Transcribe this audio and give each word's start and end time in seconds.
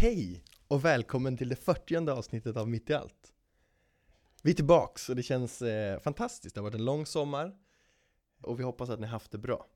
Hej 0.00 0.44
och 0.68 0.84
välkommen 0.84 1.36
till 1.36 1.48
det 1.48 1.56
40 1.56 2.10
avsnittet 2.10 2.56
av 2.56 2.68
Mitt 2.68 2.90
i 2.90 2.94
allt. 2.94 3.32
Vi 4.42 4.50
är 4.50 4.54
tillbaks 4.54 5.08
och 5.08 5.16
det 5.16 5.22
känns 5.22 5.62
eh, 5.62 6.00
fantastiskt. 6.00 6.54
Det 6.54 6.60
har 6.60 6.62
varit 6.62 6.74
en 6.74 6.84
lång 6.84 7.06
sommar 7.06 7.56
och 8.40 8.60
vi 8.60 8.64
hoppas 8.64 8.90
att 8.90 9.00
ni 9.00 9.06
haft 9.06 9.30
det 9.30 9.38
bra. 9.38 9.66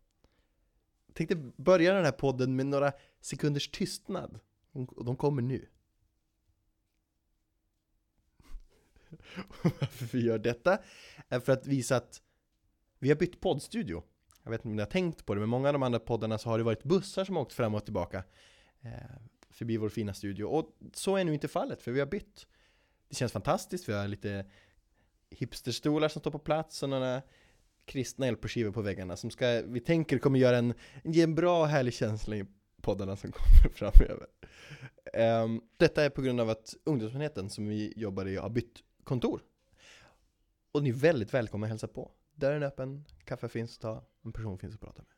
Jag 1.06 1.14
tänkte 1.14 1.36
börja 1.56 1.94
den 1.94 2.04
här 2.04 2.12
podden 2.12 2.56
med 2.56 2.66
några 2.66 2.92
sekunders 3.20 3.68
tystnad. 3.68 4.40
Och 4.72 5.04
de 5.04 5.16
kommer 5.16 5.42
nu. 5.42 5.68
Varför 9.62 10.06
vi 10.16 10.24
gör 10.24 10.38
detta 10.38 10.78
är 11.28 11.40
för 11.40 11.52
att 11.52 11.66
visa 11.66 11.96
att 11.96 12.22
vi 12.98 13.08
har 13.08 13.16
bytt 13.16 13.40
poddstudio. 13.40 14.02
Jag 14.42 14.50
vet 14.50 14.60
inte 14.60 14.68
om 14.68 14.76
ni 14.76 14.82
har 14.82 14.90
tänkt 14.90 15.26
på 15.26 15.34
det, 15.34 15.40
men 15.40 15.48
många 15.48 15.68
av 15.68 15.72
de 15.72 15.82
andra 15.82 15.98
poddarna 15.98 16.38
så 16.38 16.48
har 16.48 16.58
det 16.58 16.64
varit 16.64 16.84
bussar 16.84 17.24
som 17.24 17.36
har 17.36 17.42
åkt 17.42 17.52
fram 17.52 17.74
och 17.74 17.84
tillbaka 17.84 18.24
eh, 18.80 18.90
förbi 19.54 19.76
vår 19.76 19.88
fina 19.88 20.14
studio. 20.14 20.44
Och 20.44 20.78
så 20.92 21.16
är 21.16 21.24
nu 21.24 21.34
inte 21.34 21.48
fallet, 21.48 21.82
för 21.82 21.92
vi 21.92 22.00
har 22.00 22.06
bytt. 22.06 22.46
Det 23.08 23.14
känns 23.14 23.32
fantastiskt, 23.32 23.88
vi 23.88 23.92
har 23.92 24.08
lite 24.08 24.46
hipsterstolar 25.30 26.08
som 26.08 26.20
står 26.20 26.30
på 26.30 26.38
plats 26.38 26.82
och 26.82 26.88
några 26.88 27.22
kristna 27.84 28.30
LP-skivor 28.30 28.72
på 28.72 28.82
väggarna 28.82 29.16
som 29.16 29.30
ska, 29.30 29.62
vi 29.66 29.80
tänker 29.80 30.18
kommer 30.18 30.38
göra 30.38 30.58
en, 30.58 30.74
ge 31.04 31.22
en 31.22 31.34
bra 31.34 31.60
och 31.60 31.68
härlig 31.68 31.94
känsla 31.94 32.36
i 32.36 32.46
poddarna 32.82 33.16
som 33.16 33.32
kommer 33.32 33.74
framöver. 33.74 34.26
Um, 35.44 35.62
detta 35.76 36.04
är 36.04 36.10
på 36.10 36.22
grund 36.22 36.40
av 36.40 36.50
att 36.50 36.74
ungdomsenheten 36.84 37.50
som 37.50 37.68
vi 37.68 37.92
jobbar 37.96 38.26
i 38.26 38.36
har 38.36 38.50
bytt 38.50 38.82
kontor. 39.04 39.40
Och 40.72 40.82
ni 40.82 40.88
är 40.88 40.94
väldigt 40.94 41.34
välkomna 41.34 41.66
att 41.66 41.70
hälsa 41.70 41.88
på. 41.88 42.10
Dörren 42.34 42.62
är 42.62 42.66
öppen, 42.66 43.04
kaffe 43.24 43.48
finns 43.48 43.76
att 43.76 43.80
ta, 43.80 44.04
en 44.24 44.32
person 44.32 44.58
finns 44.58 44.74
att 44.74 44.80
prata 44.80 45.02
med. 45.02 45.13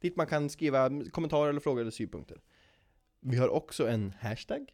Dit 0.00 0.16
man 0.16 0.26
kan 0.26 0.50
skriva 0.50 0.90
kommentarer 1.10 1.50
eller 1.50 1.60
frågor 1.60 1.80
eller 1.80 1.90
synpunkter. 1.90 2.40
Vi 3.20 3.36
har 3.36 3.48
också 3.48 3.88
en 3.88 4.10
hashtag 4.10 4.72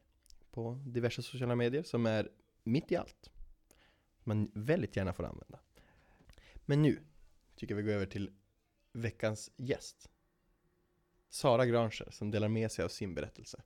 på 0.50 0.82
diverse 0.86 1.22
sociala 1.22 1.56
medier 1.56 1.82
som 1.82 2.06
är 2.06 2.28
mitt 2.64 2.92
i 2.92 2.96
allt. 2.96 3.30
Man 4.24 4.50
väldigt 4.54 4.96
gärna 4.96 5.12
får 5.12 5.24
använda. 5.24 5.58
Men 6.56 6.82
nu 6.82 7.02
tycker 7.56 7.74
jag 7.74 7.82
vi 7.82 7.88
går 7.88 7.92
över 7.92 8.06
till 8.06 8.30
veckans 8.92 9.50
gäst. 9.56 10.10
Sara 11.30 11.66
Granscher 11.66 12.08
som 12.10 12.30
delar 12.30 12.48
med 12.48 12.72
sig 12.72 12.84
av 12.84 12.88
sin 12.88 13.14
berättelse. 13.14 13.62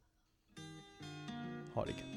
Ha 1.74 1.84
det 1.84 1.90
gött. 1.90 2.15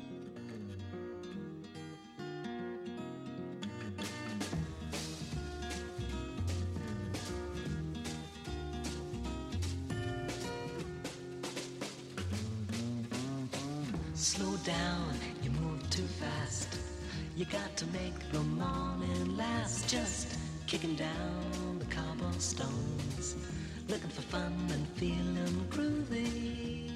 You 17.40 17.46
got 17.46 17.78
to 17.78 17.86
make 17.86 18.32
the 18.32 18.40
morning 18.40 19.38
last. 19.38 19.94
Just 19.94 20.38
kicking 20.66 20.96
down 20.96 21.80
the 21.80 21.86
cobblestones, 21.86 23.36
looking 23.88 24.10
for 24.10 24.22
fun 24.22 24.68
and 24.74 24.88
feeling 24.98 25.70
groovy. 25.70 26.90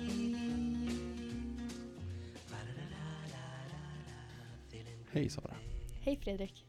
Hej 5.11 5.29
Sara, 5.29 5.55
Hej 6.01 6.17
Fredrik. 6.17 6.65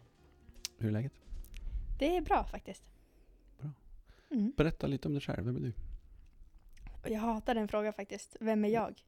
hur 0.79 0.89
är 0.89 0.93
läget? 0.93 1.13
Det 1.99 2.17
är 2.17 2.21
bra 2.21 2.45
faktiskt. 2.45 2.83
Bra. 3.59 3.71
Mm. 4.31 4.53
Berätta 4.57 4.87
lite 4.87 5.09
om 5.09 5.15
dig 5.15 5.21
själv, 5.21 5.45
vem 5.45 5.57
är 5.57 5.61
du? 5.61 5.73
Jag 7.11 7.21
hatar 7.21 7.55
den 7.55 7.69
frågan 7.69 7.93
faktiskt. 7.93 8.37
Vem 8.41 8.65
är 8.65 8.69
jag? 8.69 9.05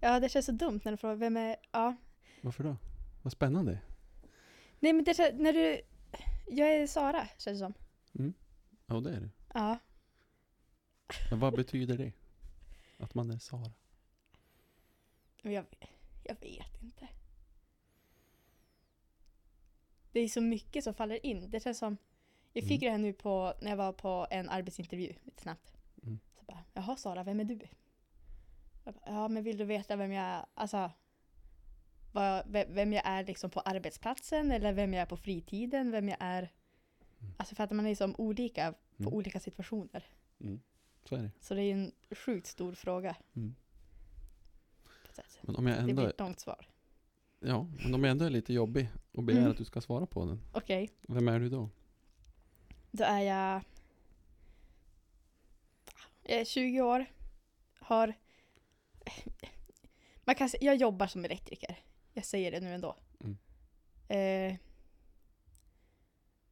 Ja, 0.00 0.20
det 0.20 0.28
känns 0.28 0.46
så 0.46 0.52
dumt 0.52 0.80
när 0.84 0.92
du 0.92 0.96
frågar 0.96 1.16
vem 1.16 1.36
är... 1.36 1.56
Ja. 1.72 1.96
varför 2.40 2.64
då? 2.64 2.76
Vad 3.22 3.32
spännande. 3.32 3.78
Nej 4.86 4.92
men 4.92 5.04
det 5.04 5.14
känns, 5.14 5.40
när 5.40 5.52
du... 5.52 5.80
Jag 6.46 6.74
är 6.74 6.86
Sara, 6.86 7.28
känns 7.38 7.60
det 7.60 7.66
som. 7.66 7.74
Ja, 8.86 9.00
det 9.00 9.10
är 9.10 9.20
du. 9.20 9.30
Ja. 9.54 9.78
Men 11.30 11.40
vad 11.40 11.54
betyder 11.54 11.98
det? 11.98 12.12
Att 12.98 13.14
man 13.14 13.30
är 13.30 13.38
Sara? 13.38 13.72
Men 15.42 15.52
jag, 15.52 15.64
jag 16.24 16.34
vet 16.40 16.82
inte. 16.82 17.08
Det 20.12 20.20
är 20.20 20.28
så 20.28 20.40
mycket 20.40 20.84
som 20.84 20.94
faller 20.94 21.26
in. 21.26 21.50
Det 21.50 21.60
känns 21.60 21.78
som... 21.78 21.96
Jag 22.52 22.64
fick 22.64 22.82
Mm. 22.82 22.84
det 22.84 22.90
här 22.90 22.98
nu 22.98 23.12
på, 23.12 23.54
när 23.62 23.70
jag 23.70 23.76
var 23.76 23.92
på 23.92 24.26
en 24.30 24.48
arbetsintervju, 24.48 25.14
lite 25.22 25.42
snabbt. 25.42 25.72
Mm. 26.02 26.18
Så 26.38 26.44
bara, 26.44 26.64
jaha 26.74 26.96
Sara, 26.96 27.22
vem 27.22 27.40
är 27.40 27.44
du? 27.44 27.60
Jag 28.84 28.94
bara, 28.94 29.04
ja 29.06 29.28
men 29.28 29.44
vill 29.44 29.56
du 29.56 29.64
veta 29.64 29.96
vem 29.96 30.12
jag, 30.12 30.46
alltså 30.54 30.90
vad, 32.16 32.46
ve- 32.46 32.66
vem 32.68 32.92
jag 32.92 33.06
är 33.06 33.24
liksom 33.24 33.50
på 33.50 33.60
arbetsplatsen 33.60 34.50
eller 34.52 34.72
vem 34.72 34.92
jag 34.94 35.02
är 35.02 35.06
på 35.06 35.16
fritiden, 35.16 35.90
vem 35.90 36.08
jag 36.08 36.16
är 36.20 36.52
Mm. 37.20 37.32
Alltså 37.36 37.54
för 37.54 37.64
att 37.64 37.70
man 37.70 37.86
är 37.86 37.90
liksom 37.90 38.14
olika 38.18 38.72
på 38.72 39.02
Mm. 39.02 39.14
olika 39.14 39.40
situationer. 39.40 40.04
Mm. 40.40 40.60
Så 41.04 41.16
är 41.16 41.22
det. 41.22 41.30
Så 41.40 41.54
det 41.54 41.62
är 41.62 41.72
en 41.72 41.92
sjukt 42.10 42.46
stor 42.46 42.72
fråga. 42.74 43.16
Mm. 43.36 43.54
Men 45.42 45.56
om 45.56 45.66
jag 45.66 45.76
Det 45.76 45.80
ändå, 45.80 45.94
blir 45.94 46.08
ett 46.08 46.20
långt 46.20 46.40
svar. 46.40 46.68
ja, 47.40 47.66
men 47.82 47.94
om 47.94 48.04
jag 48.04 48.10
ändå 48.10 48.24
är 48.24 48.30
lite 48.30 48.52
jobbig 48.52 48.88
och 49.12 49.22
begär 49.22 49.38
Mm. 49.40 49.50
att 49.50 49.58
du 49.58 49.64
ska 49.64 49.80
svara 49.80 50.06
på 50.06 50.24
den. 50.24 50.40
Okej, 50.52 50.90
Vem 51.08 51.28
är 51.28 51.40
du 51.40 51.48
då? 51.48 51.68
då 52.90 53.04
är 53.04 53.20
jag 53.20 53.60
Jag 56.22 56.40
är 56.40 56.44
20 56.44 56.80
år. 56.80 57.06
Har 57.78 58.14
man 60.24 60.34
kan, 60.34 60.48
sä- 60.48 60.58
Jag 60.60 60.76
jobbar 60.76 61.06
som 61.06 61.24
elektriker. 61.24 61.76
Jag 62.16 62.24
säger 62.24 62.50
det 62.50 62.60
nu 62.60 62.74
ändå. 62.74 62.96
Mm. 63.20 63.36
Eh, 64.08 64.58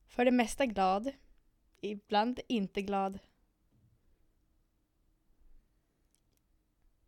för 0.07 0.25
det 0.25 0.31
mesta 0.31 0.67
glad. 0.67 1.13
Ibland 1.81 2.41
inte 2.49 2.83
glad. 2.83 3.19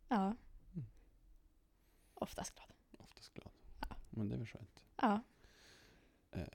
Ja. 0.07 0.35
Mm. 0.73 0.85
Oftast 2.13 2.55
glad. 2.55 2.73
Oftast 2.97 3.33
glad. 3.33 3.51
Ja. 3.79 3.95
Men 4.09 4.29
det 4.29 4.35
är 4.35 4.37
väl 4.37 4.47
skönt. 4.47 4.83
Ja. 4.95 5.21
Eh, 6.31 6.47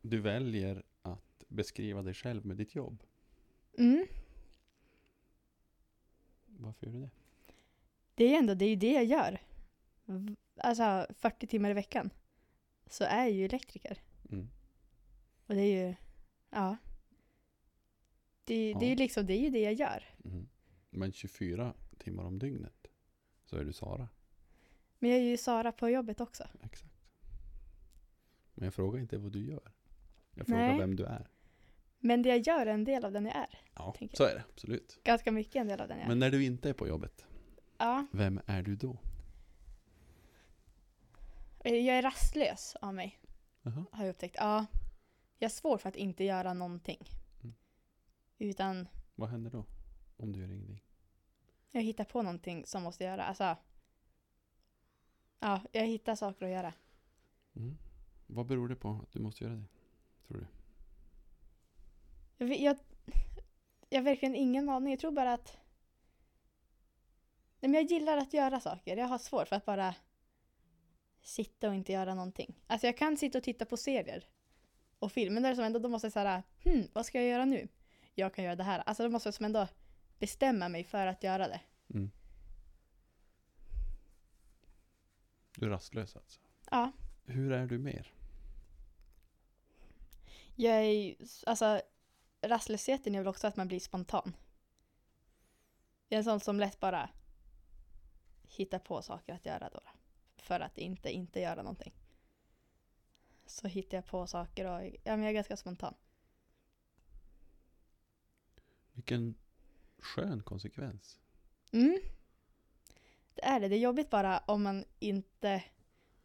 du 0.00 0.20
väljer 0.20 0.82
att 1.02 1.44
beskriva 1.48 2.02
dig 2.02 2.14
själv 2.14 2.46
med 2.46 2.56
ditt 2.56 2.74
jobb. 2.74 3.02
Mm. 3.78 4.06
Varför 6.46 6.86
gör 6.86 6.92
du 6.92 7.00
det? 7.00 7.10
Det 8.14 8.34
är 8.34 8.38
ändå 8.38 8.54
det, 8.54 8.64
är 8.64 8.68
ju 8.70 8.76
det 8.76 8.92
jag 8.92 9.04
gör. 9.04 9.47
Alltså 10.56 11.06
40 11.18 11.46
timmar 11.46 11.70
i 11.70 11.74
veckan. 11.74 12.10
Så 12.86 13.04
är 13.04 13.18
jag 13.18 13.30
ju 13.30 13.44
elektriker. 13.44 14.02
Mm. 14.30 14.48
Och 15.46 15.54
det 15.54 15.60
är 15.62 15.86
ju, 15.88 15.94
ja. 16.50 16.76
Det, 18.44 18.74
det 18.74 18.84
är 18.84 18.88
ju 18.88 18.94
Ja. 18.94 18.98
liksom, 18.98 19.26
det 19.26 19.32
är 19.32 19.40
ju 19.40 19.50
det 19.50 19.60
jag 19.60 19.74
gör. 19.74 20.04
Mm. 20.24 20.48
Men 20.90 21.12
24 21.12 21.74
timmar 21.98 22.24
om 22.24 22.38
dygnet 22.38 22.86
så 23.44 23.56
är 23.56 23.64
du 23.64 23.72
Sara. 23.72 24.08
Men 24.98 25.10
jag 25.10 25.18
är 25.18 25.22
ju 25.22 25.36
Sara 25.36 25.72
på 25.72 25.88
jobbet 25.88 26.20
också. 26.20 26.44
Exakt. 26.62 26.94
Men 28.54 28.64
jag 28.64 28.74
frågar 28.74 29.00
inte 29.00 29.18
vad 29.18 29.32
du 29.32 29.46
gör. 29.46 29.72
Jag 30.34 30.46
frågar 30.46 30.68
Nej. 30.68 30.78
vem 30.78 30.96
du 30.96 31.04
är. 31.04 31.28
Men 31.98 32.22
det 32.22 32.28
jag 32.28 32.38
gör 32.38 32.66
är 32.66 32.74
en 32.74 32.84
del 32.84 33.04
av 33.04 33.12
den 33.12 33.24
jag 33.24 33.36
är. 33.36 33.58
Ja, 33.74 33.94
så 34.12 34.24
är 34.24 34.34
det. 34.34 34.44
Absolut. 34.52 35.00
Ganska 35.04 35.32
mycket 35.32 35.56
en 35.56 35.68
del 35.68 35.80
av 35.80 35.88
den 35.88 35.96
jag 35.98 36.04
är. 36.04 36.08
Men 36.08 36.18
när 36.18 36.30
du 36.30 36.44
inte 36.44 36.68
är 36.68 36.72
på 36.72 36.88
jobbet, 36.88 37.26
Ja, 37.78 38.06
vem 38.12 38.40
är 38.46 38.62
du 38.62 38.76
då? 38.76 38.98
Eh, 41.68 41.86
jag 41.86 41.98
är 41.98 42.02
rastlös 42.02 42.76
av 42.80 42.94
mig. 42.94 43.18
Jaha. 43.62 43.84
Har 43.92 44.04
jag 44.04 44.10
upptäckt. 44.10 44.36
Ja. 44.38 44.66
Jag 45.38 45.48
är 45.48 45.52
svår 45.52 45.78
för 45.78 45.88
att 45.88 45.96
inte 45.96 46.24
göra 46.24 46.54
någonting. 46.54 47.08
Mm. 47.42 47.54
Utan 48.38 48.88
Vad 49.14 49.28
händer 49.28 49.50
då? 49.50 49.64
Om 50.16 50.32
du 50.32 50.40
gör 50.40 50.50
ingenting? 50.52 50.84
jag 51.70 51.82
hittar 51.82 52.04
på 52.04 52.22
någonting 52.22 52.66
som 52.66 52.82
måste 52.82 53.04
göra. 53.04 53.24
Alltså. 53.24 53.56
Ja, 55.40 55.60
jag 55.72 55.86
hittar 55.86 56.14
saker 56.14 56.46
att 56.46 56.52
göra. 56.52 56.72
Mm. 57.56 57.78
Vad 58.26 58.46
beror 58.46 58.68
det 58.68 58.76
på 58.76 59.00
att 59.02 59.12
du 59.12 59.20
måste 59.20 59.44
göra 59.44 59.54
det? 59.54 59.64
Tror 60.26 60.38
du? 60.38 60.46
Jag, 62.46 62.60
jag, 62.60 62.78
jag 63.88 63.98
har 63.98 64.04
verkligen 64.04 64.34
ingen 64.34 64.68
aning. 64.68 64.90
Jag 64.90 65.00
tror 65.00 65.12
bara 65.12 65.32
att... 65.32 65.58
Nej, 67.60 67.70
men 67.70 67.74
jag 67.74 67.90
gillar 67.90 68.16
att 68.16 68.34
göra 68.34 68.60
saker. 68.60 68.96
Jag 68.96 69.08
har 69.08 69.18
svårt 69.18 69.48
för 69.48 69.56
att 69.56 69.64
bara 69.64 69.94
sitta 71.22 71.68
och 71.68 71.74
inte 71.74 71.92
göra 71.92 72.14
någonting. 72.14 72.54
Alltså 72.66 72.86
jag 72.86 72.96
kan 72.96 73.16
sitta 73.16 73.38
och 73.38 73.44
titta 73.44 73.64
på 73.64 73.76
serier 73.76 74.24
och 74.98 75.12
film, 75.12 75.34
men 75.34 75.56
som 75.56 75.64
ändå, 75.64 75.78
då 75.78 75.88
måste 75.88 76.06
jag 76.06 76.12
säga 76.12 76.42
hmm, 76.64 76.88
vad 76.92 77.06
ska 77.06 77.18
jag 77.18 77.28
göra 77.28 77.44
nu? 77.44 77.68
Jag 78.14 78.34
kan 78.34 78.44
göra 78.44 78.56
det 78.56 78.64
här. 78.64 78.82
Alltså 78.86 79.02
då 79.02 79.08
måste 79.08 79.26
jag 79.26 79.34
som 79.34 79.44
ändå 79.44 79.68
bestämma 80.18 80.68
mig 80.68 80.84
för 80.84 81.06
att 81.06 81.22
göra 81.22 81.48
det. 81.48 81.60
Mm. 81.94 82.10
Du 85.56 85.66
är 85.66 85.70
rastlös 85.70 86.16
alltså? 86.16 86.40
Ja, 86.70 86.92
Hur 87.24 87.52
är 87.52 87.66
du 87.66 87.78
mer? 87.78 88.12
Jag 90.54 90.74
är 90.74 91.16
alltså 91.46 91.80
rastlösheten 92.40 93.14
är 93.14 93.18
väl 93.18 93.28
också 93.28 93.46
att 93.46 93.56
man 93.56 93.68
blir 93.68 93.80
spontan. 93.80 94.36
Jag 96.08 96.16
är 96.16 96.18
en 96.18 96.24
sån 96.24 96.40
som 96.40 96.60
lätt 96.60 96.80
bara 96.80 97.10
hittar 98.42 98.78
på 98.78 99.02
saker 99.02 99.34
att 99.34 99.46
göra 99.46 99.70
då. 99.72 99.80
För 100.48 100.60
att 100.60 100.78
inte 100.78 101.10
inte 101.10 101.40
göra 101.40 101.62
någonting. 101.62 101.94
Så 103.46 103.68
hittar 103.68 103.96
jag 103.96 104.06
på 104.06 104.26
saker 104.26 104.64
och 104.66 104.84
ja, 104.84 105.16
men 105.16 105.20
jag 105.20 105.28
är 105.28 105.32
ganska 105.32 105.56
spontan. 105.56 105.94
Vilken 108.92 109.34
skön 109.98 110.42
konsekvens. 110.42 111.18
Mm. 111.72 111.98
Det 113.34 113.44
är 113.44 113.60
det. 113.60 113.68
Det 113.68 113.76
är 113.76 113.80
jobbigt 113.80 114.10
bara 114.10 114.38
om 114.38 114.62
man 114.62 114.84
inte, 114.98 115.64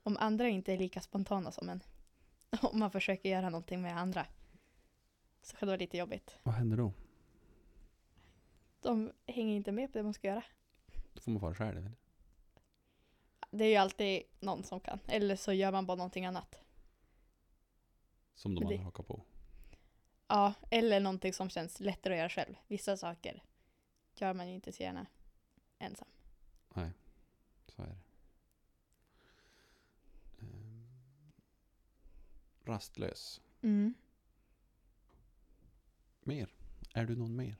om 0.03 0.17
andra 0.17 0.47
inte 0.47 0.73
är 0.73 0.77
lika 0.77 1.01
spontana 1.01 1.51
som 1.51 1.69
en. 1.69 1.83
Om 2.61 2.79
man 2.79 2.91
försöker 2.91 3.29
göra 3.29 3.49
någonting 3.49 3.81
med 3.81 3.97
andra. 3.97 4.25
Så 5.41 5.55
kan 5.55 5.67
det 5.67 5.71
vara 5.71 5.79
lite 5.79 5.97
jobbigt. 5.97 6.37
Vad 6.43 6.55
händer 6.55 6.77
då? 6.77 6.93
De 8.81 9.11
hänger 9.25 9.55
inte 9.55 9.71
med 9.71 9.91
på 9.91 9.97
det 9.97 10.03
man 10.03 10.13
ska 10.13 10.27
göra. 10.27 10.43
Då 11.13 11.21
får 11.21 11.31
man 11.31 11.41
vara 11.41 11.55
själv 11.55 11.77
eller? 11.77 12.02
Det 13.55 13.65
är 13.65 13.69
ju 13.69 13.75
alltid 13.75 14.23
någon 14.39 14.63
som 14.63 14.79
kan. 14.79 14.99
Eller 15.07 15.35
så 15.35 15.53
gör 15.53 15.71
man 15.71 15.85
bara 15.85 15.97
någonting 15.97 16.25
annat. 16.25 16.55
Som 18.35 18.55
de 18.55 18.59
det- 18.65 18.73
andra 18.73 18.83
hakar 18.85 19.03
på. 19.03 19.23
Ja, 20.27 20.53
eller 20.69 20.99
någonting 20.99 21.33
som 21.33 21.49
känns 21.49 21.79
lättare 21.79 22.13
att 22.13 22.17
göra 22.19 22.29
själv. 22.29 22.55
Vissa 22.67 22.97
saker 22.97 23.43
gör 24.15 24.33
man 24.33 24.47
ju 24.49 24.55
inte 24.55 24.71
så 24.71 24.83
gärna 24.83 25.05
ensam. 25.79 26.07
Nej, 26.73 26.91
så 27.67 27.81
är 27.81 27.87
det. 27.87 27.97
Ehm, 30.41 30.87
rastlös. 32.63 33.41
Mm. 33.61 33.93
Mer? 36.21 36.49
Är 36.93 37.05
du 37.05 37.15
någon 37.15 37.35
mer? 37.35 37.55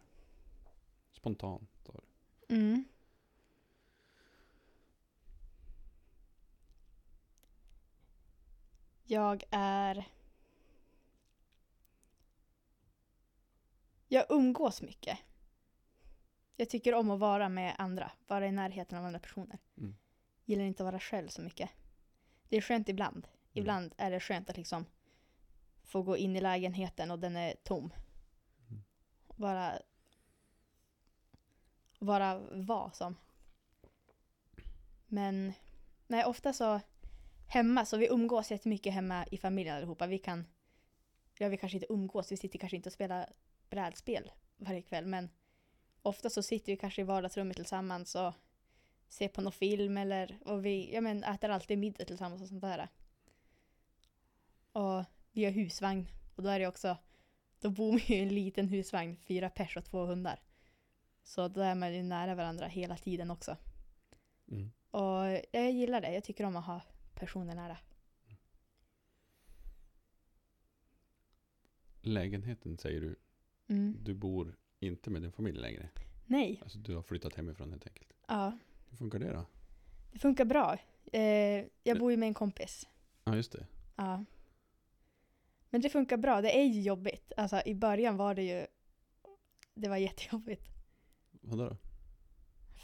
Spontant. 1.12 1.70
du. 2.48 2.56
Mm. 2.56 2.84
Jag 9.04 9.44
är... 9.52 10.08
Jag 14.08 14.26
umgås 14.30 14.82
mycket. 14.82 15.20
Jag 16.56 16.70
tycker 16.70 16.94
om 16.94 17.12
att 17.12 17.20
vara 17.20 17.50
med 17.50 17.76
andra, 17.78 18.12
vara 18.28 18.48
i 18.48 18.52
närheten 18.52 18.98
av 18.98 19.06
andra 19.06 19.20
personer. 19.20 19.60
Mm. 19.78 19.96
Gillar 20.46 20.64
inte 20.64 20.84
att 20.84 20.92
vara 20.92 21.00
själv 21.00 21.28
så 21.28 21.42
mycket. 21.42 21.70
Det 22.50 22.58
är 22.58 22.62
skönt 22.62 22.90
ibland. 22.90 23.28
Ibland 23.54 23.94
är 23.98 24.12
det 24.12 24.20
skönt 24.20 24.50
att 24.50 24.58
liksom 24.58 24.86
få 25.84 26.02
gå 26.02 26.18
in 26.18 26.36
i 26.36 26.42
lägenheten 26.42 27.12
och 27.12 27.20
den 27.20 27.36
är 27.36 27.56
tom. 27.64 27.94
Mm. 28.70 28.84
Bara 29.36 29.80
vara 32.00 32.40
vara 32.52 32.92
som. 32.92 33.16
Men 35.08 35.54
nej, 36.08 36.26
ofta 36.26 36.54
så 36.54 36.80
hemma, 37.48 37.86
så 37.86 37.98
vi 37.98 38.08
umgås 38.08 38.52
jättemycket 38.52 38.94
hemma 38.94 39.26
i 39.32 39.38
familjen 39.38 39.76
allihopa. 39.76 40.08
Vi 40.08 40.18
kan, 40.18 40.46
ja 41.40 41.48
vi 41.48 41.58
kanske 41.58 41.78
inte 41.78 41.94
umgås, 41.94 42.32
vi 42.32 42.38
sitter 42.38 42.60
kanske 42.60 42.76
inte 42.76 42.90
och 42.90 42.94
spelar 42.94 43.30
brädspel 43.70 44.32
varje 44.58 44.82
kväll, 44.82 45.06
men 45.06 45.30
ofta 46.02 46.30
så 46.30 46.44
sitter 46.44 46.72
vi 46.72 46.78
kanske 46.78 47.02
i 47.02 47.06
vardagsrummet 47.06 47.58
tillsammans 47.58 48.16
och 48.16 48.34
ser 49.10 49.28
på 49.28 49.42
någon 49.42 49.52
film 49.52 49.98
eller, 49.98 50.38
och 50.46 50.66
vi 50.66 50.94
ja, 50.94 51.02
men, 51.02 51.24
äter 51.24 51.50
alltid 51.50 51.78
middag 51.78 52.06
tillsammans 52.06 52.42
och 52.42 52.48
sånt 52.48 52.62
där. 52.62 52.88
Och 54.72 55.04
vi 55.32 55.46
har 55.46 55.52
husvagn 55.52 56.08
och 56.36 56.44
då 56.44 56.50
är 56.50 56.60
det 56.60 56.68
också, 56.68 56.98
då 57.60 57.70
bor 57.70 57.94
vi 57.94 58.16
i 58.16 58.20
en 58.20 58.36
liten 58.36 58.68
husvagn, 58.68 59.18
fyra 59.18 59.50
pers 59.50 59.78
och 59.78 59.86
två 59.86 60.06
hundar. 60.06 60.40
Så 61.24 61.48
då 61.48 61.62
är 61.62 61.76
man 61.76 61.94
ju 61.94 62.04
nära 62.04 62.36
varandra 62.36 62.68
hela 62.68 62.98
tiden 62.98 63.32
också. 63.32 63.58
Mm. 64.52 64.72
Och 64.92 65.40
jag 65.52 65.72
gillar 65.72 66.02
det. 66.02 66.14
Jag 66.14 66.24
tycker 66.24 66.46
om 66.46 66.56
att 66.56 66.66
ha 66.66 66.82
personer 67.16 67.56
nära. 67.56 67.78
Lägenheten 72.02 72.78
säger 72.78 73.02
du. 73.02 73.16
Mm. 73.68 73.98
Du 74.04 74.14
bor 74.14 74.56
inte 74.80 75.10
med 75.10 75.22
din 75.22 75.32
familj 75.32 75.60
längre. 75.60 75.90
Nej. 76.26 76.60
Alltså 76.64 76.78
du 76.78 76.96
har 76.96 77.02
flyttat 77.04 77.36
hemifrån 77.36 77.72
helt 77.72 77.88
enkelt. 77.88 78.14
Ja, 78.28 78.58
Hur 78.90 78.98
funkar 78.98 79.20
det 79.20 79.34
då? 79.34 79.46
det 80.12 80.20
funkar 80.20 80.46
bra. 80.46 80.78
Eh, 81.14 81.66
jag 81.84 82.00
bor 82.00 82.12
ju 82.12 82.18
med 82.18 82.28
en 82.28 82.34
kompis. 82.34 82.88
Ja, 83.24 83.36
just 83.36 83.52
det. 83.52 83.68
Ja. 83.96 84.26
Men 85.70 85.82
det 85.82 85.90
funkar 85.90 86.18
bra. 86.18 86.42
Det 86.42 86.60
är 86.60 86.64
ju 86.64 86.82
jobbigt. 86.82 87.32
Alltså 87.38 87.62
i 87.66 87.76
början 87.76 88.18
var 88.18 88.36
det 88.36 88.44
ju... 88.44 88.68
Det 89.74 89.90
var 89.90 89.98
jättejobbigt. 89.98 90.64
Vadå 91.32 91.70
då? 91.70 91.78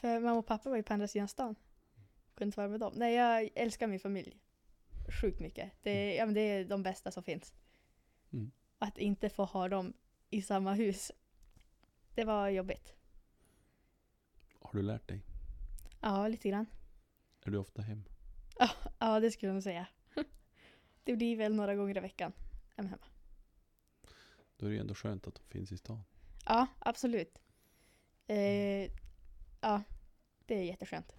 För 0.02 0.20
mamma 0.20 0.40
och 0.40 0.46
pappa 0.46 0.70
var 0.70 0.78
ju 0.78 0.84
på 0.84 0.94
andra 0.94 1.08
sidan 1.08 1.28
stan. 1.28 1.56
Kunde 2.40 2.50
inte 2.50 2.68
med 2.68 2.80
dem. 2.80 2.94
Nej, 2.96 3.16
jag 3.16 3.50
älskar 3.56 3.88
min 3.88 4.00
familj. 4.00 4.40
Sjukt 5.22 5.40
mycket. 5.40 5.72
Det 5.82 5.92
är, 5.92 6.18
ja, 6.18 6.26
men 6.26 6.36
det 6.36 6.42
är 6.42 6.66
de 6.66 6.84
bästa 6.84 7.12
som 7.12 7.24
finns. 7.24 7.54
Mm. 8.34 8.52
Att 8.78 8.98
inte 8.98 9.30
få 9.30 9.46
ha 9.46 9.70
dem 9.70 9.94
i 10.30 10.42
samma 10.42 10.74
hus. 10.74 11.12
Det 12.16 12.24
var 12.24 12.50
jobbigt. 12.50 12.94
Har 14.60 14.74
du 14.74 14.82
lärt 14.82 15.08
dig? 15.08 15.22
Ja, 16.02 16.28
lite 16.28 16.50
grann. 16.50 16.66
Är 17.44 17.52
du 17.52 17.58
ofta 17.58 17.82
hem? 17.82 18.04
Ja, 19.00 19.20
det 19.20 19.32
skulle 19.32 19.50
jag 19.50 19.54
nog 19.54 19.64
säga. 19.64 19.88
Det 21.04 21.16
blir 21.16 21.38
väl 21.38 21.56
några 21.56 21.76
gånger 21.76 21.98
i 21.98 22.00
veckan. 22.00 22.34
Jag 22.76 22.86
är 22.86 22.90
hemma. 22.90 23.08
Då 24.58 24.66
är 24.66 24.70
det 24.70 24.76
ju 24.76 24.82
ändå 24.82 24.96
skönt 24.96 25.28
att 25.28 25.36
de 25.36 25.44
finns 25.44 25.72
i 25.72 25.78
stan. 25.78 26.04
Ja, 26.46 26.68
absolut. 26.80 27.42
Eh, 28.28 28.92
ja, 29.62 29.84
det 30.46 30.56
är 30.56 30.64
jätteskönt. 30.64 31.19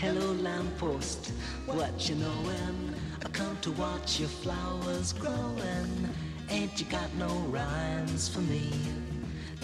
Hello, 0.00 0.32
lamppost, 0.32 1.32
what 1.66 2.08
you 2.08 2.14
knowin'? 2.16 2.94
I 3.24 3.28
come 3.28 3.56
to 3.62 3.72
watch 3.72 4.20
your 4.20 4.28
flowers 4.28 5.12
growing. 5.12 6.08
Ain't 6.50 6.80
you 6.80 6.86
got 6.90 7.12
no 7.18 7.28
rhymes 7.50 8.28
for 8.28 8.40
me? 8.40 8.70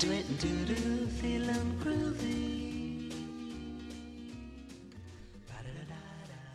Do 0.00 0.11
it 0.11 0.28
and 0.28 0.38
do 0.40 0.75
do, 0.75 1.06
feeling 1.06 1.80
groovy. 1.82 3.12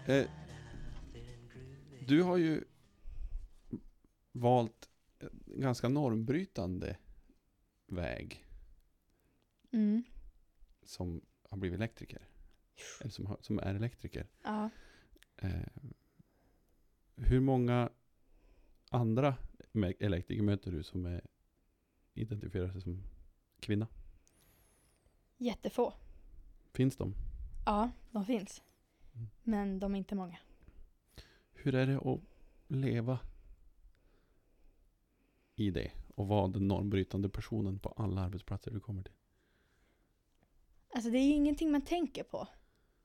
Eh, 0.08 0.26
du 2.08 2.22
har 2.24 2.38
ju 2.38 2.64
valt 4.32 4.90
en 5.20 5.62
ganska 5.62 5.90
normbrytande 5.90 6.98
väg 7.88 8.46
Mm. 9.72 10.04
som 10.84 11.22
har 11.50 11.58
blivit 11.58 11.78
elektriker. 11.80 12.29
Eller 13.02 13.12
som, 13.12 13.26
har, 13.26 13.38
som 13.42 13.60
är 13.60 13.76
elektriker. 13.76 14.28
Ja. 14.44 14.70
Eh, 15.38 15.50
hur 17.16 17.40
många 17.40 17.90
andra 18.90 19.36
elektriker 20.00 20.44
möter 20.44 20.72
du 20.72 20.84
som 20.84 21.06
är, 21.06 21.22
identifierar 22.14 22.72
sig 22.72 22.82
som 22.82 23.04
kvinna? 23.60 23.88
Jättefå. 25.38 25.94
Finns 26.74 26.98
de? 26.98 27.14
Ja, 27.66 27.92
de 28.12 28.26
finns. 28.26 28.64
Mm. 29.14 29.28
Men 29.44 29.80
de 29.80 29.94
är 29.94 29.98
inte 29.98 30.16
många. 30.16 30.38
Hur 31.52 31.76
är 31.76 31.88
det 31.88 31.98
att 31.98 32.20
leva 32.68 33.20
i 35.56 35.72
det 35.72 35.92
och 36.16 36.28
vara 36.28 36.48
den 36.48 36.68
normbrytande 36.68 37.30
personen 37.30 37.80
på 37.80 37.90
alla 37.90 38.22
arbetsplatser 38.22 38.72
du 38.72 38.80
kommer 38.80 39.04
till? 39.04 39.14
Alltså 40.94 41.10
det 41.10 41.18
är 41.18 41.32
ingenting 41.32 41.72
man 41.72 41.82
tänker 41.82 42.24
på. 42.24 42.48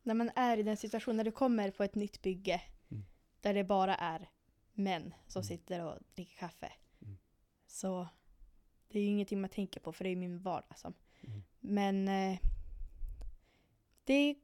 När 0.07 0.15
man 0.15 0.31
är 0.37 0.57
i 0.57 0.63
den 0.63 0.77
situationen, 0.77 1.17
när 1.17 1.25
du 1.25 1.31
kommer 1.33 1.71
på 1.71 1.85
ett 1.85 1.95
nytt 1.95 2.23
bygge. 2.23 2.63
Mm. 2.91 3.05
Där 3.41 3.55
det 3.55 3.65
bara 3.65 3.95
är 3.95 4.29
män 4.73 5.15
som 5.27 5.41
Mm. 5.41 5.45
sitter 5.49 5.85
och 5.85 5.99
dricker 6.15 6.37
kaffe. 6.37 6.73
Mm. 7.03 7.17
Så 7.67 8.09
det 8.89 8.99
är 8.99 9.03
ju 9.03 9.09
ingenting 9.09 9.41
man 9.41 9.51
tänker 9.51 9.81
på 9.81 9.93
för 9.93 10.05
det 10.05 10.11
är 10.11 10.17
min 10.17 10.39
vardag. 10.39 10.79
Som. 10.79 10.95
Mm. 11.21 11.43
Men 11.61 12.09
eh, 12.09 12.39
det 14.05 14.13
är 14.15 14.37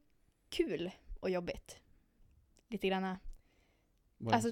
kul 0.49 0.91
och 1.19 1.29
jobbigt. 1.29 1.79
Lite 2.69 2.87
grann. 2.87 3.17
Vad- 4.17 4.33
Alltså, 4.33 4.51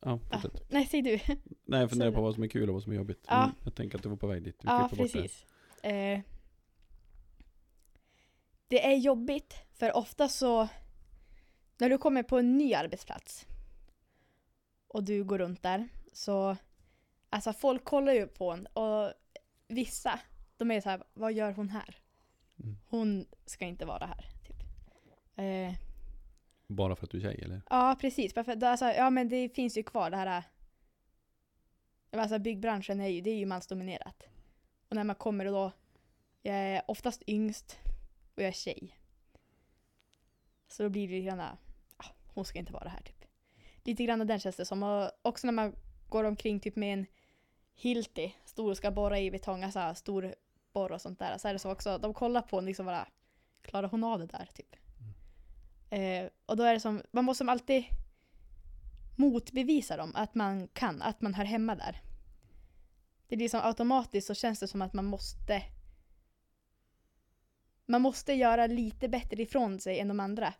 ja, 0.00 0.20
ah, 0.30 0.42
nej 0.68 0.86
säg 0.86 1.02
du. 1.02 1.20
Nej, 1.64 1.80
jag 1.80 1.90
funderar 1.90 2.12
på 2.12 2.22
vad 2.22 2.34
som 2.34 2.42
är 2.42 2.48
kul 2.48 2.68
och 2.68 2.74
vad 2.74 2.82
som 2.82 2.92
är 2.92 2.96
jobbigt. 2.96 3.24
Ja. 3.28 3.46
Men 3.46 3.54
jag 3.64 3.74
tänker 3.74 3.96
att 3.96 4.02
du 4.02 4.08
var 4.08 4.16
på 4.16 4.26
väg 4.26 4.42
dit. 4.42 4.56
Vi 4.64 4.68
Ja, 4.68 4.90
precis. 4.92 5.46
Eh, 5.82 6.20
det 8.70 8.86
är 8.86 8.96
jobbigt, 8.96 9.54
för 9.74 9.96
ofta 9.96 10.28
så 10.28 10.68
när 11.78 11.90
du 11.90 11.98
kommer 11.98 12.22
på 12.22 12.38
en 12.38 12.56
ny 12.58 12.74
arbetsplats 12.74 13.46
och 14.88 15.04
du 15.04 15.24
går 15.24 15.38
runt 15.38 15.62
där 15.62 15.88
så 16.12 16.56
alltså 17.30 17.52
folk 17.52 17.84
kollar 17.84 18.12
ju 18.12 18.26
på 18.26 18.50
en 18.52 18.66
och 18.66 19.12
vissa 19.68 20.20
de 20.56 20.70
är 20.70 20.80
så 20.80 20.90
här, 20.90 21.02
vad 21.14 21.32
gör 21.32 21.52
hon 21.52 21.68
här? 21.68 21.96
Mm. 22.62 22.76
Hon 22.88 23.26
ska 23.46 23.64
inte 23.64 23.86
vara 23.86 24.06
här. 24.06 24.24
Typ. 24.46 24.56
Eh, 25.36 25.74
Bara 26.66 26.96
för 26.96 27.04
att 27.04 27.10
du 27.10 27.18
är 27.18 27.22
tjej 27.22 27.42
eller? 27.44 27.62
Ja, 27.70 27.96
precis. 28.00 28.34
Bara 28.34 28.44
för, 28.44 28.52
att- 28.52 28.62
alltså, 28.62 28.84
ja, 28.86 29.10
men 29.10 29.28
det 29.28 29.48
finns 29.54 29.76
ju 29.78 29.82
kvar 29.82 30.10
det 30.10 30.16
här... 30.16 30.42
Alltså 32.12 32.38
byggbranschen 32.38 33.00
är 33.00 33.08
ju, 33.08 33.20
det 33.20 33.30
är 33.30 33.36
ju 33.38 33.46
mansdominerat. 33.46 34.22
Och 34.88 34.96
när 34.96 35.04
man 35.04 35.16
kommer 35.16 35.46
och 35.46 35.52
då... 35.52 35.72
Jag 36.42 36.54
är 36.56 36.82
oftast 36.88 37.22
yngst 37.26 37.78
och 38.34 38.42
jag 38.42 38.48
är 38.48 38.52
tjej. 38.52 38.96
Så 40.68 40.82
då 40.82 40.88
blir 40.88 41.08
det 41.08 41.14
lite 41.14 41.26
grann... 41.26 41.40
ah, 41.96 42.06
hon 42.34 42.44
ska 42.44 42.58
inte 42.58 42.72
vara 42.72 42.88
här 42.88 43.00
typ. 43.00 43.24
Lite 43.84 44.04
grann 44.04 44.26
den 44.26 44.40
känns 44.40 44.56
det 44.56 44.64
som. 44.64 44.82
Och 44.82 45.10
också 45.22 45.46
när 45.46 45.52
man 45.52 45.76
går 46.08 46.24
omkring 46.24 46.60
typ 46.60 46.76
med 46.76 46.92
en 46.92 47.06
Hilti, 47.74 48.36
stor 48.44 48.70
och 48.70 48.76
ska 48.76 48.90
borra 48.90 49.18
i 49.18 49.30
betong, 49.30 49.62
alltså 49.62 49.94
stor 49.94 50.34
borr 50.72 50.92
och 50.92 51.00
sånt 51.00 51.18
där. 51.18 51.38
Så 51.38 51.48
är 51.48 51.52
det 51.52 51.58
så 51.58 51.72
också, 51.72 51.98
de 51.98 52.14
kollar 52.14 52.42
på 52.42 52.58
en 52.58 52.64
liksom 52.64 52.86
bara, 52.86 53.08
klarar 53.62 53.88
hon 53.88 54.04
av 54.04 54.18
det 54.18 54.26
där 54.26 54.48
typ? 54.54 54.76
Eh, 55.90 56.30
och 56.46 56.56
då 56.56 56.62
är 56.62 56.74
det 56.74 56.80
som, 56.80 57.02
man 57.10 57.24
måste 57.24 57.38
som 57.38 57.48
alltid 57.48 57.84
motbevisa 59.16 59.96
dem 59.96 60.12
att 60.14 60.34
man 60.34 60.68
kan, 60.68 61.02
att 61.02 61.20
man 61.20 61.34
hör 61.34 61.44
hemma 61.44 61.74
där. 61.74 62.02
Det 63.28 63.36
blir 63.36 63.48
som 63.48 63.60
automatiskt 63.60 64.26
så 64.26 64.34
känns 64.34 64.60
det 64.60 64.68
som 64.68 64.82
att 64.82 64.92
man 64.92 65.04
måste 65.04 65.62
man 67.90 68.02
måste 68.02 68.32
göra 68.32 68.66
lite 68.66 69.08
bättre 69.08 69.42
ifrån 69.42 69.80
sig 69.80 70.00
än 70.00 70.08
de 70.08 70.20
andra. 70.20 70.54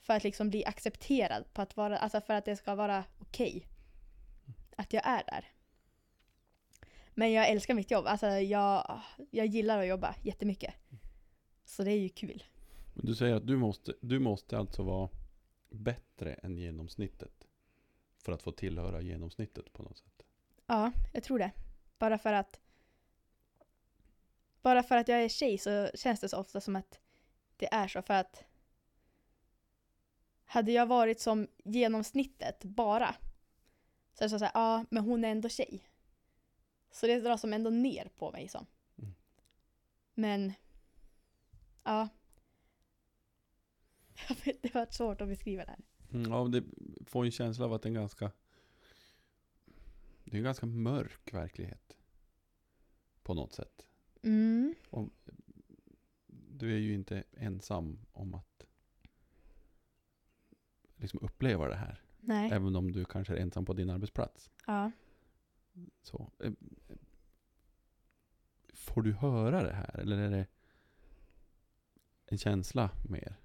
För 0.00 0.14
att 0.14 0.24
liksom 0.24 0.50
bli 0.50 0.64
accepterad 0.64 1.44
på 1.52 1.62
att 1.62 1.76
vara, 1.76 1.98
alltså 1.98 2.20
för 2.20 2.34
att 2.34 2.44
det 2.44 2.56
ska 2.56 2.74
vara 2.74 3.04
okej. 3.18 3.66
Att 4.76 4.92
jag 4.92 5.06
är 5.06 5.24
där. 5.26 5.44
Men 7.14 7.32
jag 7.32 7.48
älskar 7.48 7.74
mitt 7.74 7.90
jobb, 7.90 8.06
alltså 8.06 8.26
jag, 8.26 9.00
jag 9.30 9.46
gillar 9.46 9.78
att 9.78 9.86
jobba 9.86 10.14
jättemycket. 10.22 10.74
Så 11.64 11.82
det 11.82 11.90
är 11.90 11.98
ju 11.98 12.08
kul. 12.08 12.44
Men 12.94 13.06
du 13.06 13.14
säger 13.14 13.34
att 13.34 13.46
du 13.46 13.56
måste, 13.56 13.94
du 14.00 14.18
måste 14.18 14.58
alltså 14.58 14.82
vara 14.82 15.08
bättre 15.70 16.34
än 16.34 16.56
genomsnittet. 16.56 17.48
För 18.18 18.32
att 18.32 18.42
få 18.42 18.52
tillhöra 18.52 19.00
genomsnittet 19.00 19.72
på 19.72 19.82
något 19.82 19.98
sätt. 19.98 20.22
Ja, 20.66 20.92
jag 21.12 21.22
tror 21.22 21.38
det. 21.38 21.50
Bara 21.98 22.18
för 22.18 22.32
att 22.32 22.60
bara 24.64 24.82
för 24.82 24.96
att 24.96 25.08
jag 25.08 25.24
är 25.24 25.28
tjej 25.28 25.58
så 25.58 25.90
känns 25.94 26.20
det 26.20 26.28
så 26.28 26.38
ofta 26.38 26.60
som 26.60 26.76
att 26.76 27.00
det 27.56 27.74
är 27.74 27.88
så. 27.88 28.02
För 28.02 28.14
att 28.14 28.44
hade 30.44 30.72
jag 30.72 30.86
varit 30.86 31.20
som 31.20 31.48
genomsnittet 31.64 32.64
bara 32.64 33.16
så 34.14 34.24
är 34.24 34.28
det 34.28 34.38
så 34.38 34.44
här, 34.44 34.50
ja 34.54 34.84
men 34.90 35.04
hon 35.04 35.24
är 35.24 35.28
ändå 35.28 35.48
tjej. 35.48 35.90
Så 36.90 37.06
det 37.06 37.20
drar 37.20 37.36
som 37.36 37.52
ändå 37.52 37.70
ner 37.70 38.10
på 38.16 38.32
mig 38.32 38.48
som. 38.48 38.66
Mm. 38.98 39.14
Men, 40.14 40.52
ja. 41.82 42.08
Det 44.60 44.74
var 44.74 44.86
svårt 44.90 45.20
att 45.20 45.28
beskriva 45.28 45.64
det 45.64 45.70
här. 45.70 45.80
Mm, 46.12 46.32
ja, 46.32 46.48
det 46.48 46.64
får 47.06 47.24
en 47.24 47.32
känsla 47.32 47.64
av 47.64 47.72
att 47.72 47.82
det 47.82 47.86
är 47.86 47.90
en 47.90 47.94
ganska... 47.94 48.32
Det 50.24 50.36
är 50.36 50.38
en 50.38 50.44
ganska 50.44 50.66
mörk 50.66 51.34
verklighet. 51.34 51.96
På 53.22 53.34
något 53.34 53.52
sätt. 53.52 53.86
Mm. 54.24 54.74
Du 56.50 56.72
är 56.74 56.78
ju 56.78 56.94
inte 56.94 57.24
ensam 57.32 57.98
om 58.12 58.34
att 58.34 58.66
liksom 60.96 61.20
uppleva 61.22 61.68
det 61.68 61.74
här. 61.76 62.02
Nej. 62.20 62.50
Även 62.52 62.76
om 62.76 62.92
du 62.92 63.04
kanske 63.04 63.34
är 63.36 63.40
ensam 63.40 63.64
på 63.64 63.72
din 63.72 63.90
arbetsplats. 63.90 64.50
Ja. 64.66 64.90
Så. 66.02 66.30
eh, 66.38 66.52
Får 68.74 69.02
du 69.02 69.12
höra 69.12 69.62
det 69.62 69.72
här? 69.72 70.00
Eller 70.00 70.18
är 70.18 70.30
det 70.30 70.46
en 72.26 72.38
känsla 72.38 72.90
mer? 73.08 73.36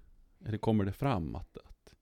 Eller 0.44 0.58
kommer 0.58 0.84
det 0.84 0.92
fram 0.92 1.34
att, 1.34 1.56
att 1.56 1.94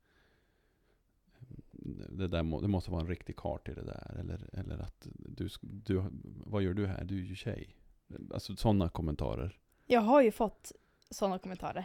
det, 2.11 2.28
där 2.28 2.42
må, 2.42 2.61
det 2.61 2.68
måste 2.68 2.90
vara 2.90 3.00
en 3.00 3.08
riktig 3.08 3.37
kart 3.37 3.68
i 3.68 3.75
det 3.75 3.85
där? 3.85 4.16
Eller, 4.20 4.50
eller 4.52 4.78
att 4.78 5.06
du, 5.14 5.49
du, 5.61 6.04
vad 6.47 6.62
gör 6.62 6.75
du 6.75 6.87
här? 6.87 7.04
Du 7.04 7.18
är 7.18 7.23
ju 7.25 7.35
tjej. 7.35 7.76
Alltså 8.35 8.57
sådana 8.57 8.88
kommentarer. 8.88 9.59
Jag 9.87 10.00
har 10.00 10.23
ju 10.23 10.33
fått 10.33 10.73
sådana 11.11 11.38
kommentarer. 11.38 11.85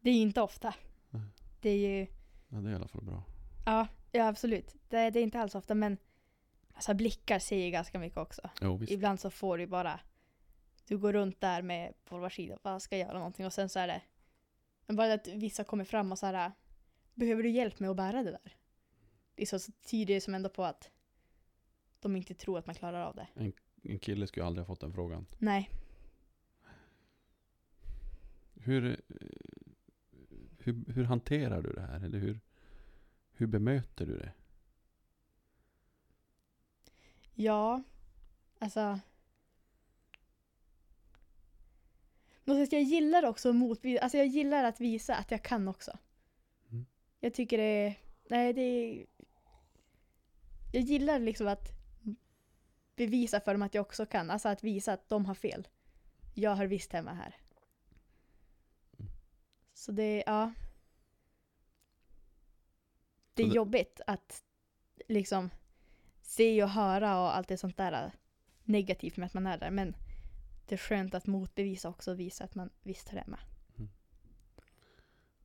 Det 0.00 0.10
är 0.10 0.14
ju 0.14 0.20
inte 0.20 0.40
ofta. 0.40 0.74
Nej. 1.10 1.22
Det 1.60 1.70
är 1.70 1.76
ju, 1.76 2.06
Ja, 2.48 2.56
det 2.56 2.68
är 2.68 2.72
i 2.72 2.74
alla 2.74 2.88
fall 2.88 3.02
bra. 3.04 3.22
ja, 3.66 3.86
ja 4.12 4.28
absolut. 4.28 4.74
Det, 4.88 5.10
det 5.10 5.18
är 5.20 5.22
inte 5.22 5.40
alls 5.40 5.54
ofta 5.54 5.74
men 5.74 5.96
alltså 6.74 6.94
blickar 6.94 7.38
säger 7.38 7.70
ganska 7.70 7.98
mycket 7.98 8.18
också. 8.18 8.50
Jo, 8.60 8.76
visst. 8.76 8.92
Ibland 8.92 9.20
så 9.20 9.30
får 9.30 9.58
du 9.58 9.66
bara, 9.66 10.00
du 10.86 10.98
går 10.98 11.12
runt 11.12 11.40
där 11.40 11.62
med 11.62 11.94
på 12.04 12.18
var 12.18 12.30
sida, 12.30 12.58
vad 12.62 12.82
ska 12.82 12.96
jag 12.98 13.08
göra 13.08 13.18
någonting 13.18 13.46
och 13.46 13.52
sen 13.52 13.68
så 13.68 13.78
är 13.78 13.86
det, 13.86 14.02
men 14.86 14.96
bara 14.96 15.12
att 15.12 15.28
vissa 15.28 15.64
kommer 15.64 15.84
fram 15.84 16.12
och 16.12 16.18
så 16.18 16.26
här, 16.26 16.52
behöver 17.14 17.42
du 17.42 17.48
hjälp 17.50 17.80
med 17.80 17.90
att 17.90 17.96
bära 17.96 18.22
det 18.22 18.30
där? 18.30 18.56
Det 19.34 19.42
är 19.42 19.46
så, 19.46 19.58
så 19.58 19.72
tyder 19.72 20.14
det 20.14 20.20
som 20.20 20.34
ändå 20.34 20.48
på 20.48 20.64
att 20.64 20.90
de 22.00 22.16
inte 22.16 22.34
tror 22.34 22.58
att 22.58 22.66
man 22.66 22.74
klarar 22.74 23.02
av 23.02 23.16
det. 23.16 23.28
En 23.34 23.52
kille 23.98 24.26
skulle 24.26 24.46
aldrig 24.46 24.66
ha 24.66 24.74
fått 24.74 24.80
den 24.80 24.92
frågan. 24.92 25.26
Nej. 25.38 25.70
Hur, 28.54 28.86
eh, 28.86 28.96
hur, 30.58 30.92
hur 30.92 31.04
hanterar 31.04 31.62
du 31.62 31.72
det 31.72 31.80
här? 31.80 32.04
Eller 32.04 32.18
hur, 32.18 32.40
hur 33.32 33.46
bemöter 33.46 34.06
du 34.06 34.18
det? 34.18 34.32
Ja, 37.34 37.82
alltså. 38.58 39.00
Sätt, 42.44 42.72
jag 42.72 42.82
gillar 42.82 43.24
också 43.24 43.52
motbevisa, 43.52 44.02
alltså 44.02 44.18
jag 44.18 44.26
gillar 44.26 44.64
att 44.64 44.80
visa 44.80 45.16
att 45.16 45.30
jag 45.30 45.42
kan 45.42 45.68
också. 45.68 45.98
Mm. 46.70 46.86
Jag 47.20 47.34
tycker 47.34 47.58
det 47.58 47.64
är, 47.64 47.94
nej 48.28 48.52
det 48.52 48.60
är, 48.60 49.06
jag 50.72 50.82
gillar 50.82 51.18
liksom 51.18 51.46
att 51.46 51.75
bevisa 52.96 53.40
för 53.40 53.52
dem 53.52 53.62
att 53.62 53.74
jag 53.74 53.82
också 53.82 54.06
kan, 54.06 54.30
alltså 54.30 54.48
att 54.48 54.64
visa 54.64 54.92
att 54.92 55.08
de 55.08 55.26
har 55.26 55.34
fel. 55.34 55.68
Jag 56.34 56.50
har 56.56 56.66
visst 56.66 56.92
hemma 56.92 57.12
här. 57.12 57.34
Mm. 58.98 59.10
Så 59.74 59.92
det, 59.92 60.22
ja. 60.26 60.52
Det 63.34 63.42
är 63.42 63.46
jobbigt 63.46 64.00
att 64.06 64.42
liksom 65.08 65.50
se 66.22 66.62
och 66.62 66.68
höra 66.70 67.20
och 67.20 67.36
allt 67.36 67.48
det 67.48 67.56
sånt 67.56 67.76
där 67.76 68.04
äh, 68.04 68.10
negativt 68.64 69.16
med 69.16 69.26
att 69.26 69.34
man 69.34 69.46
är 69.46 69.58
där. 69.58 69.70
Men 69.70 69.96
det 70.66 70.74
är 70.74 70.78
skönt 70.78 71.14
att 71.14 71.26
motbevisa 71.26 71.88
också 71.88 72.10
och 72.10 72.20
visa 72.20 72.44
att 72.44 72.54
man 72.54 72.70
visst 72.82 73.08
hör 73.08 73.18
hemma. 73.18 73.38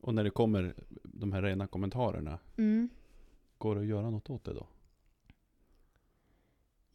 Och 0.02 0.14
när 0.14 0.24
det 0.24 0.30
kommer 0.30 0.76
de 1.04 1.34
här 1.34 1.42
rena 1.42 1.68
kommentarerna, 1.68 2.40
Mm. 2.58 2.90
går 3.58 3.76
det 3.76 3.82
att 3.82 3.88
göra 3.88 4.10
något 4.10 4.30
åt 4.30 4.44
det 4.44 4.54
då? 4.54 4.68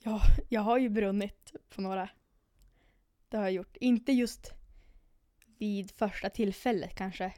Ja, 0.02 0.20
jag 0.48 0.60
har 0.60 0.78
ju 0.78 0.88
brunnit 0.88 1.52
på 1.68 1.80
några. 1.80 2.08
Det 3.28 3.36
har 3.36 3.44
jag 3.44 3.52
gjort. 3.52 3.76
Inte 3.76 4.12
just 4.12 4.52
vid 5.58 5.90
första 5.90 6.30
tillfället 6.30 6.94
kanske. 6.94 7.32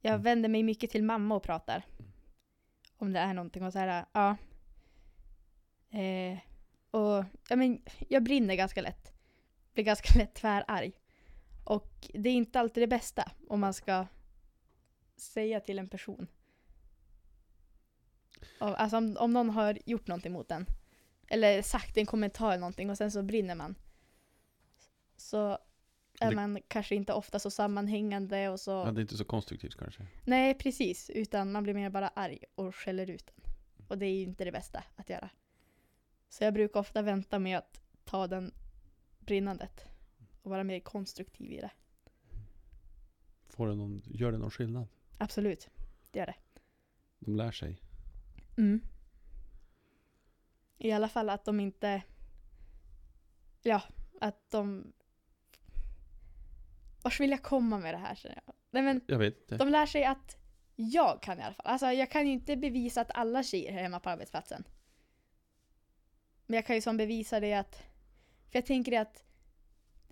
Jag 0.00 0.10
Mm. 0.12 0.22
vänder 0.22 0.48
mig 0.48 0.62
mycket 0.62 0.90
till 0.90 1.02
mamma 1.04 1.34
och 1.34 1.42
pratar. 1.42 1.86
Om 2.96 3.12
det 3.12 3.18
är 3.20 3.34
någonting 3.34 3.62
och 3.64 3.72
så 3.72 3.78
här, 3.78 4.04
ja. 4.12 4.36
Eh, 5.98 6.38
och 6.90 7.24
ja, 7.48 7.56
men 7.56 7.82
jag 8.08 8.22
brinner 8.22 8.54
ganska 8.54 8.82
lätt. 8.82 9.12
Blir 9.72 9.84
ganska 9.84 10.18
lätt 10.18 10.34
tvärarg. 10.34 10.92
Och 11.64 12.10
det 12.14 12.28
är 12.28 12.34
inte 12.34 12.60
alltid 12.60 12.82
det 12.82 12.86
bästa 12.86 13.32
om 13.48 13.60
man 13.60 13.74
ska 13.74 14.06
säga 15.16 15.60
till 15.60 15.78
en 15.78 15.88
person. 15.88 16.26
Alltså 18.58 18.96
om, 18.96 19.16
om 19.20 19.32
någon 19.32 19.50
har 19.50 19.78
gjort 19.86 20.06
någonting 20.06 20.32
mot 20.32 20.50
en. 20.50 20.66
Eller 21.34 21.62
sagt 21.62 21.96
en 21.96 22.06
kommentar 22.06 22.48
eller 22.48 22.58
någonting 22.60 22.90
och 22.90 22.96
sen 22.98 23.10
så 23.10 23.22
brinner 23.22 23.54
man. 23.54 23.74
Så 25.16 25.58
är 26.20 26.30
Det- 26.30 26.36
man 26.36 26.58
kanske 26.68 26.94
inte 26.94 27.12
ofta 27.12 27.38
så 27.38 27.50
sammanhängande 27.50 28.48
och 28.48 28.60
så. 28.60 28.70
Ja, 28.70 28.92
det 28.92 29.00
är 29.00 29.02
inte 29.02 29.16
så 29.16 29.24
konstruktivt 29.24 29.74
kanske. 29.76 30.06
Nej, 30.24 30.54
precis. 30.54 31.10
Utan 31.10 31.52
man 31.52 31.62
blir 31.62 31.74
mer 31.74 31.90
bara 31.90 32.08
arg 32.08 32.38
och 32.54 32.74
skäller 32.76 33.10
ut 33.10 33.26
den. 33.26 33.54
Och 33.88 33.98
det 33.98 34.06
är 34.06 34.10
ju 34.14 34.22
inte 34.22 34.44
det 34.44 34.52
bästa 34.52 34.84
att 34.96 35.10
göra. 35.10 35.30
Så 36.28 36.44
jag 36.44 36.54
brukar 36.54 36.80
ofta 36.80 37.02
vänta 37.02 37.38
med 37.38 37.58
att 37.58 37.80
ta 38.04 38.26
den 38.26 38.52
brinnandet. 39.20 39.84
Och 40.42 40.50
vara 40.50 40.64
mer 40.64 40.80
konstruktiv 40.80 41.52
i 41.52 41.60
det. 41.60 41.70
Får 43.48 43.68
det 43.68 43.74
någon, 43.74 44.02
gör 44.06 44.32
det 44.32 44.38
någon 44.38 44.50
skillnad? 44.50 44.86
Absolut, 45.18 45.68
det 46.10 46.18
gör 46.18 46.26
det. 46.26 46.34
De 47.18 47.36
lär 47.36 47.52
sig. 47.52 47.80
Mm. 48.56 48.80
I 50.84 50.92
alla 50.92 51.08
fall 51.08 51.30
att 51.30 51.44
de 51.44 51.60
inte... 51.60 52.02
Ja, 53.62 53.82
att 54.20 54.50
de... 54.50 54.92
Vars 57.02 57.20
vill 57.20 57.30
jag 57.30 57.42
komma 57.42 57.78
med 57.78 57.94
det 57.94 57.98
här 57.98 58.14
känner 58.14 58.42
jag? 58.46 58.54
Nej 58.70 58.82
men, 58.82 59.00
Jag 59.06 59.18
vet 59.18 59.40
inte. 59.40 59.56
de 59.56 59.68
lär 59.68 59.86
sig 59.86 60.04
att 60.04 60.36
jag 60.76 61.22
kan 61.22 61.40
i 61.40 61.42
alla 61.42 61.54
fall. 61.54 61.66
Alltså 61.66 61.86
jag 61.86 62.10
kan 62.10 62.26
ju 62.26 62.32
inte 62.32 62.56
bevisa 62.56 63.00
att 63.00 63.10
alla 63.14 63.42
tjejer 63.42 63.72
är 63.72 63.82
hemma 63.82 64.00
på 64.00 64.10
arbetsplatsen. 64.10 64.64
Men 66.46 66.54
jag 66.56 66.66
kan 66.66 66.76
ju 66.76 66.82
som 66.82 66.96
bevisa 66.96 67.40
det 67.40 67.54
att... 67.54 67.74
För 68.50 68.58
jag 68.58 68.66
tänker 68.66 68.90
det 68.90 68.98
att... 68.98 69.24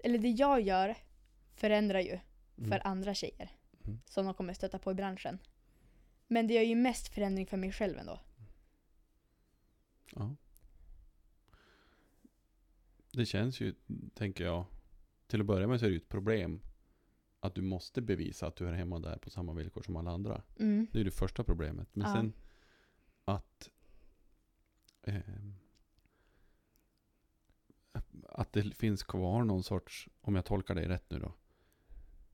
Eller 0.04 0.18
det 0.18 0.30
jag 0.30 0.60
gör 0.60 0.94
förändrar 1.54 2.00
ju 2.00 2.18
för 2.56 2.64
Mm. 2.64 2.80
andra 2.84 3.14
tjejer. 3.14 3.50
Mm. 3.84 4.00
Som 4.06 4.24
de 4.26 4.34
kommer 4.34 4.54
stöta 4.54 4.78
på 4.78 4.90
i 4.90 4.94
branschen. 4.94 5.38
Men 6.26 6.46
det 6.46 6.54
är 6.58 6.62
ju 6.62 6.74
mest 6.74 7.08
förändring 7.08 7.46
för 7.46 7.56
mig 7.56 7.72
själv 7.72 7.98
ändå. 7.98 8.20
Ja. 10.14 10.36
Det 13.12 13.26
känns 13.26 13.60
ju, 13.60 13.74
tänker 14.14 14.44
jag, 14.44 14.64
till 15.26 15.40
att 15.40 15.46
börja 15.46 15.66
med 15.66 15.80
så 15.80 15.86
är 15.86 15.90
det 15.90 15.94
ju 15.94 16.00
ett 16.00 16.08
problem 16.08 16.60
att 17.40 17.54
du 17.54 17.62
måste 17.62 18.00
bevisa 18.02 18.46
att 18.46 18.56
du 18.56 18.68
är 18.68 18.72
hemma 18.72 18.98
där 18.98 19.16
på 19.18 19.30
samma 19.30 19.52
villkor 19.52 19.82
som 19.82 19.96
alla 19.96 20.10
andra. 20.10 20.42
Mm. 20.58 20.86
Det 20.92 21.00
är 21.00 21.04
det 21.04 21.10
första 21.10 21.44
problemet. 21.44 21.88
Men 21.92 22.06
Ja. 22.06 22.14
sen 22.14 22.32
att 23.24 23.70
ehm, 25.02 25.54
att 28.28 28.52
det 28.52 28.76
finns 28.76 29.02
kvar 29.02 29.44
någon 29.44 29.62
sorts, 29.62 30.08
om 30.20 30.34
jag 30.34 30.44
tolkar 30.44 30.74
dig 30.74 30.88
rätt 30.88 31.10
nu 31.10 31.18
då. 31.18 31.34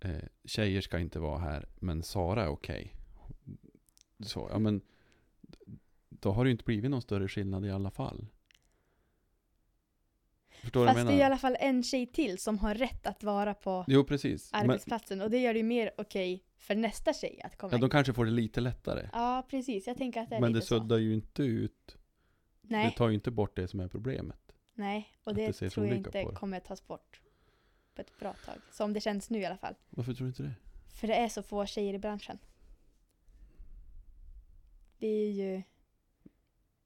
Eh, 0.01 0.25
tjejer 0.45 0.81
ska 0.81 0.99
inte 0.99 1.19
vara 1.21 1.39
här, 1.39 1.69
men 1.81 2.03
Sara 2.03 2.45
är 2.45 2.49
okej. 2.49 2.95
Så, 4.21 4.49
ja 4.53 4.59
men 4.59 4.81
då 6.09 6.33
har 6.33 6.45
det 6.45 6.49
ju 6.49 6.53
inte 6.53 6.65
blivit 6.65 6.91
någon 6.91 7.03
större 7.03 7.29
skillnad 7.29 7.67
i 7.67 7.71
alla 7.71 7.91
fall. 7.91 8.27
Förstår 10.61 10.87
Fast 10.87 11.07
det 11.07 11.13
är 11.13 11.19
i 11.19 11.23
alla 11.23 11.39
fall 11.39 11.57
en 11.61 11.83
tjej 11.83 12.07
till 12.07 12.39
som 12.39 12.59
har 12.59 12.75
rätt 12.75 13.07
att 13.07 13.23
vara 13.23 13.55
på 13.55 13.85
Jo, 13.89 14.05
precis. 14.05 14.53
Men, 14.53 14.61
arbetsplatsen. 14.71 15.21
Och 15.21 15.31
det 15.31 15.39
gör 15.39 15.53
det 15.55 15.59
ju 15.59 15.65
mer 15.65 15.91
okej 15.99 16.45
för 16.57 16.75
nästa 16.75 17.13
tjej 17.13 17.41
att 17.45 17.57
komma 17.59 17.73
ja, 17.73 17.77
in. 17.77 17.81
de 17.81 17.91
kanske 17.91 18.13
får 18.13 18.25
det 18.25 18.31
lite 18.31 18.61
lättare. 18.61 19.09
Ja, 19.13 19.47
precis. 19.51 19.87
Jag 19.87 19.97
tänker 19.97 20.21
att 20.21 20.29
det 20.31 20.37
är 20.37 20.41
Men 20.41 20.53
det 20.53 20.59
lite 20.59 20.67
så. 20.67 20.79
suddar 20.81 20.97
ju 20.99 21.15
inte 21.15 21.43
ut. 21.43 21.97
Nej, 22.63 22.87
Det 22.91 22.97
tar 22.97 23.09
ju 23.09 23.15
inte 23.15 23.31
bort 23.31 23.57
det 23.57 23.69
som 23.69 23.81
är 23.81 23.89
problemet. 23.89 24.53
nej. 24.75 25.09
Och 25.25 25.35
det, 25.35 25.47
det 25.47 25.53
så 25.53 25.71
tror 25.71 25.87
jag 25.87 25.97
inte 25.97 26.11
det. 26.11 26.25
kommer 26.35 26.61
tas 26.61 26.87
bort 26.87 27.21
på 27.95 28.01
ett 28.01 28.19
bra 28.19 28.33
tag. 28.47 28.55
Som 28.73 28.93
det 28.93 29.01
känns 29.01 29.31
nu 29.31 29.39
i 29.41 29.47
alla 29.47 29.57
fall. 29.57 29.75
Varför 29.91 30.15
tror 30.15 30.25
du 30.25 30.29
inte 30.29 30.43
det? 30.43 30.55
För 31.01 31.09
det 31.09 31.15
är 31.15 31.29
så 31.29 31.43
få 31.43 31.67
tjejer 31.67 31.95
i 31.95 31.99
branschen. 31.99 32.39
Det 34.99 35.07
är 35.07 35.31
ju... 35.31 35.63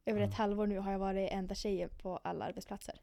Över 0.04 0.20
ett 0.20 0.30
Ja. 0.30 0.36
halvår 0.36 0.66
nu 0.66 0.78
har 0.78 0.92
jag 0.92 0.98
varit 0.98 1.30
enda 1.32 1.54
tjejen 1.54 1.90
på 2.02 2.16
alla 2.16 2.44
arbetsplatser. 2.44 2.94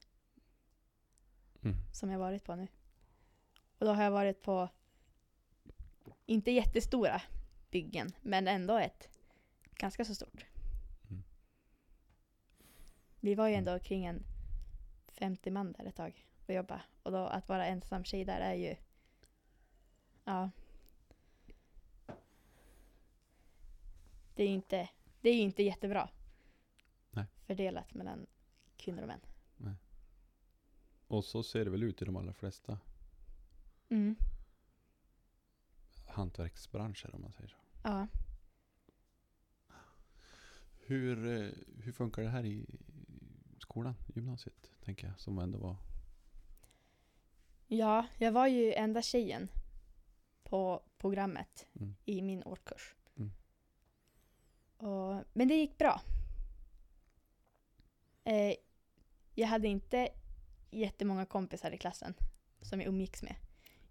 Mm. 1.63 1.77
Som 1.91 2.09
jag 2.09 2.19
varit 2.19 2.43
på 2.43 2.55
nu. 2.55 2.67
Och 3.79 3.85
då 3.85 3.93
har 3.93 4.03
jag 4.03 4.11
varit 4.11 4.41
på, 4.41 4.69
inte 6.25 6.51
jättestora 6.51 7.21
byggen, 7.71 8.11
men 8.21 8.47
ändå 8.47 8.77
ett 8.77 9.09
ganska 9.75 10.05
så 10.05 10.15
stort. 10.15 10.45
Mm. 11.09 11.23
Vi 13.19 13.35
var 13.35 13.47
ju 13.47 13.53
Mm. 13.53 13.67
ändå 13.67 13.83
kring 13.83 14.05
en 14.05 14.23
50 15.07 15.51
man 15.51 15.71
där 15.71 15.85
ett 15.85 15.95
tag 15.95 16.25
och 16.47 16.53
jobba. 16.53 16.81
Och 17.03 17.11
då 17.11 17.17
att 17.17 17.49
vara 17.49 17.65
ensam 17.65 18.03
tjej 18.03 18.25
där 18.25 18.39
är 18.39 18.53
ju, 18.53 18.75
ja. 20.23 20.49
Det 24.35 24.43
är 24.43 24.47
ju 24.47 24.53
inte, 24.53 24.89
det 25.21 25.29
är 25.29 25.41
inte 25.41 25.63
jättebra. 25.63 26.09
Nej. 27.11 27.25
Fördelat 27.45 27.93
mellan 27.93 28.27
kvinnor 28.77 29.01
och 29.01 29.07
män. 29.07 29.21
Och 31.09 31.25
så 31.25 31.43
ser 31.43 31.65
det 31.65 31.71
väl 31.71 31.83
ut 31.83 32.01
i 32.01 32.05
de 32.05 32.15
allra 32.17 32.33
flesta 32.33 32.79
Mm. 33.89 34.15
hantverksbranscher 36.07 37.15
om 37.15 37.21
man 37.21 37.31
säger 37.31 37.49
så. 37.49 37.57
Ja. 37.83 38.07
Hur, 40.79 41.27
eh, 41.27 41.51
hur 41.83 41.91
funkar 41.91 42.21
det 42.21 42.29
här 42.29 42.45
i 42.45 42.65
skolan, 43.59 43.95
gymnasiet, 44.15 44.71
tänker 44.81 45.07
jag, 45.07 45.19
som 45.19 45.39
ändå 45.39 45.57
var... 45.59 45.75
Ja, 47.67 48.07
jag 48.17 48.31
var 48.31 48.47
ju 48.47 48.73
enda 48.73 49.01
tjejen 49.01 49.51
på 50.43 50.83
programmet 50.97 51.67
Mm. 51.75 51.95
i 52.05 52.21
min 52.21 52.43
årskurs. 52.43 52.95
Mm. 53.15 53.31
Och, 54.77 55.23
men 55.33 55.47
det 55.47 55.55
gick 55.55 55.77
bra. 55.77 56.01
Eh, 58.23 58.55
jag 59.35 59.47
hade 59.47 59.67
inte 59.67 60.09
jättemånga 60.71 61.25
kompisar 61.25 61.71
i 61.71 61.77
klassen 61.77 62.13
som 62.61 62.81
jag 62.81 62.87
umgicks 62.87 63.23
med. 63.23 63.35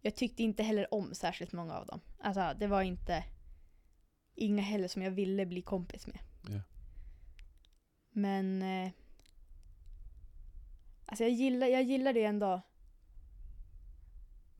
Jag 0.00 0.14
tyckte 0.14 0.42
inte 0.42 0.62
heller 0.62 0.94
om 0.94 1.14
särskilt 1.14 1.52
många 1.52 1.74
av 1.74 1.86
dem. 1.86 2.00
Alltså, 2.18 2.54
det 2.58 2.66
var 2.66 2.82
inte 2.82 3.24
inga 4.34 4.62
heller 4.62 4.88
som 4.88 5.02
jag 5.02 5.10
ville 5.10 5.46
bli 5.46 5.62
kompis 5.62 6.06
med. 6.06 6.18
Ja. 6.48 6.60
Men 8.10 8.62
eh, 8.62 8.90
alltså 11.06 11.24
jag 11.24 11.32
gillar, 11.32 11.66
jag 11.66 11.82
gillade 11.82 12.18
ju 12.18 12.24
ändå 12.24 12.62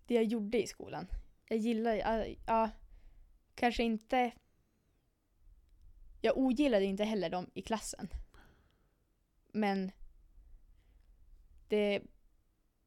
det 0.07 0.15
jag 0.15 0.25
gjorde 0.25 0.63
i 0.63 0.67
skolan. 0.67 1.07
Jag 1.49 1.59
gillar, 1.59 1.95
ja, 1.95 2.25
ja 2.47 2.71
kanske 3.55 3.83
inte 3.83 4.33
jag 6.21 6.39
ogillade 6.39 6.85
inte 6.85 7.05
heller 7.05 7.31
dem 7.31 7.51
i 7.55 7.63
klassen. 7.63 8.09
Men 9.53 9.93
det 11.69 12.03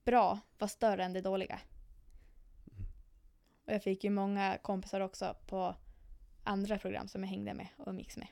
bra 0.03 0.39
var 0.59 0.67
större 0.67 1.03
än 1.03 1.13
det 1.13 1.21
dåliga. 1.21 1.59
Och 3.65 3.73
jag 3.73 3.83
fick 3.83 4.03
ju 4.03 4.09
många 4.09 4.57
kompisar 4.57 5.01
också 5.01 5.35
på 5.47 5.75
andra 6.43 6.77
program 6.77 7.07
som 7.07 7.23
jag 7.23 7.29
hängde 7.29 7.53
med 7.53 7.67
och 7.77 7.87
umgicks 7.87 8.17
med. 8.17 8.27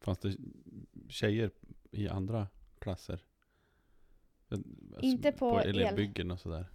Fanns 0.00 0.18
det 0.18 0.36
tjejer 1.08 1.50
i 1.90 2.08
andra 2.08 2.48
klasser? 2.78 3.24
Alltså, 4.48 4.66
Inte 5.00 5.32
på 5.32 5.38
på 5.52 5.60
el. 5.60 5.68
elevbyggen 5.68 6.30
och 6.30 6.40
sådär? 6.40 6.66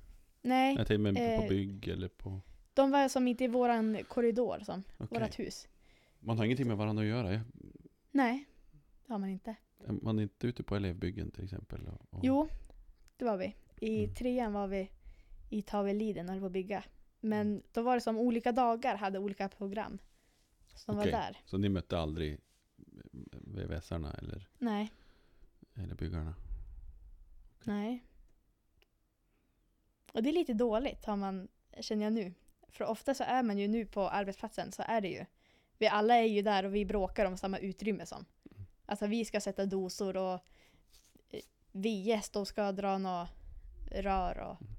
Nej, 0.41 0.75
Jag 0.75 0.87
tänkte 0.87 0.97
mer 1.11 1.37
på 1.37 1.43
eh, 1.43 1.49
bygg 1.49 1.87
eller 1.87 2.07
på... 2.07 2.41
de 2.73 2.91
var 2.91 3.07
som 3.07 3.27
inte 3.27 3.43
i 3.43 3.47
våran 3.47 3.97
korridor, 4.07 4.59
som 4.59 4.83
Okej. 4.97 5.07
vårat 5.19 5.39
hus. 5.39 5.67
Man 6.19 6.37
har 6.37 6.45
ingenting 6.45 6.67
med 6.67 6.77
varandra 6.77 7.03
att 7.03 7.09
göra? 7.09 7.33
ja. 7.33 7.39
Nej, 8.11 8.45
det 9.05 9.13
har 9.13 9.19
man 9.19 9.29
inte. 9.29 9.55
Man 10.01 10.19
är 10.19 10.23
inte 10.23 10.47
ute 10.47 10.63
på 10.63 10.75
elevbyggen 10.75 11.31
till 11.31 11.43
exempel? 11.43 11.87
Och... 12.09 12.19
Jo, 12.23 12.47
det 13.17 13.25
var 13.25 13.37
vi. 13.37 13.55
I 13.79 14.03
Mm. 14.03 14.15
trean 14.15 14.53
var 14.53 14.67
vi 14.67 14.89
i 15.49 15.61
Taveliden 15.61 16.25
och 16.25 16.31
höll 16.31 16.39
på 16.39 16.45
att 16.45 16.51
bygga. 16.51 16.83
Men 17.19 17.47
Mm. 17.47 17.63
då 17.71 17.81
var 17.81 17.95
det 17.95 18.01
som 18.01 18.17
olika 18.17 18.51
dagar 18.51 18.95
hade 18.95 19.19
olika 19.19 19.49
program. 19.49 19.97
Så 20.75 20.91
de 20.91 20.99
Okej. 20.99 21.11
var 21.11 21.19
där. 21.19 21.37
Så 21.45 21.57
ni 21.57 21.69
mötte 21.69 21.97
aldrig 21.99 22.39
VVS-arna 23.31 24.13
eller, 24.13 24.47
Nej, 24.57 24.91
eller 25.75 25.95
byggarna? 25.95 26.35
nej. 27.63 28.03
Och 30.13 30.23
det 30.23 30.29
är 30.29 30.33
lite 30.33 30.53
dåligt 30.53 31.05
har 31.05 31.15
man, 31.17 31.47
känner 31.79 32.03
jag 32.03 32.13
nu. 32.13 32.33
För 32.69 32.85
ofta 32.85 33.13
så 33.13 33.23
är 33.23 33.43
man 33.43 33.57
ju 33.57 33.67
nu 33.67 33.85
på 33.85 34.09
arbetsplatsen 34.09 34.71
så 34.71 34.83
är 34.87 35.01
det 35.01 35.07
ju. 35.09 35.25
Vi 35.77 35.87
alla 35.87 36.15
är 36.15 36.23
ju 36.27 36.41
där 36.41 36.63
och 36.65 36.75
vi 36.75 36.85
bråkar 36.85 37.25
om 37.25 37.37
samma 37.37 37.57
utrymme 37.59 38.05
som. 38.05 38.25
Mm. 38.51 38.65
Alltså 38.85 39.07
vi 39.07 39.25
ska 39.25 39.41
sätta 39.41 39.65
dosor 39.65 40.17
och 40.17 40.39
VS 41.73 42.29
då 42.29 42.45
ska 42.45 42.71
dra 42.71 42.97
några 42.97 43.27
rör 43.91 44.39
och 44.39 44.61
Mm. 44.61 44.73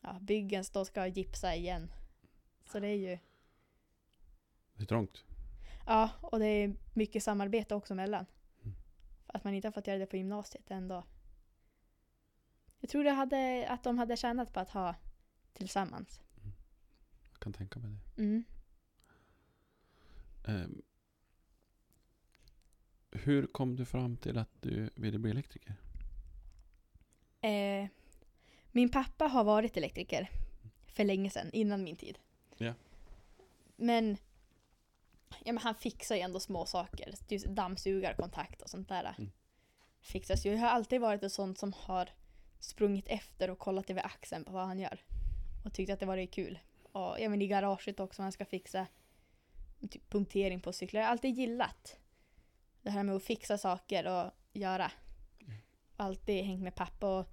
ja, 0.00 0.18
byggen 0.20 0.64
då 0.72 0.84
ska 0.84 1.06
gipsa 1.06 1.54
igen. 1.54 1.92
Så 2.66 2.80
det 2.80 2.88
är 2.88 2.96
ju, 2.96 3.18
Det 4.74 4.82
är 4.82 4.86
trångt. 4.86 5.24
ja 5.86 6.10
och 6.20 6.38
det 6.38 6.46
är 6.46 6.76
mycket 6.94 7.22
samarbete 7.22 7.74
också 7.74 7.94
mellan. 7.94 8.26
Mm. 8.62 8.76
Att 9.26 9.44
man 9.44 9.54
inte 9.54 9.68
har 9.68 9.72
fått 9.72 9.86
göra 9.86 9.98
det 9.98 10.06
på 10.06 10.16
gymnasiet 10.16 10.70
ändå. 10.70 11.04
Jag 12.80 12.90
tror 12.90 13.04
det 13.04 13.10
hade, 13.10 13.66
att 13.68 13.84
de 13.84 13.98
hade 13.98 14.16
tjänat 14.16 14.52
på 14.52 14.60
att 14.60 14.70
ha 14.70 14.94
tillsammans. 15.52 16.20
Jag 17.32 17.40
kan 17.40 17.52
tänka 17.52 17.78
mig 17.78 17.90
det. 17.90 18.22
Mm. 18.22 18.44
Ehm, 20.44 20.82
hur 23.16 23.46
kom 23.46 23.76
du 23.76 23.84
fram 23.84 24.16
till 24.16 24.38
att 24.38 24.50
du 24.60 24.90
ville 24.94 25.18
bli 25.18 25.30
elektriker? 25.30 25.74
Eh, 27.40 27.88
min 28.72 28.88
pappa 28.88 29.24
har 29.24 29.44
varit 29.44 29.76
elektriker 29.76 30.30
för 30.86 31.04
länge 31.04 31.30
sedan, 31.30 31.50
innan 31.52 31.84
min 31.84 31.96
tid. 31.96 32.18
Ja. 32.56 32.74
Men, 33.76 34.16
ja, 35.44 35.52
men 35.52 35.58
han 35.58 35.74
fixar 35.74 36.16
ju 36.16 36.20
ändå 36.20 36.40
små 36.40 36.66
saker. 36.66 37.14
Dammsugarkontakt 37.48 38.62
och 38.62 38.70
sånt 38.70 38.88
där. 38.88 39.14
Mm. 39.18 39.30
Fixas 40.00 40.46
ju. 40.46 40.50
Jag 40.50 40.58
har 40.58 40.68
alltid 40.68 41.00
varit 41.00 41.22
en 41.22 41.30
sån 41.30 41.56
som 41.56 41.72
har 41.72 42.10
sprungit 42.60 43.08
efter 43.08 43.50
och 43.50 43.58
kollat 43.58 43.90
över 43.90 44.06
axeln 44.06 44.44
på 44.44 44.52
vad 44.52 44.66
han 44.66 44.78
gör. 44.78 45.04
Och 45.64 45.72
tyckt 45.72 45.92
att 45.92 46.00
det 46.00 46.06
varit 46.06 46.30
kul. 46.30 46.58
Och 46.92 47.20
ja, 47.20 47.28
men 47.28 47.42
i 47.42 47.46
garaget 47.46 48.00
också, 48.00 48.22
man 48.22 48.32
ska 48.32 48.44
fixa 48.44 48.86
typ 49.90 50.10
punktering 50.10 50.60
på 50.60 50.72
cyklar. 50.72 51.00
Jag 51.00 51.06
har 51.06 51.12
alltid 51.12 51.34
gillat 51.34 51.98
det 52.86 52.90
här 52.92 53.02
med 53.02 53.16
att 53.16 53.22
fixa 53.22 53.58
saker 53.58 54.06
och 54.06 54.30
göra. 54.52 54.92
Alltid 55.96 56.44
hängt 56.44 56.62
med 56.62 56.74
pappa 56.74 57.18
och 57.18 57.26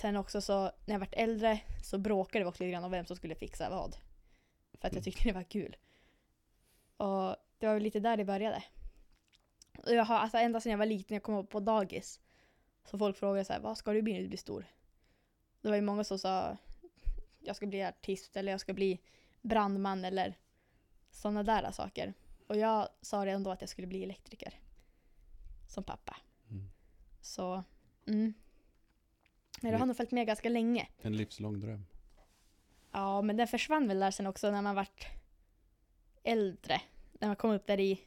sen 0.00 0.16
också 0.16 0.40
så 0.40 0.62
när 0.62 0.94
jag 0.94 0.98
vart 0.98 1.14
äldre 1.14 1.60
så 1.82 1.98
bråkade 1.98 2.44
vi 2.44 2.50
också 2.50 2.62
lite 2.64 2.72
grann 2.72 2.84
om 2.84 2.90
vem 2.90 3.06
som 3.06 3.16
skulle 3.16 3.34
fixa 3.34 3.70
vad. 3.70 3.96
För 4.72 4.88
att 4.88 4.92
jag 4.92 4.92
Mm. 4.92 5.02
tyckte 5.02 5.28
det 5.28 5.32
var 5.32 5.42
kul. 5.42 5.76
Och 6.96 7.36
det 7.58 7.66
var 7.66 7.74
väl 7.74 7.82
lite 7.82 8.00
där 8.00 8.16
det 8.16 8.24
började. 8.24 8.64
Och 9.78 9.94
jag 9.94 10.04
har, 10.04 10.16
alltså 10.18 10.38
ända 10.38 10.60
sedan 10.60 10.70
jag 10.72 10.78
var 10.78 10.86
liten, 10.86 11.14
jag 11.14 11.22
kom 11.22 11.34
upp 11.34 11.50
på 11.50 11.60
dagis. 11.60 12.20
Så 12.84 12.98
folk 12.98 13.16
frågade 13.16 13.44
så 13.44 13.52
här, 13.52 13.60
vad 13.60 13.78
ska 13.78 13.92
du 13.92 14.02
bli 14.02 14.12
när 14.12 14.20
du 14.20 14.28
blir 14.28 14.38
stor? 14.38 14.66
Det 15.60 15.68
var 15.68 15.76
ju 15.76 15.82
många 15.82 16.04
som 16.04 16.18
sa, 16.18 16.56
jag 17.40 17.56
ska 17.56 17.66
bli 17.66 17.84
artist 17.84 18.36
eller 18.36 18.52
jag 18.52 18.60
ska 18.60 18.72
bli 18.72 19.00
brandman 19.42 20.04
eller 20.04 20.34
Sådana 21.10 21.42
där 21.42 21.70
saker. 21.70 22.14
Och 22.46 22.56
jag 22.56 22.88
sa 23.00 23.26
redan 23.26 23.42
då 23.42 23.50
att 23.50 23.60
jag 23.60 23.70
skulle 23.70 23.86
bli 23.86 24.02
elektriker. 24.02 24.60
Som 25.68 25.84
pappa. 25.84 26.16
Mm. 26.50 26.70
Så, 27.20 27.64
mm. 28.06 28.34
Men 29.60 29.72
det 29.72 29.78
har 29.78 29.86
nog 29.86 29.96
följt 29.96 30.10
med 30.10 30.26
ganska 30.26 30.48
länge. 30.48 30.88
En 31.02 31.16
livslång 31.16 31.60
dröm. 31.60 31.86
Ja, 32.92 33.22
men 33.22 33.36
den 33.36 33.48
försvann 33.48 33.88
väl 33.88 33.98
där 33.98 34.10
sen 34.10 34.26
också 34.26 34.50
när 34.50 34.62
man 34.62 34.74
vart 34.74 35.06
äldre. 36.22 36.80
När 37.12 37.28
man 37.28 37.36
kom 37.36 37.50
upp 37.50 37.66
där 37.66 37.80
i 37.80 38.00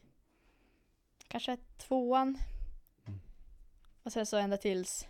kanske 1.27 1.57
tvåan. 1.77 2.37
Mm. 3.05 3.19
Och 4.03 4.13
sen 4.13 4.25
så 4.25 4.37
ända 4.37 4.57
tills, 4.57 5.07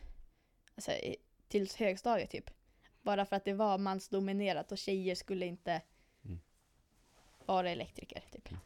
alltså, 0.76 0.92
tills 1.48 1.76
högstadiet 1.76 2.30
typ. 2.30 2.50
Bara 3.02 3.26
för 3.26 3.36
att 3.36 3.46
det 3.46 3.54
var 3.54 3.78
mansdominerat 3.78 4.72
och 4.72 4.78
tjejer 4.78 5.16
skulle 5.16 5.46
inte 5.46 5.82
Mm. 6.26 6.40
vara 7.46 7.70
elektriker 7.70 8.24
typ. 8.32 8.50
Mm. 8.52 8.62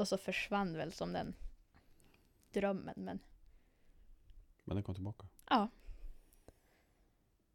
Och 0.00 0.08
så 0.08 0.18
försvann 0.18 0.76
väl 0.76 0.92
som 0.92 1.12
den 1.12 1.34
drömmen 2.52 2.94
men 2.96 3.20
Men 4.64 4.76
den 4.76 4.84
kom 4.84 4.94
tillbaka. 4.94 5.26
ja. 5.50 5.68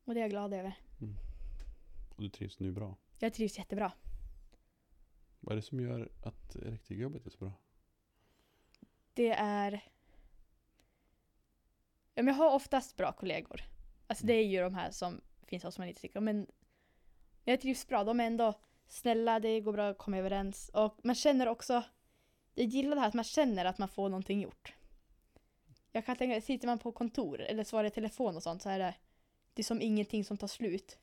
Och 0.03 0.13
det 0.13 0.19
är 0.19 0.21
jag 0.21 0.29
glad 0.29 0.53
över. 0.53 0.79
Och 2.15 2.21
du 2.21 2.29
trivs 2.29 2.59
nu 2.59 2.71
bra. 2.71 2.97
Jag 3.19 3.33
trivs 3.33 3.57
jättebra. 3.57 3.91
Vad 5.39 5.51
är 5.51 5.55
det 5.55 5.61
som 5.61 5.79
gör 5.79 6.11
att 6.23 6.55
elektrikerjobbet 6.55 7.25
är 7.25 7.29
så 7.29 7.37
bra? 7.37 7.51
Det 9.13 9.31
är... 9.31 9.71
Ja, 12.13 12.23
men 12.23 12.27
jag 12.27 12.33
har 12.33 12.55
oftast 12.55 12.95
bra 12.95 13.11
kollegor. 13.11 13.61
Alltså 14.07 14.25
det 14.25 14.33
är 14.33 14.45
ju 14.45 14.61
de 14.61 14.75
här 14.75 14.91
som 14.91 15.21
finns 15.43 15.63
hos 15.63 15.79
stycken. 15.97 16.23
Men 16.23 16.47
jag 17.43 17.61
trivs 17.61 17.87
bra. 17.87 18.03
De 18.03 18.19
är 18.19 18.27
ändå 18.27 18.53
snälla, 18.87 19.39
det 19.39 19.61
går 19.61 19.73
bra 19.73 19.89
att 19.89 19.97
komma 19.97 20.17
överens. 20.17 20.69
Och 20.73 20.99
man 21.03 21.15
känner 21.15 21.47
också... 21.47 21.83
Jag 22.55 22.67
gillar 22.67 22.95
det 22.95 23.01
här 23.01 23.07
att 23.07 23.13
man 23.13 23.23
känner 23.23 23.65
att 23.65 23.77
man 23.77 23.89
får 23.89 24.09
någonting 24.09 24.41
gjort. 24.41 24.73
Jag 25.91 26.05
kan 26.05 26.15
tänka, 26.15 26.41
sitter 26.41 26.67
man 26.67 26.79
på 26.79 26.91
kontor 26.91 27.41
eller 27.41 27.63
svarar 27.63 27.87
i 27.87 27.91
telefon 27.91 28.35
och 28.35 28.43
sånt 28.43 28.61
så 28.61 28.69
är 28.69 28.79
det, 28.79 28.95
det 29.53 29.61
är 29.61 29.63
som 29.63 29.81
ingenting 29.81 30.25
som 30.25 30.37
tar 30.37 30.47
slut. 30.47 30.99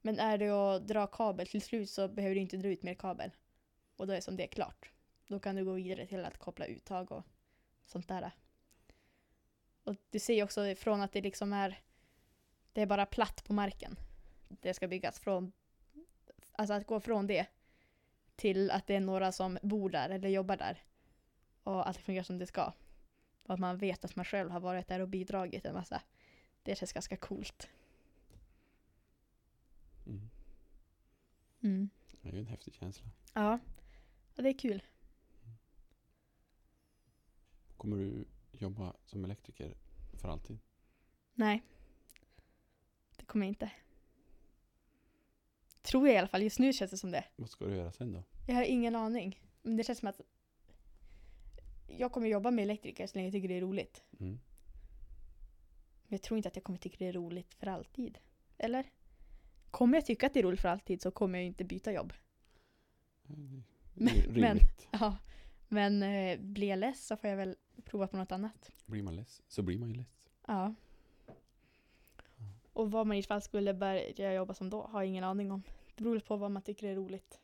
Men 0.00 0.18
är 0.18 0.38
det 0.38 0.50
att 0.50 0.88
dra 0.88 1.06
kabel 1.06 1.46
till 1.46 1.62
slut 1.62 1.90
så 1.90 2.08
behöver 2.08 2.34
du 2.34 2.40
inte 2.40 2.56
dra 2.56 2.68
ut 2.68 2.82
mer 2.82 2.94
kabel. 2.94 3.30
Och 3.96 4.06
då 4.06 4.12
är 4.12 4.20
som 4.20 4.36
det 4.36 4.46
klart. 4.46 4.90
Då 5.26 5.38
kan 5.38 5.56
du 5.56 5.64
gå 5.64 5.72
vidare 5.72 6.06
till 6.06 6.24
att 6.24 6.38
koppla 6.38 6.66
uttag 6.66 7.12
och 7.12 7.22
sånt 7.86 8.08
där. 8.08 8.30
Och 9.84 9.96
du 10.10 10.18
ser 10.18 10.34
ju 10.34 10.42
också 10.42 10.74
från 10.74 11.00
att 11.00 11.12
det 11.12 11.20
liksom 11.20 11.52
är 11.52 11.80
det 12.72 12.82
är 12.82 12.86
bara 12.86 13.06
platt 13.06 13.44
på 13.44 13.52
marken. 13.52 13.96
Det 14.48 14.74
ska 14.74 14.88
byggas 14.88 15.20
från 15.20 15.52
alltså 16.52 16.74
att 16.74 16.86
gå 16.86 17.00
från 17.00 17.26
det 17.26 17.46
till 18.36 18.70
att 18.70 18.86
det 18.86 18.94
är 18.94 19.00
några 19.00 19.32
som 19.32 19.58
bor 19.62 19.90
där 19.90 20.10
eller 20.10 20.28
jobbar 20.28 20.56
där 20.56 20.82
och 21.62 21.88
allt 21.88 21.98
fungerar 21.98 22.24
som 22.24 22.38
det 22.38 22.46
ska. 22.46 22.72
Och 23.42 23.54
att 23.54 23.60
man 23.60 23.78
vet 23.78 24.04
att 24.04 24.16
man 24.16 24.24
själv 24.24 24.50
har 24.50 24.60
varit 24.60 24.88
där 24.88 25.00
och 25.00 25.08
bidragit 25.08 25.64
en 25.64 25.74
massa. 25.74 26.02
Det 26.62 26.78
känns 26.78 26.92
ganska 26.92 27.16
coolt. 27.16 27.68
Mm. 30.06 30.30
Mm. 31.62 31.90
Det 32.22 32.28
är 32.28 32.32
ju 32.32 32.38
en 32.38 32.46
häftig 32.46 32.74
känsla. 32.74 33.08
Ja. 33.32 33.58
Och 34.36 34.42
det 34.42 34.48
är 34.48 34.58
kul. 34.58 34.82
Kommer 37.76 37.96
du 37.96 38.24
jobba 38.52 38.96
som 39.04 39.24
elektriker 39.24 39.76
för 40.20 40.28
alltid? 40.28 40.58
Nej. 41.34 41.62
Det 43.16 43.24
kommer 43.24 43.46
jag 43.46 43.50
inte. 43.50 43.70
Tror 45.86 46.06
jag 46.06 46.14
i 46.14 46.18
alla 46.18 46.28
fall. 46.28 46.42
Just 46.42 46.58
nu 46.58 46.72
känns 46.72 46.90
det 46.90 46.96
som 46.96 47.10
det. 47.10 47.24
Vad 47.36 47.50
ska 47.50 47.64
du 47.64 47.76
göra 47.76 47.92
sen 47.92 48.12
då? 48.12 48.22
Jag 48.46 48.54
har 48.54 48.62
ingen 48.62 48.96
aning. 48.96 49.40
Men 49.62 49.76
det 49.76 49.84
känns 49.84 49.98
som 49.98 50.08
att 50.08 50.20
jag 51.86 52.12
kommer 52.12 52.26
jobba 52.28 52.50
med 52.50 52.62
elektriker 52.62 53.06
så 53.06 53.14
länge 53.18 53.26
jag 53.28 53.32
tycker 53.32 53.48
det 53.48 53.56
är 53.56 53.60
roligt. 53.60 54.02
Mm. 54.20 54.32
Men 56.02 56.16
jag 56.16 56.22
tror 56.22 56.36
inte 56.36 56.48
att 56.48 56.56
jag 56.56 56.64
kommer 56.64 56.78
tycka 56.78 56.96
det 56.98 57.06
är 57.06 57.12
roligt 57.12 57.54
för 57.54 57.66
alltid. 57.66 58.18
Eller? 58.58 58.90
Kommer 59.70 59.96
jag 59.96 60.06
tycka 60.06 60.26
att 60.26 60.34
det 60.34 60.40
är 60.40 60.44
roligt 60.44 60.60
för 60.60 60.68
alltid 60.68 61.02
så 61.02 61.10
kommer 61.10 61.38
jag 61.38 61.46
inte 61.46 61.64
byta 61.64 61.92
jobb. 61.92 62.12
Mm. 63.28 63.62
Men- 63.94 64.40
men-. 64.40 64.58
Ja. 64.90 65.16
Men 65.68 66.02
eh, 66.02 66.38
blir 66.40 66.68
jag 66.68 66.78
less 66.78 67.06
så 67.06 67.16
får 67.16 67.30
jag 67.30 67.36
väl 67.36 67.56
prova 67.84 68.06
på 68.06 68.16
något 68.16 68.32
annat. 68.32 68.70
Blir 68.86 69.02
man 69.02 69.16
less 69.16 69.42
så 69.48 69.62
blir 69.62 69.78
man 69.78 69.88
ju 69.88 69.94
less. 69.94 70.16
Ja. 70.46 70.74
Och 72.72 72.90
vad 72.90 73.06
man 73.06 73.16
i 73.16 73.22
fall 73.22 73.42
skulle 73.42 73.74
börja 73.74 74.34
jobba 74.34 74.54
som 74.54 74.70
då 74.70 74.82
har 74.82 75.02
jag 75.02 75.08
ingen 75.08 75.24
aning 75.24 75.52
om. 75.52 75.62
Det 75.96 76.04
beror 76.04 76.18
på 76.18 76.36
vad 76.36 76.50
man 76.50 76.62
tycker 76.62 76.88
är 76.88 76.94
roligt. 76.94 77.40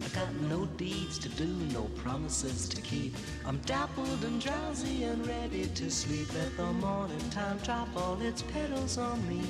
I 0.00 0.10
got 0.14 0.50
no 0.50 0.66
deeds 0.78 1.18
to 1.18 1.28
do, 1.28 1.46
no 1.72 1.88
promises 2.02 2.68
to 2.68 2.80
keep. 2.80 3.12
I'm 3.44 3.58
dappled 3.66 4.24
and 4.24 4.40
drowsy 4.40 5.04
and 5.04 5.26
ready 5.26 5.66
to 5.66 5.90
sleep. 5.90 6.32
Let 6.34 6.56
the 6.56 6.72
morning 6.72 7.30
time 7.30 7.58
drop 7.64 7.88
all 7.96 8.22
its 8.22 8.42
petals 8.42 8.98
on 8.98 9.28
me. 9.28 9.42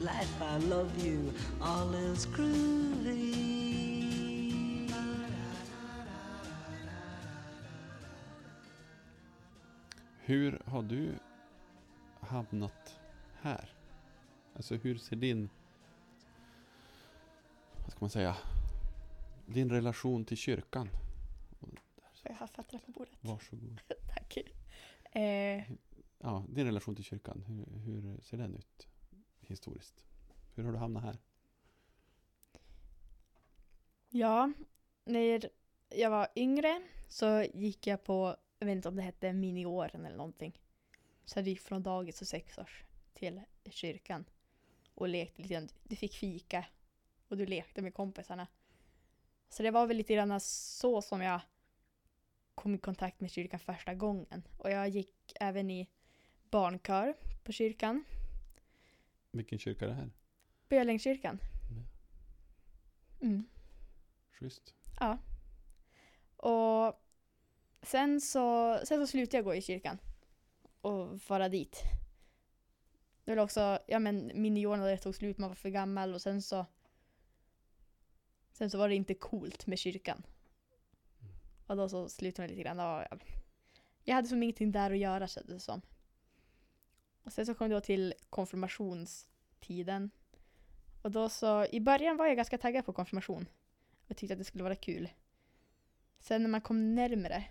Life, 0.00 0.42
I 0.42 0.58
love 0.58 1.06
you, 1.06 1.32
all 1.60 1.94
is 1.94 2.26
groovy. 2.26 3.48
Hur 10.20 10.62
har 10.64 10.82
du 10.82 11.14
hamnat 12.20 12.98
här? 13.40 13.68
Alltså 14.56 14.74
hur 14.74 14.96
ser 14.96 15.16
din, 15.16 15.48
ska 17.98 18.04
man 18.04 18.10
säga, 18.10 18.36
din 19.46 19.70
relation 19.70 20.24
till 20.24 20.36
kyrkan? 20.36 20.88
Jag 22.22 22.34
ha 22.34 22.46
fötterna 22.46 22.80
på 22.86 22.92
bordet? 22.92 23.14
Varsågod. 23.20 23.80
Tack. 24.14 24.36
Eh, 25.12 25.62
Ja, 26.18 26.44
din 26.48 26.66
relation 26.66 26.94
till 26.94 27.04
kyrkan, 27.04 27.42
hur, 27.46 27.78
hur 27.78 28.20
ser 28.20 28.36
den 28.36 28.54
ut 28.54 28.88
historiskt? 29.40 30.04
Hur 30.54 30.64
har 30.64 30.72
du 30.72 30.78
hamnat 30.78 31.02
här? 31.02 31.18
ja, 34.08 34.52
när 35.04 35.50
jag 35.88 36.10
var 36.10 36.28
yngre 36.36 36.82
så 37.08 37.44
gick 37.54 37.86
jag 37.86 38.04
på, 38.04 38.36
jag 38.58 38.66
vet 38.66 38.76
inte 38.76 38.88
om 38.88 38.96
det 38.96 39.02
hette 39.02 39.32
miniåren 39.32 40.06
eller 40.06 40.16
någonting. 40.16 40.60
Så 41.24 41.38
jag 41.38 41.48
gick 41.48 41.60
från 41.60 41.82
dagis 41.82 42.20
och 42.20 42.28
sex 42.28 42.58
års 42.58 42.84
till 43.14 43.40
kyrkan. 43.64 44.24
Och 44.94 45.08
lekte 45.08 45.42
lite 45.42 45.54
grann. 45.54 45.68
Du 45.84 45.96
fick 45.96 46.14
fika 46.14 46.64
och 47.28 47.36
du 47.36 47.46
lekte 47.46 47.82
med 47.82 47.94
kompisarna. 47.94 48.46
Så 49.48 49.62
det 49.62 49.70
var 49.70 49.86
väl 49.86 49.96
lite 49.96 50.14
grann 50.14 50.40
så 50.40 51.02
som 51.02 51.20
jag 51.20 51.40
kom 52.54 52.74
i 52.74 52.78
kontakt 52.78 53.20
med 53.20 53.30
kyrkan 53.30 53.60
första 53.60 53.94
gången. 53.94 54.42
Och 54.56 54.70
jag 54.70 54.88
gick 54.88 55.32
även 55.40 55.70
i 55.70 55.88
barnkör 56.50 57.14
på 57.44 57.52
kyrkan. 57.52 58.04
Vilken 59.30 59.58
kyrka 59.58 59.84
är 59.84 59.88
det 59.88 59.94
här? 59.94 60.10
Bölängskyrkan. 60.68 61.38
Mm. 63.20 63.44
Schysst. 64.30 64.74
Ja. 65.00 65.18
Och 66.36 67.02
sen 67.82 68.20
så, 68.20 68.78
sen 68.84 69.00
så 69.00 69.06
slutade 69.06 69.36
jag 69.36 69.44
gå 69.44 69.54
i 69.54 69.62
kyrkan. 69.62 69.98
Och 70.80 71.22
fara 71.22 71.48
dit. 71.48 71.82
Det 73.24 73.34
var 73.34 73.44
också, 73.44 73.78
ja 73.86 73.98
men 73.98 74.18
när 74.26 74.90
det 74.90 74.98
tog 74.98 75.14
slut, 75.14 75.38
man 75.38 75.50
var 75.50 75.54
för 75.54 75.68
gammal 75.68 76.14
och 76.14 76.22
sen 76.22 76.42
så 76.42 76.66
Sen 78.58 78.70
så 78.70 78.78
var 78.78 78.88
det 78.88 78.94
inte 78.94 79.14
coolt 79.14 79.66
med 79.66 79.78
kyrkan. 79.78 80.22
Och 81.66 81.76
då 81.76 81.88
så 81.88 82.08
slutade 82.08 82.48
man 82.48 82.50
lite 82.50 82.62
grann. 82.62 82.78
Jag, 82.78 83.24
jag 84.04 84.14
hade 84.14 84.28
som 84.28 84.42
ingenting 84.42 84.72
där 84.72 84.90
att 84.90 84.98
göra 84.98 85.28
kändes 85.28 85.54
det 85.54 85.60
som. 85.60 85.80
Och 87.22 87.32
sen 87.32 87.46
så 87.46 87.54
kom 87.54 87.70
då 87.70 87.80
till 87.80 88.14
konfirmationstiden. 88.30 90.10
Och 91.02 91.10
då 91.10 91.28
så, 91.28 91.66
i 91.66 91.80
början 91.80 92.16
var 92.16 92.26
jag 92.26 92.36
ganska 92.36 92.58
taggad 92.58 92.84
på 92.84 92.92
konfirmation. 92.92 93.48
Jag 94.06 94.16
tyckte 94.16 94.32
att 94.32 94.38
det 94.38 94.44
skulle 94.44 94.64
vara 94.64 94.76
kul. 94.76 95.08
Sen 96.18 96.42
när 96.42 96.50
man 96.50 96.60
kom 96.60 96.94
närmare 96.94 97.44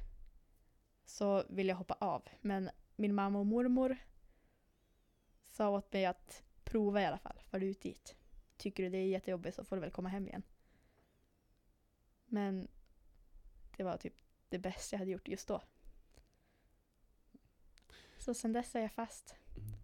så 1.05 1.43
ville 1.49 1.69
jag 1.69 1.77
hoppa 1.77 1.97
av. 1.99 2.23
Men 2.41 2.69
min 2.95 3.15
mamma 3.15 3.39
och 3.39 3.45
mormor 3.45 3.97
sa 5.43 5.69
åt 5.69 5.93
mig 5.93 6.05
att 6.05 6.43
prova 6.63 7.01
i 7.01 7.05
alla 7.05 7.17
fall. 7.17 7.39
Far 7.45 7.59
ut 7.59 7.81
dit. 7.81 8.15
Tycker 8.57 8.83
du 8.83 8.89
det 8.89 8.97
är 8.97 9.07
jättejobbigt 9.07 9.55
så 9.55 9.63
får 9.63 9.75
du 9.75 9.79
väl 9.79 9.91
komma 9.91 10.09
hem 10.09 10.27
igen. 10.27 10.43
Men 12.27 12.67
det 13.77 13.83
var 13.83 13.97
typ 13.97 14.13
det 14.49 14.59
bästa 14.59 14.93
jag 14.93 14.99
hade 14.99 15.11
gjort 15.11 15.27
just 15.27 15.47
då. 15.47 15.61
Så 18.17 18.33
sen 18.33 18.53
dess 18.53 18.75
är 18.75 18.79
jag 18.79 18.91
fast. 18.91 19.35
Mm. 19.57 19.79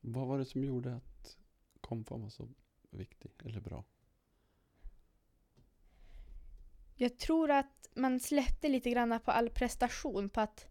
Vad 0.00 0.26
var 0.26 0.38
det 0.38 0.44
som 0.44 0.64
gjorde 0.64 0.94
att 0.96 1.38
konfam 1.80 2.22
var 2.22 2.30
så 2.30 2.48
viktig 2.90 3.30
eller 3.44 3.60
bra? 3.60 3.84
Jag 6.94 7.18
tror 7.18 7.50
att 7.50 7.88
man 7.94 8.20
släppte 8.20 8.68
lite 8.68 8.90
grann 8.90 9.20
på 9.24 9.30
all 9.30 9.50
prestation 9.50 10.28
på 10.28 10.40
att, 10.40 10.68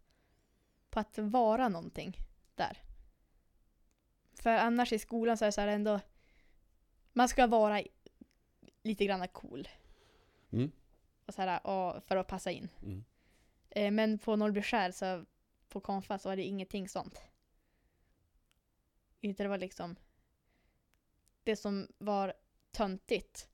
på 0.89 1.00
att 1.00 1.18
vara 1.18 1.70
någonting 1.70 2.18
där. 2.56 2.78
För 4.34 4.50
annars 4.50 4.94
i 4.94 5.00
skolan 5.00 5.38
så 5.38 5.46
är 5.46 5.48
det 5.48 5.52
så 5.52 5.62
ändå, 5.62 6.00
man 7.13 7.30
ska 7.30 7.48
vara 7.48 7.82
lite 8.84 9.06
grann 9.06 9.28
cool. 9.28 9.68
Mm. 10.52 10.72
Och 11.25 11.33
så 11.33 11.41
här, 11.41 11.67
och 11.67 12.03
för 12.03 12.17
att 12.17 12.27
passa 12.27 12.51
in. 12.51 12.69
Mm. 12.81 13.05
Eh, 13.69 13.91
men 13.91 14.17
på 14.17 14.35
Norrbyskär 14.35 14.91
så 14.91 15.25
på 15.69 15.79
konfa 15.79 16.17
så 16.17 16.29
var 16.29 16.35
det 16.35 16.43
ingenting 16.43 16.89
sånt. 16.89 17.21
Inte 19.21 19.43
det 19.43 19.49
var 19.49 19.57
liksom 19.57 19.95
det 21.43 21.55
som 21.55 21.88
var 21.97 22.33
töntigt 22.71 23.49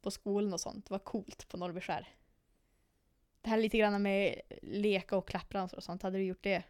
på 0.00 0.10
skolan 0.10 0.52
och 0.52 0.60
sånt 0.60 0.90
var 0.90 0.98
coolt 0.98 1.48
på 1.48 1.56
Norrbyskär. 1.56 2.08
Det 3.40 3.50
här 3.50 3.58
lite 3.58 3.78
grann 3.78 4.02
med 4.02 4.40
leka 4.62 5.16
och 5.16 5.28
klappramsor 5.28 5.76
och 5.76 5.84
sånt. 5.84 6.02
Hade 6.02 6.18
du 6.18 6.24
gjort 6.24 6.42
det 6.42 6.64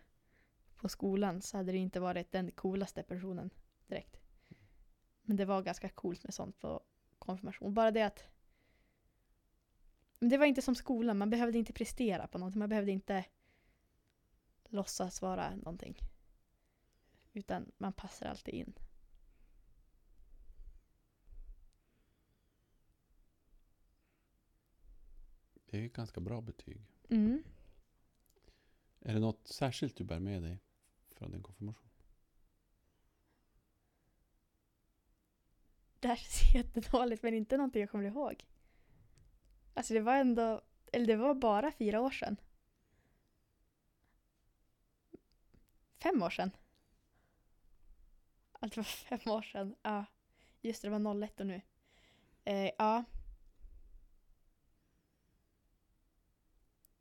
på 0.77 0.89
skolan 0.89 1.43
så 1.43 1.57
hade 1.57 1.73
du 1.73 1.79
inte 1.79 2.01
varit 2.01 2.33
den 2.33 2.51
coolaste 2.51 3.03
personen 3.03 3.51
direkt. 3.87 4.21
Men 5.23 5.37
det 5.37 5.45
var 5.45 5.63
ganska 5.63 5.89
coolt 5.89 6.25
med 6.25 6.35
sånt 6.35 6.59
på 6.59 6.83
konfirmation. 7.19 7.75
Bara 7.75 7.91
det 7.91 8.03
att 8.03 8.25
men 10.19 10.29
det 10.29 10.39
var 10.39 10.47
inte 10.47 10.63
som 10.63 10.75
skolan, 10.75 11.19
man 11.19 11.31
behövde 11.31 11.59
inte 11.59 11.73
prestera 11.73 12.27
på 12.27 12.39
någonting. 12.39 12.59
Man 12.59 12.69
behövde 12.69 12.93
inte 12.93 13.25
låtsas 14.69 15.23
vara 15.23 15.57
någonting. 15.57 15.99
Utan 17.33 17.73
man 17.79 17.93
passar 17.93 18.27
alltid 18.27 18.55
in. 18.55 18.73
Det 25.67 25.77
är 25.77 25.83
ju 25.83 25.89
ganska 25.89 26.21
bra 26.21 26.41
betyg. 26.41 26.81
Mm. 27.09 27.43
Är 29.01 29.15
det 29.15 29.21
något 29.21 29.49
särskilt 29.49 29.97
du 29.97 30.05
bär 30.05 30.21
med 30.21 30.43
dig 30.43 30.59
från 31.11 31.31
din 31.31 31.43
konfirmation? 31.43 31.89
Det 36.01 36.09
här 36.09 36.17
känns 36.17 36.55
jättedåligt 36.55 37.23
men 37.23 37.35
inte 37.35 37.57
någonting 37.57 37.81
jag 37.81 37.91
kommer 37.91 38.05
ihåg. 38.05 38.45
Alltså 39.77 39.95
det 39.95 40.01
var 40.01 40.17
ändå, 40.17 40.61
eller 40.93 41.07
det 41.07 41.17
var 41.17 41.35
bara 41.35 41.73
fyra 41.73 42.01
år 42.01 42.11
sedan. 42.11 42.37
Fem 46.03 46.23
år 46.23 46.31
sedan. 46.31 46.51
Allt 48.53 48.77
var 48.77 48.85
fem 49.09 49.21
år 49.33 49.43
sedan. 49.43 49.77
Ja. 49.83 50.05
Just 50.63 50.83
det, 50.83 50.89
det 50.89 50.99
var 50.99 51.23
01 51.25 51.41
och 51.41 51.47
nu. 51.47 51.61
Eh, 52.45 52.71
ja. 52.79 53.05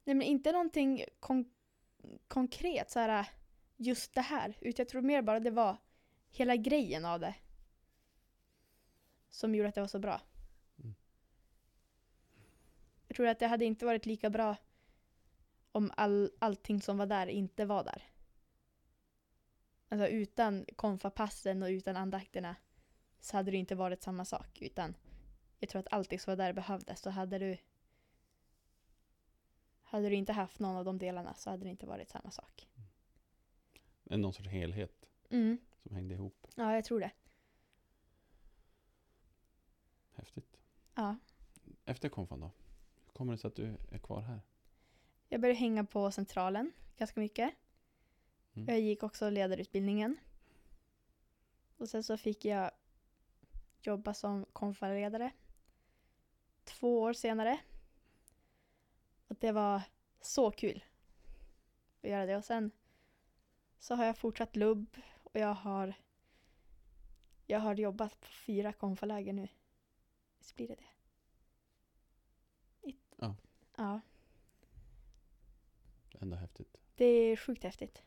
Nej 0.04 0.16
men 0.16 0.22
inte 0.22 0.52
någonting 0.52 1.06
kon- 1.20 1.52
konkret 2.28 2.92
så 2.92 3.00
här 3.00 3.20
äh, 3.20 3.28
just 3.78 4.14
det 4.14 4.22
här. 4.22 4.58
Utan 4.62 4.84
jag 4.84 4.90
tror 4.90 5.02
mer 5.02 5.22
bara 5.22 5.40
det 5.40 5.52
var 5.52 5.78
hela 6.30 6.56
grejen 6.56 7.06
av 7.06 7.20
det. 7.20 7.36
Som 9.30 9.56
gjorde 9.56 9.70
att 9.70 9.76
det 9.76 9.82
var 9.82 9.88
så 9.88 10.00
bra. 10.00 10.22
Mm. 13.20 13.28
Jag 13.28 13.28
tror 13.28 13.28
att 13.28 13.40
det 13.40 13.48
hade 13.48 13.66
inte 13.66 13.86
varit 13.86 14.06
lika 14.06 14.30
bra 14.30 14.58
om 15.72 15.92
all, 15.98 16.32
allting 16.40 16.82
som 16.82 16.98
var 16.98 17.06
där 17.06 17.28
inte 17.28 17.66
var 17.66 17.84
där. 17.84 18.04
Alltså 19.90 20.08
utan 20.08 20.66
konfapassen 20.76 21.64
och 21.64 21.70
utan 21.70 21.96
andakterna 21.98 22.56
så 23.20 23.38
hade 23.38 23.52
det 23.52 23.58
inte 23.58 23.76
varit 23.76 24.04
samma 24.04 24.26
sak. 24.26 24.62
Utan 24.62 24.96
jag 25.60 25.70
tror 25.70 25.80
att 25.80 25.94
allting 25.94 26.20
som 26.20 26.32
var 26.32 26.38
där 26.38 26.54
behövdes. 26.54 27.02
Så 27.02 27.10
hade 27.10 27.40
du 27.40 27.58
hade 29.84 30.10
du 30.10 30.16
inte 30.16 30.34
haft 30.34 30.60
någon 30.60 30.76
av 30.76 30.86
de 30.86 30.98
delarna 30.98 31.34
så 31.34 31.50
hade 31.50 31.64
det 31.64 31.70
inte 31.70 31.86
varit 31.86 32.10
samma 32.10 32.32
sak. 32.32 32.70
Det 34.04 34.18
någon 34.18 34.34
sorts 34.34 34.50
helhet 34.50 35.10
Mm. 35.30 35.58
som 35.84 35.96
hängde 35.96 36.14
ihop? 36.14 36.48
Ja, 36.56 36.76
jag 36.76 36.86
tror 36.86 37.00
det. 37.00 37.12
Häftigt. 40.16 40.58
Ja. 40.96 41.16
Efter 41.86 42.10
konfan 42.10 42.40
då? 42.40 42.52
Kommer 43.16 43.32
det 43.32 43.38
sig 43.38 43.48
att 43.48 43.56
du 43.56 43.78
är 43.92 43.98
kvar 43.98 44.22
här? 44.22 44.42
Jag 45.30 45.42
började 45.42 45.60
hänga 45.60 45.86
på 45.86 46.12
Centralen 46.12 46.72
ganska 46.98 47.20
mycket. 47.20 47.54
Mm. 48.54 48.70
Jag 48.70 48.80
gick 48.80 49.04
också 49.04 49.30
ledarutbildningen. 49.30 50.18
Och 51.78 51.90
sen 51.90 52.04
så 52.04 52.18
fick 52.18 52.46
jag 52.46 52.72
jobba 53.82 54.14
som 54.14 54.46
konfaledare. 54.54 55.32
Två 56.64 57.02
år 57.02 57.14
senare. 57.14 57.60
Och 59.28 59.36
det 59.40 59.52
var 59.52 59.82
så 60.22 60.52
kul 60.52 60.84
att 62.02 62.10
göra 62.10 62.26
det. 62.26 62.38
Och 62.38 62.46
sen 62.46 62.72
så 63.80 63.96
har 63.96 64.06
jag 64.06 64.18
fortsatt 64.18 64.56
lubb 64.56 64.98
och 65.24 65.40
jag 65.40 65.54
har 65.54 65.94
jag 67.46 67.60
har 67.60 67.76
jobbat 67.76 68.20
på 68.22 68.28
fyra 68.28 68.74
konfaläger 68.74 69.34
nu. 69.34 69.48
Visst 70.38 70.56
blir 70.56 70.68
det 70.68 70.76
det? 70.76 70.95
Ja. 73.18 73.36
Ja. 73.76 74.02
Ändå 76.20 76.36
häftigt. 76.36 76.78
Det 76.96 77.06
är 77.06 77.36
sjukt 77.36 77.64
häftigt. 77.64 78.04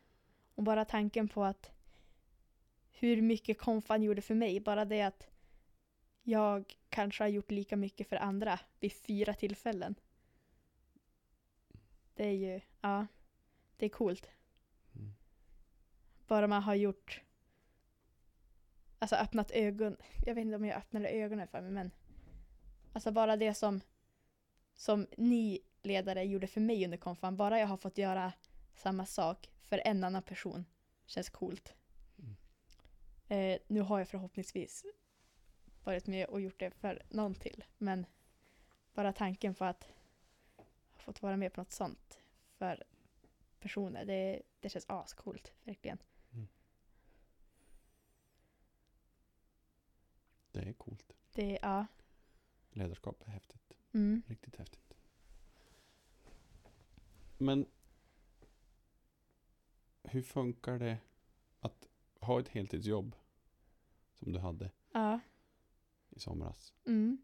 Och 0.54 0.62
bara 0.62 0.84
tanken 0.84 1.28
på 1.28 1.44
att 1.44 1.70
hur 2.90 3.22
mycket 3.22 3.58
konfan 3.58 4.02
gjorde 4.02 4.22
för 4.22 4.34
mig, 4.34 4.60
bara 4.60 4.84
det 4.84 5.02
att 5.02 5.28
jag 6.22 6.78
kanske 6.88 7.24
har 7.24 7.28
gjort 7.28 7.50
lika 7.50 7.76
mycket 7.76 8.08
för 8.08 8.16
andra 8.16 8.60
vid 8.80 8.92
fyra 8.92 9.34
tillfällen. 9.34 9.94
Det 12.14 12.26
är 12.26 12.32
ju, 12.32 12.60
ja, 12.80 13.06
det 13.76 13.86
är 13.86 13.90
coolt. 13.90 14.30
Mm. 14.94 15.12
Bara 16.26 16.46
man 16.46 16.62
har 16.62 16.74
gjort, 16.74 17.22
alltså 18.98 19.16
öppnat 19.16 19.50
ögon, 19.50 19.96
jag 20.26 20.34
vet 20.34 20.42
inte 20.42 20.56
om 20.56 20.64
jag 20.64 20.78
öppnade 20.78 21.08
ögonen 21.08 21.48
för 21.48 21.60
mig 21.60 21.70
men 21.70 21.90
alltså 22.92 23.12
bara 23.12 23.36
det 23.36 23.54
som, 23.54 23.80
som 24.78 25.06
ni 25.16 25.60
ledare 25.82 26.24
gjorde 26.24 26.46
för 26.46 26.60
mig 26.60 26.84
under 26.84 26.98
konfan, 26.98 27.36
bara 27.36 27.58
jag 27.58 27.66
har 27.66 27.76
fått 27.76 27.98
göra 27.98 28.32
samma 28.74 29.06
sak 29.06 29.50
för 29.62 29.82
en 29.84 30.04
annan 30.04 30.22
person 30.22 30.64
känns 31.06 31.30
coolt. 31.30 31.74
Mm. 32.18 32.36
Eh, 33.28 33.60
nu 33.66 33.80
har 33.80 33.98
jag 33.98 34.08
förhoppningsvis 34.08 34.84
varit 35.84 36.06
med 36.06 36.26
och 36.26 36.40
gjort 36.40 36.60
det 36.60 36.70
för 36.70 37.02
någon 37.08 37.34
till. 37.34 37.64
Men 37.78 38.06
bara 38.94 39.12
tanken 39.12 39.54
på 39.54 39.64
att 39.64 39.88
ha 40.92 40.98
fått 40.98 41.22
vara 41.22 41.36
med 41.36 41.52
på 41.52 41.60
något 41.60 41.72
sånt 41.72 42.18
för 42.58 42.84
personer, 43.60 44.04
det, 44.04 44.42
det 44.60 44.68
känns 44.68 44.86
ascoolt. 44.88 45.52
Verkligen. 45.64 45.98
Det 50.52 50.60
är 50.60 50.72
coolt. 50.72 51.12
Det, 51.34 51.58
ja. 51.62 51.86
Ledarskap 52.70 53.22
är 53.26 53.30
häftigt. 53.30 53.57
Mm. 53.92 54.22
Riktigt 54.26 54.56
häftigt. 54.56 54.94
Men 57.38 57.66
hur 60.02 60.22
funkar 60.22 60.78
det 60.78 60.98
att 61.60 61.88
ha 62.20 62.40
ett 62.40 62.48
heltidsjobb 62.48 63.16
som 64.14 64.32
du 64.32 64.38
hade 64.38 64.70
Ja. 64.92 65.20
i 66.10 66.20
somras 66.20 66.74
Mm. 66.84 67.18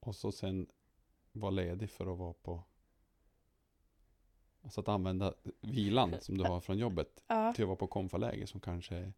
och 0.00 0.16
så 0.16 0.32
sen 0.32 0.66
vara 1.32 1.50
ledig 1.50 1.90
för 1.90 2.12
att 2.12 2.18
vara 2.18 2.32
på 2.32 2.64
Alltså 4.64 4.80
att 4.80 4.88
använda 4.88 5.34
vilan 5.60 6.14
som 6.20 6.38
du 6.38 6.44
har 6.44 6.60
från 6.60 6.78
jobbet 6.78 7.24
Ja. 7.26 7.52
till 7.54 7.64
att 7.64 7.68
vara 7.68 7.76
på 7.76 7.86
konfaläger 7.86 8.46
som 8.46 8.60
kanske 8.60 8.96
är 8.96 9.12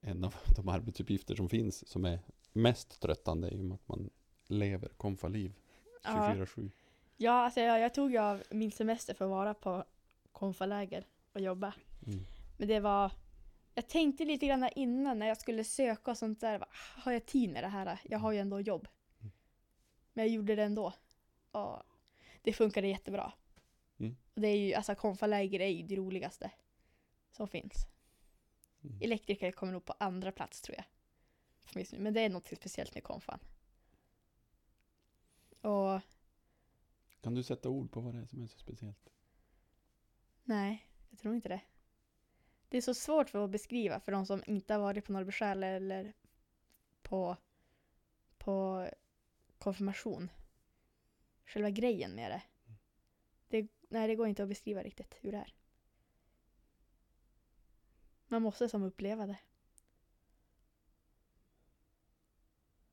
en 0.00 0.24
av 0.24 0.34
de 0.56 0.68
arbetsuppgifter 0.68 1.34
som 1.34 1.48
finns 1.48 1.88
som 1.88 2.04
är 2.04 2.20
mest 2.52 3.00
tröttande 3.00 3.50
i 3.50 3.60
och 3.60 3.64
med 3.64 3.74
att 3.74 3.88
man 3.88 4.10
lever 4.54 4.88
konfaliv 4.88 5.52
Ja. 6.04 6.34
24-7. 6.34 6.70
Ja, 7.16 7.32
alltså 7.32 7.60
jag, 7.60 7.80
jag 7.80 7.94
tog 7.94 8.12
ju 8.12 8.18
av 8.18 8.42
min 8.50 8.72
semester 8.72 9.14
för 9.14 9.24
att 9.24 9.30
vara 9.30 9.54
på 9.54 9.84
konfaläger 10.32 11.06
och 11.32 11.40
jobba. 11.40 11.74
Mm. 12.06 12.24
Men 12.56 12.68
det 12.68 12.80
var... 12.80 13.12
Jag 13.74 13.88
tänkte 13.88 14.24
lite 14.24 14.46
grann 14.46 14.68
innan 14.76 15.18
när 15.18 15.26
jag 15.26 15.36
skulle 15.36 15.64
söka 15.64 16.10
och 16.10 16.18
sånt 16.18 16.40
där. 16.40 16.64
Har 16.96 17.12
jag 17.12 17.26
tid 17.26 17.50
med 17.52 17.64
det 17.64 17.68
här? 17.68 18.00
Jag 18.04 18.18
har 18.18 18.32
ju 18.32 18.38
ändå 18.38 18.60
jobb. 18.60 18.88
Mm. 19.20 19.32
Men 20.12 20.24
jag 20.24 20.34
gjorde 20.34 20.54
det 20.54 20.62
ändå. 20.62 20.92
Och 21.50 21.82
det 22.42 22.52
funkade 22.52 22.88
jättebra. 22.88 23.32
Mm. 23.98 24.16
Och 24.34 24.40
det 24.40 24.48
är 24.48 24.56
ju, 24.56 24.74
alltså 24.74 24.94
konfaläger 24.94 25.60
är 25.60 25.68
ju 25.68 25.82
det 25.82 25.96
roligaste 25.96 26.50
som 27.32 27.48
finns. 27.48 27.86
Mm. 28.84 28.98
Elektriker 29.02 29.52
kommer 29.52 29.72
nog 29.72 29.84
på 29.84 29.94
andra 29.98 30.32
plats 30.32 30.60
tror 30.60 30.76
jag. 30.76 30.84
Men 31.98 32.14
det 32.14 32.20
är 32.20 32.28
något 32.28 32.46
speciellt 32.46 32.94
med 32.94 33.04
konfan. 33.04 33.38
Och 35.64 36.00
Kan 37.20 37.34
du 37.34 37.42
sätta 37.42 37.68
ord 37.68 37.90
på 37.90 38.00
vad 38.00 38.14
det 38.14 38.20
är 38.20 38.26
som 38.26 38.42
är 38.42 38.46
så 38.46 38.58
speciellt? 38.58 39.10
Nej, 40.42 40.86
jag 41.10 41.18
tror 41.18 41.34
inte 41.34 41.48
det. 41.48 41.60
Det 42.68 42.76
är 42.76 42.82
så 42.82 42.94
svårt 42.94 43.30
för 43.30 43.44
att 43.44 43.50
beskriva 43.50 44.00
för 44.00 44.12
de 44.12 44.26
som 44.26 44.42
inte 44.46 44.74
har 44.74 44.80
varit 44.80 45.04
på 45.04 45.12
Norrbyskär 45.12 45.62
eller 45.62 46.12
på, 47.02 47.36
på 48.38 48.88
konfirmation. 49.58 50.30
Själva 51.46 51.70
grejen 51.70 52.14
med 52.14 52.30
det. 52.30 52.42
det. 53.48 53.68
Nej, 53.88 54.08
det 54.08 54.16
går 54.16 54.28
inte 54.28 54.42
att 54.42 54.48
beskriva 54.48 54.82
riktigt 54.82 55.16
hur 55.20 55.32
det 55.32 55.38
är. 55.38 55.54
Man 58.26 58.42
måste 58.42 58.68
som 58.68 58.82
uppleva 58.82 59.26
det. 59.26 59.38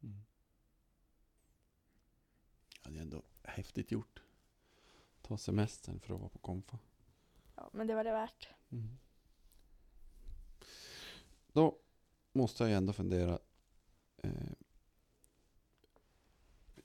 Mm. 0.03 0.23
ändå 3.01 3.23
häftigt 3.43 3.91
gjort. 3.91 4.21
Ta 5.21 5.37
semestern 5.37 5.99
för 5.99 6.13
att 6.13 6.19
vara 6.19 6.29
på 6.29 6.39
konfa. 6.39 6.79
Ja, 7.55 7.69
men 7.73 7.87
det 7.87 7.95
var 7.95 8.03
det 8.03 8.11
värt. 8.11 8.49
Mm. 8.69 8.97
Då 11.53 11.77
måste 12.31 12.63
jag 12.63 12.73
ändå 12.73 12.93
fundera. 12.93 13.39
Eh, 14.17 14.31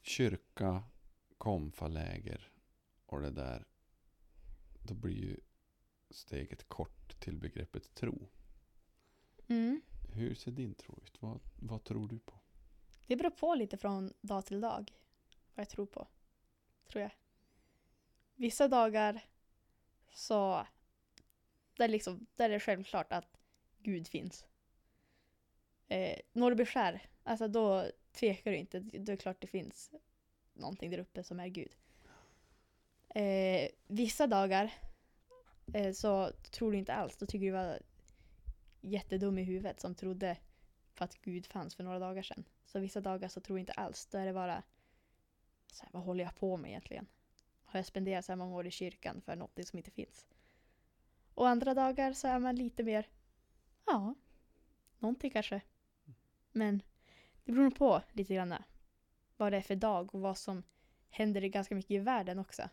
kyrka, 0.02 0.82
konfaläger 1.38 2.52
och 3.06 3.20
det 3.20 3.30
där. 3.30 3.64
Då 4.82 4.94
blir 4.94 5.16
ju 5.16 5.36
steget 6.10 6.68
kort 6.68 7.20
till 7.20 7.38
begreppet 7.38 7.94
tro. 7.94 8.28
Mm. 9.46 9.80
Hur 10.12 10.34
ser 10.34 10.50
din 10.50 10.74
tro 10.74 11.00
ut? 11.02 11.22
Vad, 11.22 11.40
vad 11.56 11.84
tror 11.84 12.08
du 12.08 12.18
på? 12.18 12.40
Det 13.06 13.16
beror 13.16 13.30
på 13.30 13.54
lite 13.54 13.76
från 13.76 14.12
dag 14.20 14.46
till 14.46 14.60
dag 14.60 14.92
vad 15.54 15.62
jag 15.62 15.68
tror 15.68 15.86
på. 15.86 16.08
Tror 16.88 17.02
jag. 17.02 17.10
Vissa 18.34 18.68
dagar 18.68 19.24
så 20.14 20.66
där, 21.76 21.88
liksom, 21.88 22.26
där 22.36 22.44
är 22.44 22.54
det 22.54 22.60
självklart 22.60 23.12
att 23.12 23.38
Gud 23.82 24.08
finns. 24.08 24.46
Eh, 25.88 26.18
Norrbyskär, 26.32 27.02
alltså 27.22 27.48
då 27.48 27.86
tvekar 28.12 28.50
du 28.50 28.56
inte. 28.56 28.80
Då 28.80 29.12
är 29.12 29.16
det 29.16 29.16
klart 29.16 29.40
det 29.40 29.46
finns 29.46 29.90
någonting 30.52 30.90
där 30.90 30.98
uppe 30.98 31.24
som 31.24 31.40
är 31.40 31.48
Gud. 31.48 31.76
Eh, 33.08 33.68
vissa 33.86 34.26
dagar 34.26 34.72
eh, 35.74 35.92
så 35.92 36.30
tror 36.50 36.72
du 36.72 36.78
inte 36.78 36.94
alls. 36.94 37.16
Då 37.16 37.26
tycker 37.26 37.46
du 37.46 37.52
var 37.52 37.78
jättedum 38.80 39.38
i 39.38 39.42
huvudet 39.42 39.80
som 39.80 39.94
trodde 39.94 40.36
på 40.94 41.04
att 41.04 41.22
Gud 41.22 41.46
fanns 41.46 41.74
för 41.74 41.84
några 41.84 41.98
dagar 41.98 42.22
sedan. 42.22 42.44
Så 42.64 42.78
vissa 42.78 43.00
dagar 43.00 43.28
så 43.28 43.40
tror 43.40 43.56
du 43.56 43.60
inte 43.60 43.72
alls. 43.72 44.06
Då 44.06 44.18
är 44.18 44.26
det 44.26 44.32
bara 44.32 44.62
så 45.72 45.84
här, 45.84 45.92
vad 45.92 46.02
håller 46.02 46.24
jag 46.24 46.36
på 46.36 46.56
med 46.56 46.70
egentligen? 46.70 47.06
Har 47.64 47.78
jag 47.78 47.86
spenderat 47.86 48.24
så 48.24 48.32
här 48.32 48.36
många 48.36 48.56
år 48.56 48.66
i 48.66 48.70
kyrkan 48.70 49.20
för 49.20 49.36
något 49.36 49.66
som 49.66 49.78
inte 49.78 49.90
finns? 49.90 50.26
Och 51.34 51.48
andra 51.48 51.74
dagar 51.74 52.12
så 52.12 52.28
är 52.28 52.38
man 52.38 52.56
lite 52.56 52.82
mer, 52.82 53.08
ja, 53.86 54.14
någonting 54.98 55.30
kanske. 55.30 55.60
Men 56.52 56.82
det 57.44 57.52
beror 57.52 57.64
nog 57.64 57.76
på 57.76 58.02
lite 58.12 58.34
grann 58.34 58.54
vad 59.36 59.52
det 59.52 59.56
är 59.56 59.62
för 59.62 59.76
dag 59.76 60.14
och 60.14 60.20
vad 60.20 60.38
som 60.38 60.62
händer 61.08 61.40
ganska 61.40 61.74
mycket 61.74 61.90
i 61.90 61.98
världen 61.98 62.38
också. 62.38 62.68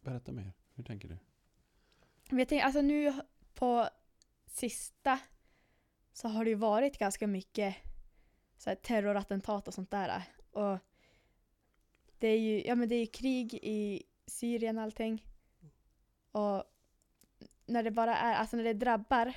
Berätta 0.00 0.32
mer. 0.32 0.52
Hur 0.74 0.84
tänker 0.84 1.08
du? 1.08 1.18
Jag 2.38 2.48
tänker, 2.48 2.64
alltså 2.64 2.80
nu 2.80 3.22
på 3.54 3.88
sista 4.46 5.20
så 6.12 6.28
har 6.28 6.44
det 6.44 6.50
ju 6.50 6.56
varit 6.56 6.98
ganska 6.98 7.26
mycket 7.26 7.76
så 8.56 8.70
här, 8.70 8.76
terrorattentat 8.76 9.68
och 9.68 9.74
sånt 9.74 9.90
där. 9.90 10.22
Och 10.52 10.78
det 12.18 12.28
är 12.28 12.38
ju 12.38 12.62
ja, 12.66 12.74
men 12.74 12.88
det 12.88 12.94
är 12.94 13.06
krig 13.06 13.54
i 13.54 14.02
Syrien 14.26 14.78
och 14.78 14.84
allting. 14.84 15.24
Och 16.32 16.64
när 17.66 17.82
det 17.82 17.90
bara 17.90 18.16
är, 18.16 18.34
alltså 18.34 18.56
när 18.56 18.64
det 18.64 18.72
drabbar 18.72 19.34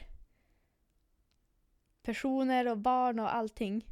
personer 2.03 2.67
och 2.67 2.77
barn 2.77 3.19
och 3.19 3.35
allting. 3.35 3.87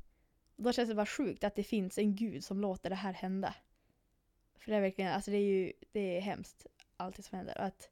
Då 0.56 0.72
känns 0.72 0.90
det 0.90 0.96
bara 0.96 1.06
sjukt 1.06 1.44
att 1.44 1.56
det 1.56 1.64
finns 1.64 1.98
en 1.98 2.16
gud 2.16 2.44
som 2.44 2.62
låter 2.62 2.90
det 2.90 2.96
här 2.96 3.14
hända. 3.14 3.56
För 4.60 4.72
det 4.72 4.78
är 4.78 4.82
verkligen, 4.82 5.14
alltså 5.14 5.32
det 5.32 5.38
är 5.38 5.48
ju, 5.48 5.74
det 5.92 6.18
är 6.18 6.22
hemskt 6.22 6.68
allt 6.98 7.26
som 7.26 7.38
händer. 7.38 7.58
Och 7.58 7.66
att 7.66 7.90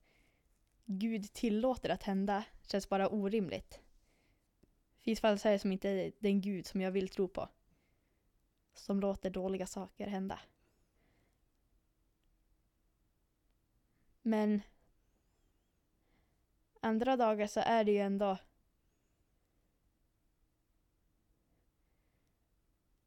Gud 0.86 1.34
tillåter 1.34 1.90
att 1.90 2.04
hända 2.04 2.44
känns 2.68 2.90
bara 2.90 3.10
orimligt. 3.10 3.80
Det 4.98 5.04
finns 5.04 5.20
fall 5.20 5.40
så 5.40 5.50
här 5.50 5.58
som 5.58 5.72
inte 5.72 5.90
är 5.90 6.12
den 6.20 6.42
Gud 6.42 6.66
som 6.66 6.82
jag 6.82 6.92
vill 6.92 7.10
tro 7.10 7.28
på. 7.28 7.50
Som 8.80 9.00
låter 9.00 9.30
dåliga 9.30 9.68
saker 9.68 10.08
hända. 10.08 10.40
Men 14.22 14.62
andra 16.80 17.18
dagar 17.18 17.48
så 17.48 17.60
är 17.60 17.84
det 17.84 17.92
ju 17.92 17.98
ändå 17.98 18.38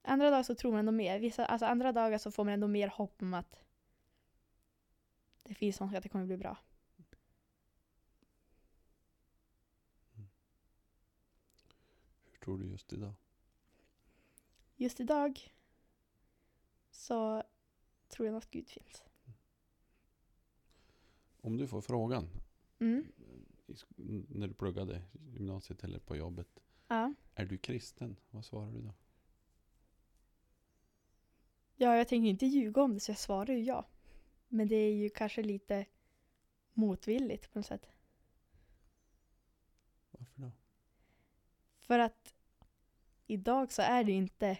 Andra 0.03 0.31
dagar 0.31 0.43
så 0.43 0.55
tror 0.55 0.71
man 0.71 0.79
ändå 0.79 0.93
mer. 0.93 1.19
Vissa, 1.19 1.47
alltså 1.47 1.67
andra 1.67 1.93
dagar 1.93 2.19
så 2.19 2.31
får 2.31 2.45
man 2.45 2.55
ändå 2.55 2.69
mer 2.69 2.89
hopp 2.89 3.23
om 3.23 3.35
att 3.35 3.57
det 5.43 5.55
finns 5.55 5.81
något 5.81 5.95
att 5.95 6.03
det 6.03 6.09
kommer 6.09 6.27
bli 6.27 6.37
bra. 6.37 6.59
Hur 12.25 12.39
tror 12.39 12.59
du 12.59 12.67
just 12.67 12.93
idag? 12.93 13.15
Just 14.77 15.01
idag 15.01 15.53
så 16.92 17.42
tror 18.09 18.28
jag 18.28 18.37
att 18.37 18.50
Gud 18.50 18.68
finns. 18.68 19.02
Om 21.40 21.57
du 21.57 21.68
får 21.68 21.81
frågan 21.81 22.28
Mm. 22.78 23.12
när 24.28 24.48
du 24.48 24.55
pluggade 24.55 25.02
gymnasiet 25.33 25.85
eller 25.85 25.98
på 25.98 26.16
jobbet. 26.16 26.48
Ja. 26.88 27.14
Är 27.35 27.46
du 27.46 27.59
kristen? 27.59 28.16
Vad 28.31 28.44
svarar 28.44 28.72
du 28.72 28.81
då? 28.81 28.94
ja, 31.76 31.96
jag 31.96 32.09
tänker 32.09 32.28
inte 32.28 32.46
ljuga 32.46 32.83
om 32.83 32.94
det 32.94 33.00
så 33.00 33.11
jag 33.11 33.18
svarar 33.18 33.55
ju 33.55 33.62
ja. 33.62 33.87
Men 34.48 34.68
det 34.68 34.76
är 34.76 34.92
ju 34.92 35.11
kanske 35.11 35.42
lite 35.42 35.87
motvilligt 36.72 37.52
på 37.52 37.59
något 37.59 37.66
sätt. 37.66 37.88
Varför 40.11 40.40
då? 40.42 40.52
För 41.78 41.98
att 41.98 42.35
idag 43.26 43.72
så 43.72 43.83
är 43.83 44.05
det 44.05 44.12
inte... 44.12 44.59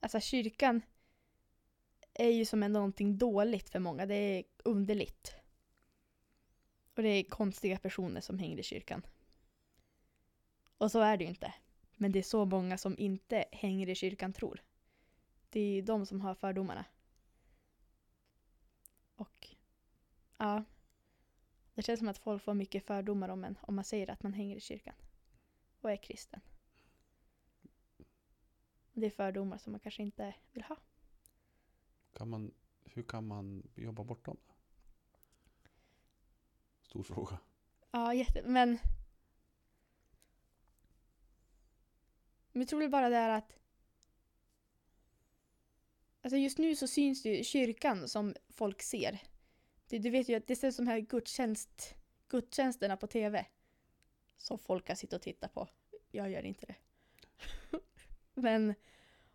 Alltså 0.00 0.20
kyrkan 0.20 0.82
är 2.14 2.28
ju 2.28 2.44
som 2.44 2.60
någonting 2.60 3.18
dåligt 3.18 3.70
för 3.70 3.78
många. 3.78 4.06
Det 4.06 4.14
är 4.14 4.44
underligt. 4.64 5.34
Och 6.96 7.02
det 7.02 7.08
är 7.08 7.24
konstiga 7.24 7.78
personer 7.78 8.20
som 8.20 8.38
hänger 8.38 8.58
i 8.58 8.62
kyrkan. 8.62 9.06
Och 10.78 10.90
så 10.90 11.00
är 11.00 11.16
det 11.16 11.24
ju 11.24 11.30
inte. 11.30 11.54
Men 11.94 12.12
det 12.12 12.18
är 12.18 12.22
så 12.22 12.44
många 12.44 12.78
som 12.78 12.98
inte 12.98 13.44
hänger 13.52 13.88
i 13.88 13.94
kyrkan 13.94 14.32
tror. 14.32 14.62
Det 15.50 15.60
är 15.60 15.74
ju 15.74 15.82
de 15.82 16.06
som 16.06 16.20
har 16.20 16.34
fördomarna. 16.34 16.84
Och 19.16 19.48
ja, 20.36 20.64
det 21.74 21.82
känns 21.82 21.98
som 21.98 22.08
att 22.08 22.18
folk 22.18 22.42
får 22.42 22.54
mycket 22.54 22.86
fördomar 22.86 23.28
om 23.28 23.44
en 23.44 23.58
om 23.60 23.74
man 23.74 23.84
säger 23.84 24.10
att 24.10 24.22
man 24.22 24.32
hänger 24.32 24.56
i 24.56 24.60
kyrkan 24.60 24.94
och 25.80 25.90
är 25.90 25.96
kristen. 25.96 26.40
Det 28.98 29.06
är 29.06 29.10
fördomar 29.10 29.58
som 29.58 29.72
man 29.72 29.80
kanske 29.80 30.02
inte 30.02 30.34
vill 30.52 30.62
ha. 30.62 30.76
Kan 32.12 32.28
man, 32.28 32.54
hur 32.84 33.02
kan 33.02 33.26
man 33.26 33.68
jobba 33.74 34.04
bort 34.04 34.24
dem? 34.24 34.36
Då? 34.46 34.54
Stor 36.82 37.02
fråga. 37.02 37.38
Ja, 37.90 38.14
jätte, 38.14 38.42
men... 38.42 38.78
Men 42.52 42.60
jag 42.60 42.68
tror 42.68 42.80
väl 42.80 42.90
bara 42.90 43.08
det 43.08 43.16
är 43.16 43.28
att... 43.28 43.58
Alltså 46.22 46.36
just 46.36 46.58
nu 46.58 46.76
så 46.76 46.86
syns 46.88 47.22
det 47.22 47.28
ju 47.36 47.44
kyrkan 47.44 48.08
som 48.08 48.34
folk 48.48 48.82
ser. 48.82 49.22
Du, 49.88 49.98
du 49.98 50.10
vet 50.10 50.28
ju 50.28 50.34
att 50.34 50.46
det 50.46 50.64
är 50.64 50.70
som 50.70 50.86
här 50.86 50.98
gudstjänst, 50.98 51.94
gudstjänsterna 52.28 52.96
på 52.96 53.06
tv. 53.06 53.46
Som 54.36 54.58
folk 54.58 54.86
kan 54.86 54.96
sitta 54.96 55.16
och 55.16 55.22
titta 55.22 55.48
på. 55.48 55.68
Jag 56.10 56.30
gör 56.30 56.42
inte 56.42 56.66
det. 56.66 56.74
Men... 58.38 58.74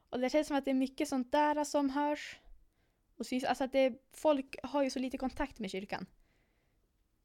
Och 0.10 0.20
det 0.20 0.30
känns 0.30 0.48
som 0.48 0.58
att 0.58 0.66
det 0.66 0.72
är 0.72 0.76
mycket 0.76 1.08
sånt 1.08 1.32
där 1.32 1.64
som 1.64 1.90
hörs. 1.90 2.40
Och 3.18 3.26
syns, 3.26 3.44
alltså 3.44 3.64
att 3.64 3.72
det, 3.72 3.94
folk 4.12 4.56
har 4.64 4.84
ju 4.84 4.90
så 4.90 5.00
lite 5.00 5.18
kontakt 5.18 5.60
med 5.60 5.72
kyrkan 5.72 6.06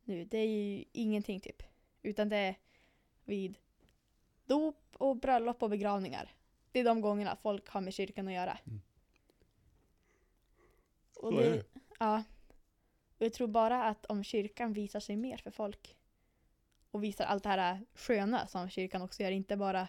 nu. 0.09 0.25
Det 0.25 0.39
är 0.39 0.47
ju 0.47 0.85
ingenting 0.93 1.41
typ. 1.41 1.63
Utan 2.03 2.29
det 2.29 2.37
är 2.37 2.57
vid 3.25 3.59
dop 4.45 4.97
och 4.97 5.17
bröllop 5.17 5.63
och 5.63 5.71
begravningar. 5.71 6.35
Det 6.73 6.81
är 6.81 6.85
de 6.85 7.01
gångerna 7.01 7.37
folk 7.37 7.69
har 7.69 7.81
med 7.81 7.95
kyrkan 7.95 8.29
att 8.29 8.35
göra. 8.35 8.59
Mm. 8.67 8.81
Och 11.17 11.43
är 11.43 11.51
det. 11.51 11.65
Ja. 11.99 12.25
Och 13.19 13.27
jag 13.27 13.33
tror 13.33 13.49
bara 13.49 13.85
att 13.85 14.07
om 14.07 14.25
kyrkan 14.25 14.73
visar 14.73 15.01
sig 15.01 15.17
mer 15.17 15.37
för 15.37 15.51
folk 15.51 15.97
och 16.91 17.05
visar 17.05 17.25
allt 17.25 17.43
det 17.43 17.49
här 17.49 17.87
sköna 17.95 18.47
som 18.47 18.71
kyrkan 18.71 19.03
också 19.03 19.23
gör, 19.23 19.31
inte 19.31 19.57
bara 19.57 19.89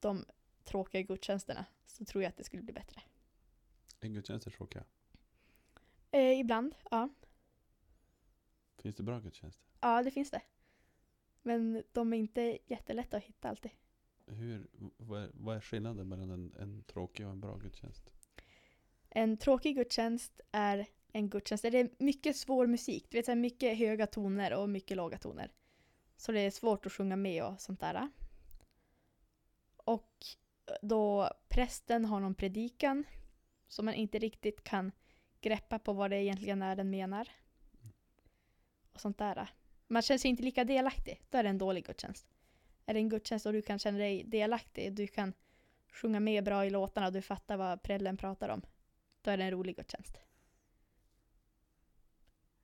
de 0.00 0.24
tråkiga 0.64 1.02
gudstjänsterna, 1.02 1.64
så 1.86 2.04
tror 2.04 2.22
jag 2.22 2.28
att 2.30 2.36
det 2.36 2.44
skulle 2.44 2.62
bli 2.62 2.72
bättre. 2.72 3.02
Är 4.00 4.08
gudstjänster 4.08 4.50
tråkiga? 4.50 4.84
Eh, 6.10 6.40
ibland, 6.40 6.74
ja. 6.90 7.08
Finns 8.78 8.96
det 8.96 9.02
bra 9.02 9.20
gudstjänster? 9.20 9.66
Ja, 9.80 10.02
det 10.02 10.10
finns 10.10 10.30
det. 10.30 10.42
Men 11.42 11.82
de 11.92 12.12
är 12.12 12.16
inte 12.16 12.58
jättelätta 12.66 13.16
att 13.16 13.22
hitta 13.22 13.48
alltid. 13.48 13.70
Hur, 14.26 14.66
vad, 14.96 15.22
är, 15.22 15.30
vad 15.34 15.56
är 15.56 15.60
skillnaden 15.60 16.08
mellan 16.08 16.30
en, 16.30 16.54
en 16.58 16.84
tråkig 16.84 17.26
och 17.26 17.32
en 17.32 17.40
bra 17.40 17.56
gudstjänst? 17.56 18.10
En 19.08 19.36
tråkig 19.36 19.76
gudstjänst 19.76 20.40
är 20.52 20.86
en 21.12 21.30
gudstjänst 21.30 21.62
där 21.62 21.70
det 21.70 21.78
är 21.78 21.90
mycket 21.98 22.36
svår 22.36 22.66
musik. 22.66 23.06
Du 23.10 23.18
vet, 23.18 23.26
så 23.26 23.34
mycket 23.34 23.78
höga 23.78 24.06
toner 24.06 24.54
och 24.54 24.68
mycket 24.68 24.96
låga 24.96 25.18
toner. 25.18 25.52
Så 26.16 26.32
det 26.32 26.40
är 26.40 26.50
svårt 26.50 26.86
att 26.86 26.92
sjunga 26.92 27.16
med 27.16 27.44
och 27.44 27.60
sånt 27.60 27.80
där. 27.80 28.08
Och 29.76 30.26
då 30.82 31.30
prästen 31.48 32.04
har 32.04 32.20
någon 32.20 32.34
predikan 32.34 33.04
som 33.68 33.84
man 33.84 33.94
inte 33.94 34.18
riktigt 34.18 34.64
kan 34.64 34.92
greppa 35.40 35.78
på 35.78 35.92
vad 35.92 36.10
det 36.10 36.22
egentligen 36.22 36.62
är 36.62 36.76
den 36.76 36.90
menar. 36.90 37.28
Och 38.92 39.00
sånt 39.00 39.18
där. 39.18 39.48
Man 39.86 40.02
känner 40.02 40.18
sig 40.18 40.30
inte 40.30 40.42
lika 40.42 40.64
delaktig. 40.64 41.22
Då 41.30 41.38
är 41.38 41.42
det 41.42 41.48
en 41.48 41.58
dålig 41.58 41.86
gudstjänst. 41.86 42.26
Är 42.86 42.94
det 42.94 43.00
en 43.00 43.08
gudstjänst 43.08 43.46
och 43.46 43.52
du 43.52 43.62
kan 43.62 43.78
känna 43.78 43.98
dig 43.98 44.24
delaktig, 44.24 44.92
du 44.92 45.06
kan 45.06 45.32
sjunga 45.92 46.20
med 46.20 46.44
bra 46.44 46.66
i 46.66 46.70
låtarna 46.70 47.06
och 47.06 47.12
du 47.12 47.22
fattar 47.22 47.56
vad 47.56 47.82
prällen 47.82 48.16
pratar 48.16 48.48
om. 48.48 48.62
Då 49.22 49.30
är 49.30 49.36
det 49.36 49.44
en 49.44 49.50
rolig 49.50 49.76
gudstjänst. 49.76 50.18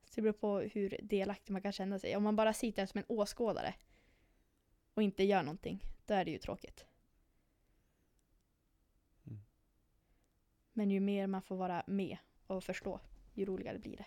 Så 0.05 0.13
det 0.15 0.23
beror 0.23 0.33
på 0.33 0.59
hur 0.59 0.97
delaktig 1.03 1.53
man 1.53 1.63
kan 1.63 1.73
känna 1.73 1.99
sig. 1.99 2.17
Om 2.17 2.23
man 2.23 2.37
bara 2.37 2.53
sitter 2.53 2.87
som 2.87 2.99
en 2.99 3.05
åskådare 3.09 3.75
och 4.95 5.03
inte 5.03 5.25
gör 5.25 5.43
någonting, 5.43 5.85
då 6.07 6.15
är 6.15 6.25
det 6.25 6.31
ju 6.31 6.39
tråkigt. 6.39 6.85
Men 10.79 10.91
ju 10.91 11.01
mer 11.01 11.27
man 11.27 11.43
får 11.43 11.57
vara 11.57 11.83
med 11.87 12.17
och 12.47 12.65
förstå, 12.65 13.01
ju 13.35 13.45
roligare 13.45 13.79
blir 13.79 13.97
det. 13.97 14.05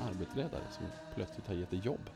Arbetsledare 0.00 0.62
som 0.70 0.86
plötsligt 1.14 1.46
har 1.46 1.54
gett 1.54 1.70
dig 1.70 1.80
jobb. 1.84 2.10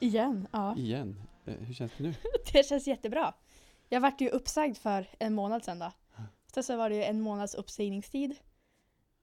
Igen? 0.00 0.46
Ja. 0.52 0.76
Igen. 0.76 1.16
Eh, 1.46 1.54
Hur 1.54 1.74
känns 1.74 1.92
det 1.96 2.02
nu? 2.02 2.14
Det 2.52 2.66
känns 2.66 2.86
jättebra. 2.86 3.34
Jag 3.88 4.00
vart 4.00 4.20
ju 4.20 4.28
uppsagd 4.28 4.76
för 4.76 5.06
en 5.18 5.34
månad 5.34 5.64
sedan 5.64 5.78
då. 5.78 5.92
Sen 6.54 6.64
så 6.64 6.76
var 6.76 6.90
det 6.90 6.96
ju 6.96 7.02
en 7.04 7.20
månads 7.20 7.54
uppsägningstid. 7.54 8.36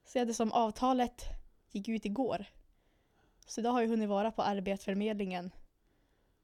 Så 0.04 0.18
jag 0.18 0.20
hade 0.20 0.34
som 0.34 0.52
avtalet 0.52 1.24
gick 1.70 1.88
ut 1.88 2.04
igår. 2.04 2.44
Så 3.46 3.60
idag 3.60 3.70
har 3.72 3.80
jag 3.80 3.88
hunnit 3.88 4.08
vara 4.08 4.30
på 4.32 4.42
Arbetsförmedlingen 4.42 5.50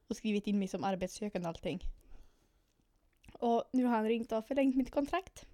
och 0.07 0.17
skrivit 0.17 0.47
in 0.47 0.59
mig 0.59 0.69
som 0.69 0.85
arbetssökande 0.85 1.47
och 1.47 1.49
allting. 1.49 1.81
Och 3.33 3.65
nu 3.73 3.85
har 3.85 3.91
han 3.97 4.05
ringt 4.09 4.33
och 4.33 4.47
förlängt 4.47 4.77
mitt 4.77 4.91
kontrakt. 4.91 5.47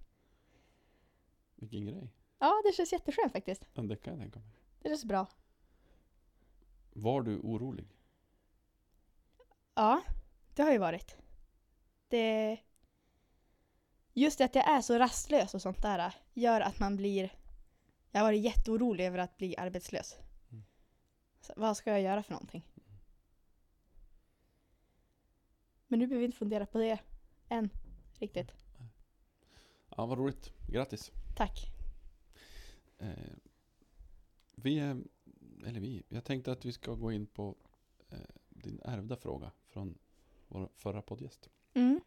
Vilken 1.54 1.86
grej. 1.86 2.08
Ja, 2.38 2.62
det 2.64 2.72
känns 2.76 2.92
jätteskönt 2.92 3.32
faktiskt. 3.32 3.66
Ja, 3.74 3.82
det 3.82 3.96
kan 3.96 4.12
jag 4.12 4.22
tänka 4.22 4.38
mig. 4.38 4.48
Det 4.82 4.88
känns 4.88 5.04
bra. 5.04 5.26
Var 6.92 7.22
du 7.22 7.38
orolig? 7.38 7.86
Ja, 9.74 10.02
det 10.56 10.62
har 10.62 10.72
ju 10.72 10.78
varit. 10.78 11.16
Det... 12.08 12.58
Just 14.12 14.38
det 14.38 14.44
att 14.44 14.54
jag 14.54 14.68
är 14.70 14.80
så 14.80 14.98
rastlös 14.98 15.54
och 15.54 15.62
sånt 15.62 15.82
där 15.82 16.14
gör 16.32 16.60
att 16.60 16.78
man 16.78 16.96
blir... 16.96 17.32
Jag 18.10 18.20
har 18.20 18.26
varit 18.26 18.44
jätteorolig 18.44 19.06
över 19.06 19.18
att 19.18 19.36
bli 19.36 19.56
arbetslös. 19.56 20.16
Mm. 20.50 20.64
Så, 21.40 21.52
vad 21.56 21.76
ska 21.76 21.90
jag 21.90 22.00
göra 22.00 22.22
för 22.22 22.32
någonting? 22.32 22.66
Men 25.86 25.98
nu 25.98 26.06
behöver 26.06 26.20
vi 26.20 26.26
inte 26.26 26.38
fundera 26.38 26.66
på 26.66 26.78
det 26.78 26.98
än, 27.48 27.70
riktigt. 28.18 28.52
Ja, 29.96 30.06
vad 30.06 30.18
roligt. 30.18 30.52
Grattis. 30.68 31.12
Tack. 31.36 31.70
Eh, 32.98 33.10
vi, 34.54 34.78
eller 35.66 35.80
vi, 35.80 36.02
jag 36.08 36.24
tänkte 36.24 36.52
att 36.52 36.64
vi 36.64 36.72
ska 36.72 36.94
gå 36.94 37.12
in 37.12 37.26
på 37.26 37.56
eh, 38.08 38.18
din 38.48 38.80
ärvda 38.84 39.16
fråga 39.16 39.50
från 39.68 39.98
vår 40.48 40.68
förra 40.76 41.02
poddgäst. 41.02 41.48
Mm. 41.74 42.00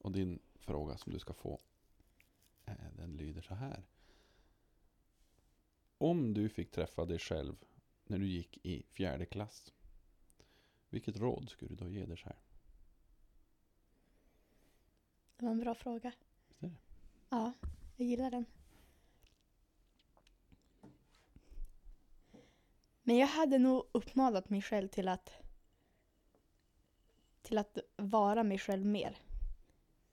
Och 0.00 0.12
din 0.12 0.38
fråga 0.54 0.96
som 0.98 1.12
du 1.12 1.18
ska 1.18 1.34
få, 1.34 1.60
eh, 2.64 2.74
den 2.96 3.16
lyder 3.16 3.42
så 3.42 3.54
här. 3.54 3.84
Om 5.98 6.34
du 6.34 6.48
fick 6.48 6.70
träffa 6.70 7.04
dig 7.04 7.18
själv 7.18 7.64
när 8.04 8.18
du 8.18 8.26
gick 8.26 8.66
i 8.66 8.82
fjärde 8.82 9.26
klass, 9.26 9.72
vilket 10.88 11.16
råd 11.16 11.50
skulle 11.50 11.74
du 11.74 11.84
då 11.84 11.90
ge 11.90 12.06
dig 12.06 12.16
själv? 12.16 12.40
Det 15.36 15.44
var 15.44 15.52
en 15.52 15.60
bra 15.60 15.74
fråga. 15.74 16.12
Visst 16.48 16.62
är 16.62 16.68
det? 16.68 16.76
Ja, 17.28 17.52
jag 17.96 18.06
gillar 18.06 18.30
den. 18.30 18.44
Men 23.02 23.16
jag 23.16 23.26
hade 23.26 23.58
nog 23.58 23.86
uppmanat 23.92 24.50
mig 24.50 24.62
själv 24.62 24.88
till 24.88 25.08
att 25.08 25.39
till 27.50 27.58
att 27.58 27.78
vara 27.96 28.42
mig 28.42 28.58
själv 28.58 28.86
mer. 28.86 29.16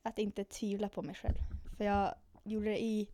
Att 0.02 0.20
inte 0.20 0.44
tvivla 0.44 0.90
på 0.90 1.02
mig 1.02 1.16
själv. 1.16 1.38
För 1.78 1.84
jag 1.84 2.16
gjorde 2.44 2.70
det 2.70 2.84
i 2.84 3.10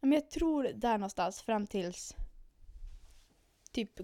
men 0.00 0.12
jag 0.12 0.30
tror 0.30 0.62
där 0.64 0.98
någonstans 0.98 1.42
fram 1.42 1.66
tills 1.66 2.16
typ 3.72 4.00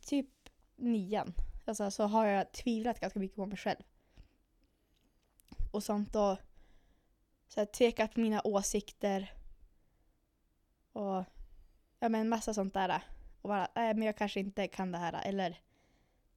typ 0.00 0.30
nian. 0.76 1.34
Alltså 1.64 1.90
så 1.90 2.04
har 2.04 2.26
jag 2.26 2.52
tvivlat 2.52 3.00
ganska 3.00 3.18
mycket 3.18 3.36
på 3.36 3.46
mig 3.46 3.58
själv. 3.58 3.82
Och 5.70 5.82
sånt 5.82 6.16
och 6.16 6.36
så 7.48 7.60
här, 7.60 7.64
tvekat 7.66 8.14
på 8.14 8.20
mina 8.20 8.40
åsikter. 8.44 9.32
Och 10.92 11.24
ja 11.98 12.08
men 12.08 12.28
massa 12.28 12.54
sånt 12.54 12.74
där. 12.74 13.02
Och 13.42 13.48
bara, 13.48 13.68
nej 13.74 13.94
men 13.94 14.06
jag 14.06 14.16
kanske 14.16 14.40
inte 14.40 14.68
kan 14.68 14.92
det 14.92 14.98
här. 14.98 15.22
Eller, 15.24 15.60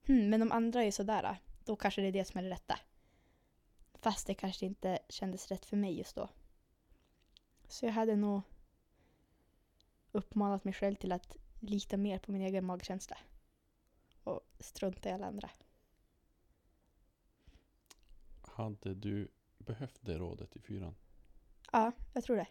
hmm, 0.05 0.29
men 0.29 0.39
de 0.39 0.51
andra 0.51 0.83
är 0.83 0.91
sådär. 0.91 1.37
Då 1.65 1.75
kanske 1.75 2.01
det 2.01 2.07
är 2.07 2.11
det 2.11 2.25
som 2.25 2.37
är 2.39 2.43
det 2.43 2.49
rätta. 2.49 2.79
Fast 3.93 4.27
det 4.27 4.33
kanske 4.33 4.65
inte 4.65 4.99
kändes 5.09 5.47
rätt 5.51 5.65
för 5.65 5.77
mig 5.77 5.97
just 5.97 6.15
då. 6.15 6.29
Så 7.67 7.85
jag 7.85 7.93
hade 7.93 8.15
nog 8.15 8.41
uppmanat 10.11 10.63
mig 10.63 10.73
själv 10.73 10.95
till 10.95 11.11
att 11.11 11.37
lita 11.59 11.97
mer 11.97 12.19
på 12.19 12.31
min 12.31 12.41
egen 12.41 12.65
magkänsla. 12.65 13.17
Och 14.23 14.41
strunta 14.59 15.09
i 15.09 15.11
alla 15.11 15.27
andra. 15.27 15.49
Hade 18.41 18.93
du 18.95 19.27
behövt 19.57 19.97
det 20.01 20.17
rådet 20.17 20.55
i 20.55 20.59
fyran? 20.59 20.95
Ja, 21.71 21.91
jag 22.13 22.23
tror 22.23 22.35
det. 22.35 22.47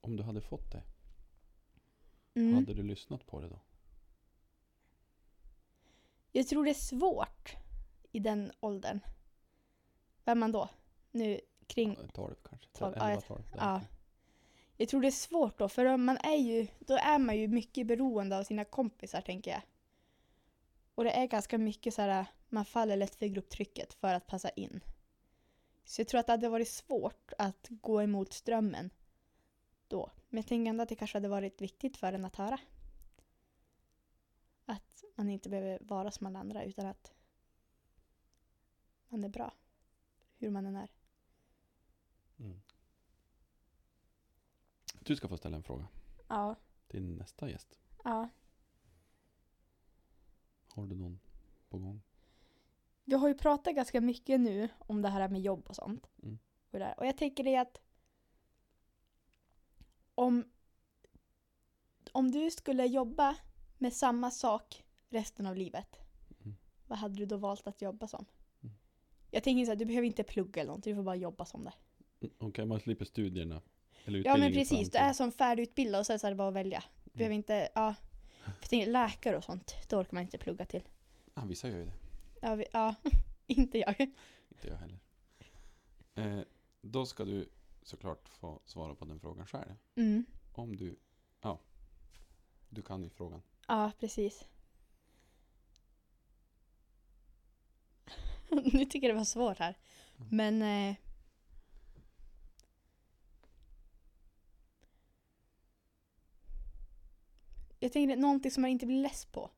Om 0.00 0.16
du 0.16 0.22
hade 0.22 0.40
fått 0.40 0.70
det, 0.72 0.82
Mm. 2.34 2.54
hade 2.54 2.74
du 2.74 2.82
lyssnat 2.82 3.26
på 3.26 3.40
det 3.40 3.48
då? 3.48 3.60
Jag 6.38 6.48
tror 6.48 6.64
det 6.64 6.70
är 6.70 6.74
svårt 6.74 7.56
i 8.12 8.18
den 8.18 8.52
åldern. 8.60 9.00
Vem 10.24 10.38
är 10.38 10.40
man 10.40 10.52
då? 10.52 10.68
Nu 11.10 11.40
kring... 11.66 11.96
12 12.14 12.34
kanske? 12.48 12.68
Tolv, 12.72 12.94
ja, 12.96 13.02
11, 13.02 13.14
jag- 13.14 13.26
12? 13.26 13.42
där 13.52 13.58
Ja. 13.58 13.74
omkring. 13.74 13.88
Jag 14.76 14.88
tror 14.88 15.00
det 15.00 15.08
är 15.08 15.10
svårt 15.10 15.58
då, 15.58 15.68
för 15.68 15.96
man 15.96 16.16
är 16.16 16.36
ju, 16.36 16.66
då 16.78 16.94
är 16.94 17.18
man 17.18 17.36
ju 17.38 17.48
mycket 17.48 17.86
beroende 17.86 18.38
av 18.38 18.44
sina 18.44 18.64
kompisar 18.64 19.20
tänker 19.20 19.50
jag. 19.50 19.62
Och 20.94 21.04
det 21.04 21.10
är 21.10 21.26
ganska 21.26 21.58
mycket 21.58 21.94
så 21.94 22.02
här, 22.02 22.26
man 22.48 22.64
faller 22.64 22.96
lätt 22.96 23.14
för 23.14 23.26
grupptrycket 23.26 23.94
för 23.94 24.14
att 24.14 24.26
passa 24.26 24.48
in. 24.48 24.80
Så 25.84 26.00
jag 26.00 26.08
tror 26.08 26.20
att 26.20 26.26
det 26.26 26.32
hade 26.32 26.48
varit 26.48 26.68
svårt 26.68 27.32
att 27.38 27.66
gå 27.70 28.02
emot 28.02 28.32
strömmen 28.32 28.90
då. 29.88 30.10
Men 30.28 30.36
jag 30.38 30.46
tänker 30.46 30.70
ändå 30.70 30.82
att 30.82 30.88
det 30.88 30.94
kanske 30.94 31.16
hade 31.16 31.28
varit 31.28 31.60
viktigt 31.60 31.96
för 31.96 32.12
en 32.12 32.24
att 32.24 32.36
höra. 32.36 32.58
Att 34.68 35.04
man 35.14 35.28
inte 35.28 35.48
behöver 35.48 35.78
vara 35.80 36.10
som 36.10 36.26
alla 36.26 36.38
andra 36.38 36.64
utan 36.64 36.86
att 36.86 37.12
man 39.08 39.24
är 39.24 39.28
bra. 39.28 39.54
Hur 40.36 40.50
man 40.50 40.66
än 40.66 40.76
är. 40.76 40.90
Mm. 42.38 42.60
Du 45.00 45.16
ska 45.16 45.28
få 45.28 45.36
ställa 45.36 45.56
en 45.56 45.62
fråga 45.62 45.88
Ja. 46.28 46.56
till 46.88 47.16
nästa 47.16 47.50
gäst. 47.50 47.78
Ja. 48.04 48.28
Har 50.68 50.86
du 50.86 50.94
någon 50.94 51.20
på 51.68 51.78
gång? 51.78 52.02
Vi 53.04 53.14
har 53.14 53.28
ju 53.28 53.34
pratat 53.34 53.74
ganska 53.74 54.00
mycket 54.00 54.40
nu 54.40 54.68
om 54.78 55.02
det 55.02 55.08
här 55.08 55.28
med 55.28 55.40
jobb 55.40 55.66
och 55.68 55.76
sånt. 55.76 56.10
Mm. 56.22 56.38
Och, 56.70 56.78
där. 56.78 56.94
och 56.98 57.06
jag 57.06 57.16
tänker 57.16 57.44
det 57.44 57.56
att 57.56 57.80
om, 60.14 60.44
om 62.12 62.30
du 62.30 62.50
skulle 62.50 62.86
jobba 62.86 63.36
med 63.78 63.92
samma 63.92 64.30
sak 64.30 64.84
resten 65.08 65.46
av 65.46 65.56
livet, 65.56 65.96
Mm. 66.44 66.56
vad 66.86 66.98
hade 66.98 67.14
du 67.14 67.26
då 67.26 67.36
valt 67.36 67.66
att 67.66 67.82
jobba 67.82 68.08
som? 68.08 68.24
Mm. 68.62 68.74
Jag 69.30 69.42
tänker 69.42 69.64
så 69.64 69.70
här, 69.70 69.76
du 69.76 69.84
behöver 69.84 70.06
inte 70.06 70.22
plugga 70.24 70.60
eller 70.60 70.68
någonting, 70.68 70.92
du 70.92 70.96
får 70.96 71.02
bara 71.04 71.16
jobba 71.16 71.44
som 71.44 71.64
det. 71.64 71.72
Mm, 72.20 72.34
Okej, 72.38 72.66
man 72.66 72.80
slipper 72.80 73.04
studierna. 73.04 73.62
Eller 74.04 74.26
Ja 74.26 74.36
men 74.36 74.52
precis, 74.52 74.90
du 74.90 74.98
är 74.98 75.12
som 75.12 75.32
färdigutbildad 75.32 76.00
och 76.00 76.06
så 76.06 76.12
är 76.12 76.30
det 76.30 76.34
bara 76.34 76.48
att 76.48 76.54
välja. 76.54 76.84
Du 77.04 77.18
behöver 77.18 77.34
inte, 77.34 77.68
ja. 77.74 77.94
Jag 78.60 78.68
tänker 78.70 78.90
läkare 78.90 79.36
och 79.36 79.44
sånt, 79.44 79.74
då 79.88 79.96
orkar 79.98 80.14
man 80.14 80.22
inte 80.22 80.38
plugga 80.38 80.64
till. 80.64 80.82
Ah, 81.34 81.44
vissa 81.44 81.68
gör 81.68 81.78
ju 81.78 81.84
det. 81.84 81.92
Ja, 82.42 82.54
vi, 82.54 82.64
ja. 82.72 82.94
inte 83.46 83.78
jag. 83.78 84.00
Inte 84.48 84.68
jag 84.68 84.76
heller. 84.76 84.98
Eh, 86.14 86.44
då 86.80 87.06
ska 87.06 87.24
du 87.24 87.48
såklart 87.82 88.28
få 88.28 88.60
svara 88.64 88.94
på 88.94 89.04
den 89.04 89.20
frågan 89.20 89.46
själv. 89.46 89.74
Mm. 89.94 90.24
Om 90.52 90.76
du, 90.76 90.96
ja, 91.40 91.60
du 92.68 92.82
kan 92.82 93.04
i 93.04 93.10
frågan. 93.10 93.42
Ja, 93.68 93.92
precis. 94.00 94.44
nu 98.72 98.84
tycker 98.84 99.08
jag 99.08 99.14
det 99.14 99.18
var 99.18 99.24
svårt 99.24 99.58
här. 99.58 99.78
Men... 100.30 100.62
Eh, 100.62 100.96
jag 107.78 107.92
tänker 107.92 108.16
någonting 108.16 108.50
som 108.50 108.60
man 108.60 108.70
inte 108.70 108.86
blir 108.86 109.02
less 109.02 109.26
på. 109.26 109.50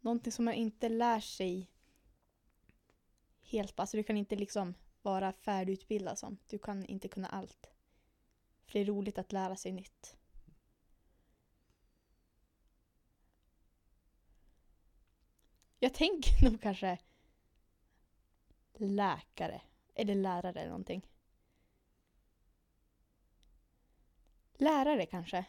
Någonting 0.00 0.32
som 0.32 0.44
man 0.44 0.54
inte 0.54 0.88
lär 0.88 1.20
sig 1.20 1.70
helt 3.42 3.76
på. 3.76 3.82
Alltså 3.82 3.96
du 3.96 4.02
kan 4.02 4.16
inte 4.16 4.36
liksom 4.36 4.74
vara 5.02 5.32
färdigutbildad 5.32 6.18
som. 6.18 6.38
Du 6.48 6.58
kan 6.58 6.86
inte 6.86 7.08
kunna 7.08 7.28
allt. 7.28 7.70
För 8.66 8.72
det 8.72 8.80
är 8.80 8.84
roligt 8.84 9.18
att 9.18 9.32
lära 9.32 9.56
sig 9.56 9.72
nytt. 9.72 10.19
Jag 15.82 15.94
tänker 15.94 16.44
nog 16.50 16.60
kanske 16.60 16.98
läkare. 18.72 19.62
Eller 19.94 20.14
lärare 20.14 20.60
eller 20.60 20.70
någonting. 20.70 21.06
Lärare 24.58 25.06
kanske. 25.06 25.44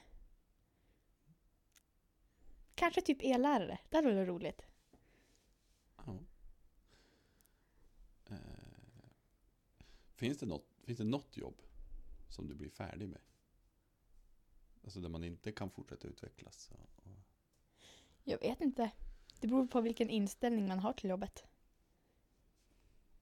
Kanske 2.76 3.02
typ 3.02 3.24
e-lärare. 3.24 3.80
Det 3.90 3.98
hade 3.98 4.14
varit 4.14 4.28
roligt. 4.28 4.62
Ja. 5.98 6.20
Eh, 8.30 8.38
finns, 10.16 10.38
det 10.38 10.46
något, 10.46 10.68
finns 10.84 10.98
det 10.98 11.04
något 11.04 11.38
jobb 11.38 11.62
som 12.30 12.48
du 12.48 12.56
blir 12.56 12.70
färdig 12.70 13.10
med? 13.10 13.22
Alltså 14.84 15.00
där 15.00 15.10
man 15.10 15.24
inte 15.24 15.52
kan 15.52 15.70
fortsätta 15.70 16.08
utvecklas? 16.08 16.72
Och, 16.72 17.10
Jag 18.24 18.40
vet 18.40 18.62
inte. 18.62 18.92
Det 19.42 19.48
beror 19.48 19.68
på 19.68 19.82
vilken 19.82 20.10
inställning 20.10 20.68
man 20.68 20.80
har 20.80 20.94
till 20.94 21.10
jobbet. 21.10 21.44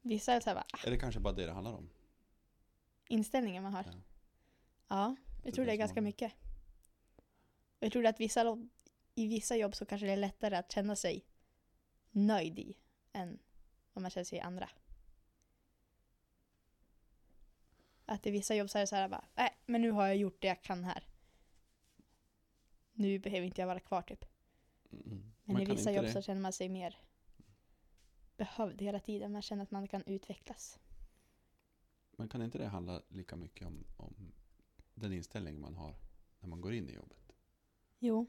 Vissa 0.01 0.33
är 0.33 0.39
såhär 0.39 0.55
bara, 0.55 0.65
ah, 0.73 0.87
är 0.87 0.91
det 0.91 0.97
kanske 0.97 1.19
bara 1.19 1.33
det 1.33 1.45
det 1.45 1.51
handlar 1.51 1.73
om? 1.73 1.89
inställningen 3.07 3.63
man 3.63 3.73
har. 3.73 3.83
Ja. 3.85 3.93
Ja, 4.87 5.15
jag 5.43 5.53
tror 5.53 5.65
det 5.65 5.71
är 5.71 5.75
ganska 5.75 6.01
mycket. 6.01 6.33
Och 7.79 7.85
jag 7.85 7.91
tror 7.91 8.05
att 8.05 8.19
vissa, 8.19 8.43
lo- 8.43 8.69
i 9.15 9.27
vissa 9.27 9.55
jobb 9.55 9.75
så 9.75 9.85
kanske 9.85 10.07
det 10.07 10.13
är 10.13 10.17
lättare 10.17 10.55
att 10.55 10.71
känna 10.71 10.95
sig 10.95 11.25
nöjd 12.11 12.59
i 12.59 12.77
än 13.13 13.39
om 13.93 14.01
man 14.01 14.11
känner 14.11 14.25
sig 14.25 14.37
i 14.37 14.41
andra. 14.41 14.69
Att 18.05 18.27
i 18.27 18.31
vissa 18.31 18.55
jobb 18.55 18.69
så 18.69 18.77
är 18.77 18.81
det 18.81 18.87
så 18.87 18.95
här 18.95 19.09
bara, 19.09 19.25
nej 19.35 19.57
men 19.65 19.81
nu 19.81 19.91
har 19.91 20.07
jag 20.07 20.17
gjort 20.17 20.41
det 20.41 20.47
jag 20.47 20.61
kan 20.61 20.83
här. 20.83 21.03
Nu 22.93 23.19
behöver 23.19 23.45
inte 23.47 23.61
jag 23.61 23.67
vara 23.67 23.79
kvar 23.79 24.01
typ. 24.01 24.25
Mm. 24.91 25.33
Men 25.53 25.63
Man 25.63 25.71
i 25.71 25.75
vissa 25.75 25.91
jobb 25.91 26.05
det. 26.05 26.11
så 26.13 26.21
känner 26.21 26.41
man 26.41 26.53
sig 26.53 26.69
mer 26.69 26.97
behövd 28.37 28.81
hela 28.81 28.99
tiden. 28.99 29.31
Man 29.31 29.41
känner 29.41 29.63
att 29.63 29.71
man 29.71 29.87
kan 29.87 30.03
utvecklas. 30.05 30.79
Men 32.11 32.29
kan 32.29 32.41
inte 32.41 32.57
det 32.57 32.67
handla 32.67 33.01
lika 33.07 33.35
mycket 33.35 33.67
om, 33.67 33.85
om 33.97 34.31
den 34.93 35.13
inställning 35.13 35.59
man 35.59 35.75
har 35.75 35.95
när 36.39 36.49
man 36.49 36.61
går 36.61 36.73
in 36.73 36.89
i 36.89 36.93
jobbet? 36.93 37.33
Jo. 37.99 38.27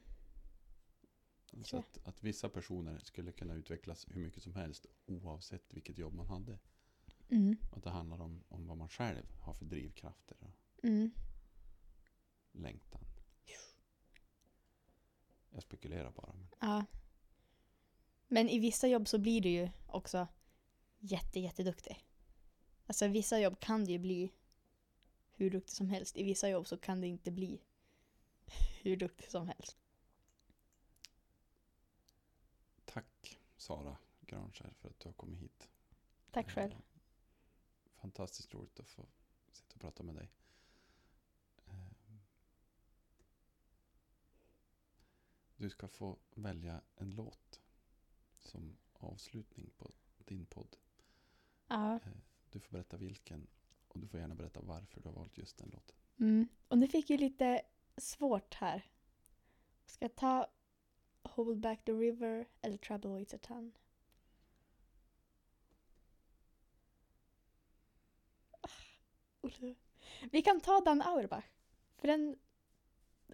Så 1.50 1.62
Tror 1.62 1.80
att, 1.80 1.98
att 2.04 2.22
vissa 2.22 2.48
personer 2.48 2.98
skulle 2.98 3.32
kunna 3.32 3.54
utvecklas 3.54 4.06
hur 4.10 4.20
mycket 4.24 4.42
som 4.42 4.54
helst 4.54 4.86
oavsett 5.06 5.74
vilket 5.74 5.98
jobb 5.98 6.14
man 6.14 6.26
hade. 6.26 6.58
Mm. 7.28 7.56
Att 7.72 7.82
det 7.82 7.90
handlar 7.90 8.20
om, 8.20 8.44
om 8.48 8.66
vad 8.66 8.76
man 8.76 8.88
själv 8.88 9.26
har 9.40 9.54
för 9.54 9.64
drivkrafter 9.64 10.36
och 10.40 10.50
Mm. 10.84 11.10
längtan. 12.52 13.04
Jag 15.52 15.62
spekulerar 15.62 16.10
bara. 16.12 16.32
Men 16.32 16.48
Ja. 16.60 16.84
Men 18.32 18.48
i 18.48 18.58
vissa 18.58 18.88
jobb 18.88 19.08
så 19.08 19.18
blir 19.18 19.40
du 19.40 19.48
ju 19.48 19.70
också 19.86 20.28
jätte, 20.98 21.40
jätteduktig. 21.40 22.04
Alltså 22.86 23.04
i 23.04 23.08
vissa 23.08 23.40
jobb 23.40 23.60
kan 23.60 23.84
du 23.84 23.92
ju 23.92 23.98
bli 23.98 24.32
hur 25.30 25.50
duktig 25.50 25.76
som 25.76 25.90
helst. 25.90 26.16
I 26.16 26.22
vissa 26.22 26.48
jobb 26.48 26.66
så 26.66 26.76
kan 26.78 27.00
du 27.00 27.06
inte 27.06 27.30
bli 27.30 27.60
hur 28.82 28.96
duktig 28.96 29.30
som 29.30 29.48
helst. 29.48 29.76
tack 32.84 33.38
Sara 33.56 33.96
Granskär 34.20 34.74
för 34.78 34.88
att 34.88 35.00
du 35.00 35.08
har 35.08 35.14
kommit 35.14 35.40
hit. 35.40 35.68
Tack 36.30 36.50
själv. 36.50 36.72
Eh, 36.72 36.78
Fantastiskt 37.96 38.54
roligt 38.54 38.80
att 38.80 38.88
få 38.88 39.06
sitta 39.52 39.74
och 39.74 39.80
prata 39.80 40.02
med 40.02 40.14
dig. 40.14 40.30
Eh, 41.66 41.74
Du 45.56 45.70
ska 45.70 45.88
få 45.88 46.18
välja 46.34 46.80
en 46.96 47.10
låt 47.10 47.59
som 48.50 48.76
avslutning 48.92 49.70
på 49.78 49.90
din 50.18 50.46
podd. 50.46 50.76
Ja. 51.68 51.94
Eh, 51.94 52.00
Du 52.50 52.60
får 52.60 52.72
berätta 52.72 52.96
vilken 52.96 53.46
och 53.88 54.00
du 54.00 54.08
får 54.08 54.20
gärna 54.20 54.34
berätta 54.34 54.60
varför 54.60 55.00
du 55.00 55.08
har 55.08 55.14
valt 55.14 55.38
just 55.38 55.58
den 55.58 55.68
låten. 55.70 55.96
Mm. 56.18 56.48
Och 56.68 56.78
nu 56.78 56.88
fick 56.88 57.10
jag 57.10 57.20
lite 57.20 57.62
svårt 57.96 58.54
här. 58.54 58.82
Ska 59.86 60.04
jag 60.04 60.16
ta 60.16 60.46
Hold 61.22 61.60
Back 61.60 61.84
the 61.84 61.92
River 61.92 62.48
eller 62.60 62.76
Trouble 62.76 63.10
Waits 63.10 63.34
a 63.34 63.38
Ton? 63.42 63.72
Olle. 69.40 69.74
Vi 70.32 70.42
kan 70.42 70.60
ta 70.60 70.80
Dan 70.80 71.02
Auerbach. 71.02 71.44
För 71.96 72.08
den... 72.08 72.38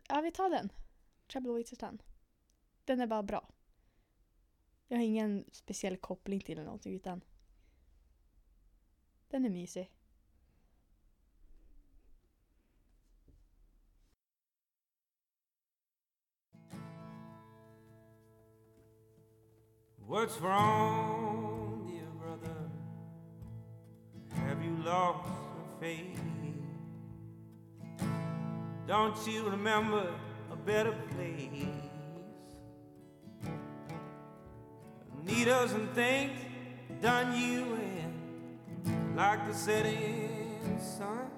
Ja, 0.08 0.20
vi 0.20 0.32
tar 0.32 0.50
den. 0.50 0.72
Trouble 1.26 1.52
Waits 1.52 1.72
a 1.72 1.76
Ton. 1.78 2.02
Den 2.84 3.00
är 3.00 3.06
bara 3.06 3.22
bra. 3.22 3.48
Jag 4.89 4.97
har 4.97 5.05
ingen 5.05 5.45
speciell 5.53 5.97
koppling 5.97 6.41
till 6.41 6.57
den 6.57 6.64
någonting 6.64 6.95
utan... 6.95 7.20
Den 9.28 9.45
är 9.45 9.51
mysig. 9.51 9.91
What's 20.09 20.41
wrong, 20.41 21.84
dear 21.89 22.11
brother? 22.20 22.70
Have 24.30 24.62
you 24.62 24.76
lost 24.84 25.28
your 25.28 25.80
faith? 25.80 26.20
Don't 28.87 29.26
you 29.26 29.51
remember 29.51 30.14
a 30.53 30.57
better 30.64 30.95
place? 31.11 31.95
Needles 35.27 35.72
and 35.72 35.91
things 35.91 36.39
done 37.03 37.37
you 37.37 37.64
in, 37.74 39.16
like 39.16 39.45
the 39.49 39.53
setting 39.53 40.79
sun. 40.81 41.29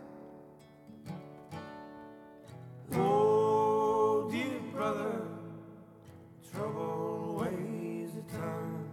Oh, 2.93 4.29
dear 4.31 4.61
brother, 4.75 5.23
trouble 6.53 7.39
weighs 7.41 8.11
a 8.15 8.31
ton. 8.31 8.87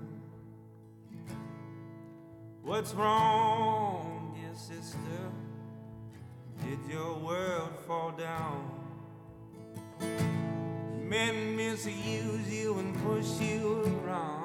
What's 2.64 2.93
wrong, 2.93 4.34
dear 4.39 4.56
sister? 4.56 4.98
Did 6.64 6.80
your 6.89 7.16
world 7.16 7.72
fall 7.86 8.12
down? 8.12 8.72
Men 11.04 11.58
misuse 11.58 12.50
you 12.50 12.80
and 12.80 12.96
push 13.04 13.41
you 13.41 14.00
around. 14.06 14.45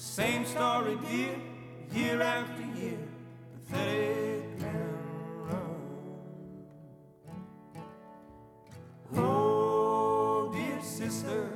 Same 0.00 0.46
story, 0.46 0.96
dear, 1.10 1.36
year 1.92 2.22
after 2.22 2.62
year. 2.80 2.96
Pathetic 3.52 4.46
and. 4.62 4.96
Oh, 9.14 10.50
dear 10.54 10.80
sister, 10.82 11.50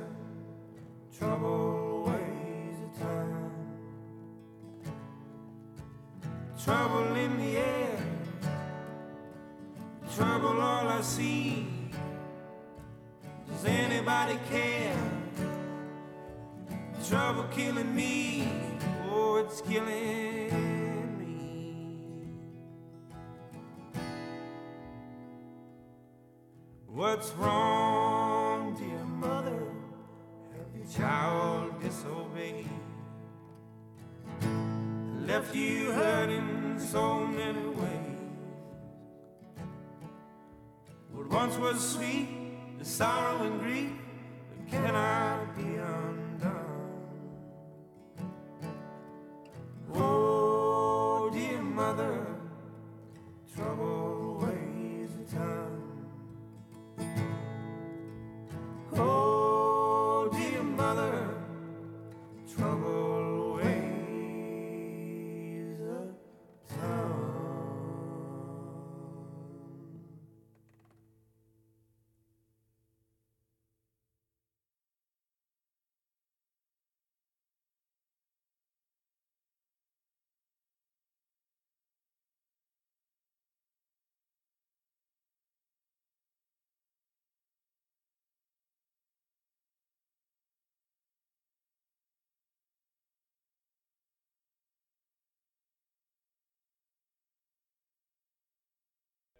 trouble 1.17 2.03
weighs 2.05 2.77
a 2.85 2.99
ton. 2.99 3.51
Trouble 6.63 7.15
in 7.15 7.37
the 7.39 7.57
air, 7.57 7.97
trouble 10.15 10.61
all 10.61 10.87
I 10.87 11.01
see. 11.01 11.65
Does 13.47 13.65
anybody 13.65 14.37
care? 14.51 14.84
Trouble 17.09 17.43
killing 17.55 17.95
me, 17.95 18.47
oh, 19.11 19.35
it's 19.35 19.61
killing 19.61 20.49
me. 21.19 21.37
What's 26.87 27.31
wrong, 27.33 28.75
dear 28.75 29.05
mother? 29.05 29.67
Have 30.57 30.75
your 30.75 30.87
child 30.97 31.79
disobeyed? 31.79 32.67
Left 35.27 35.53
you 35.53 35.91
hurting 35.91 36.79
so 36.79 37.19
many 37.27 37.67
ways. 37.67 38.15
What 41.11 41.29
once 41.29 41.55
was 41.57 41.87
sweet 41.87 42.29
the 42.79 42.85
sorrow 42.85 43.43
and 43.43 43.61
grief 43.61 43.91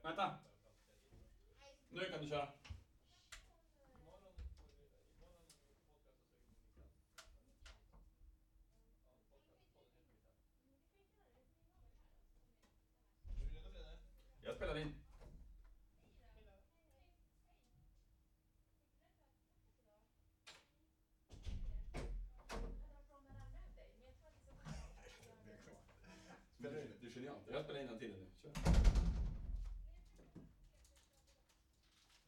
Vänta! 0.06 0.38
Nu 1.90 2.10
kan 2.10 2.22
du 2.22 2.30
köra. 2.30 2.48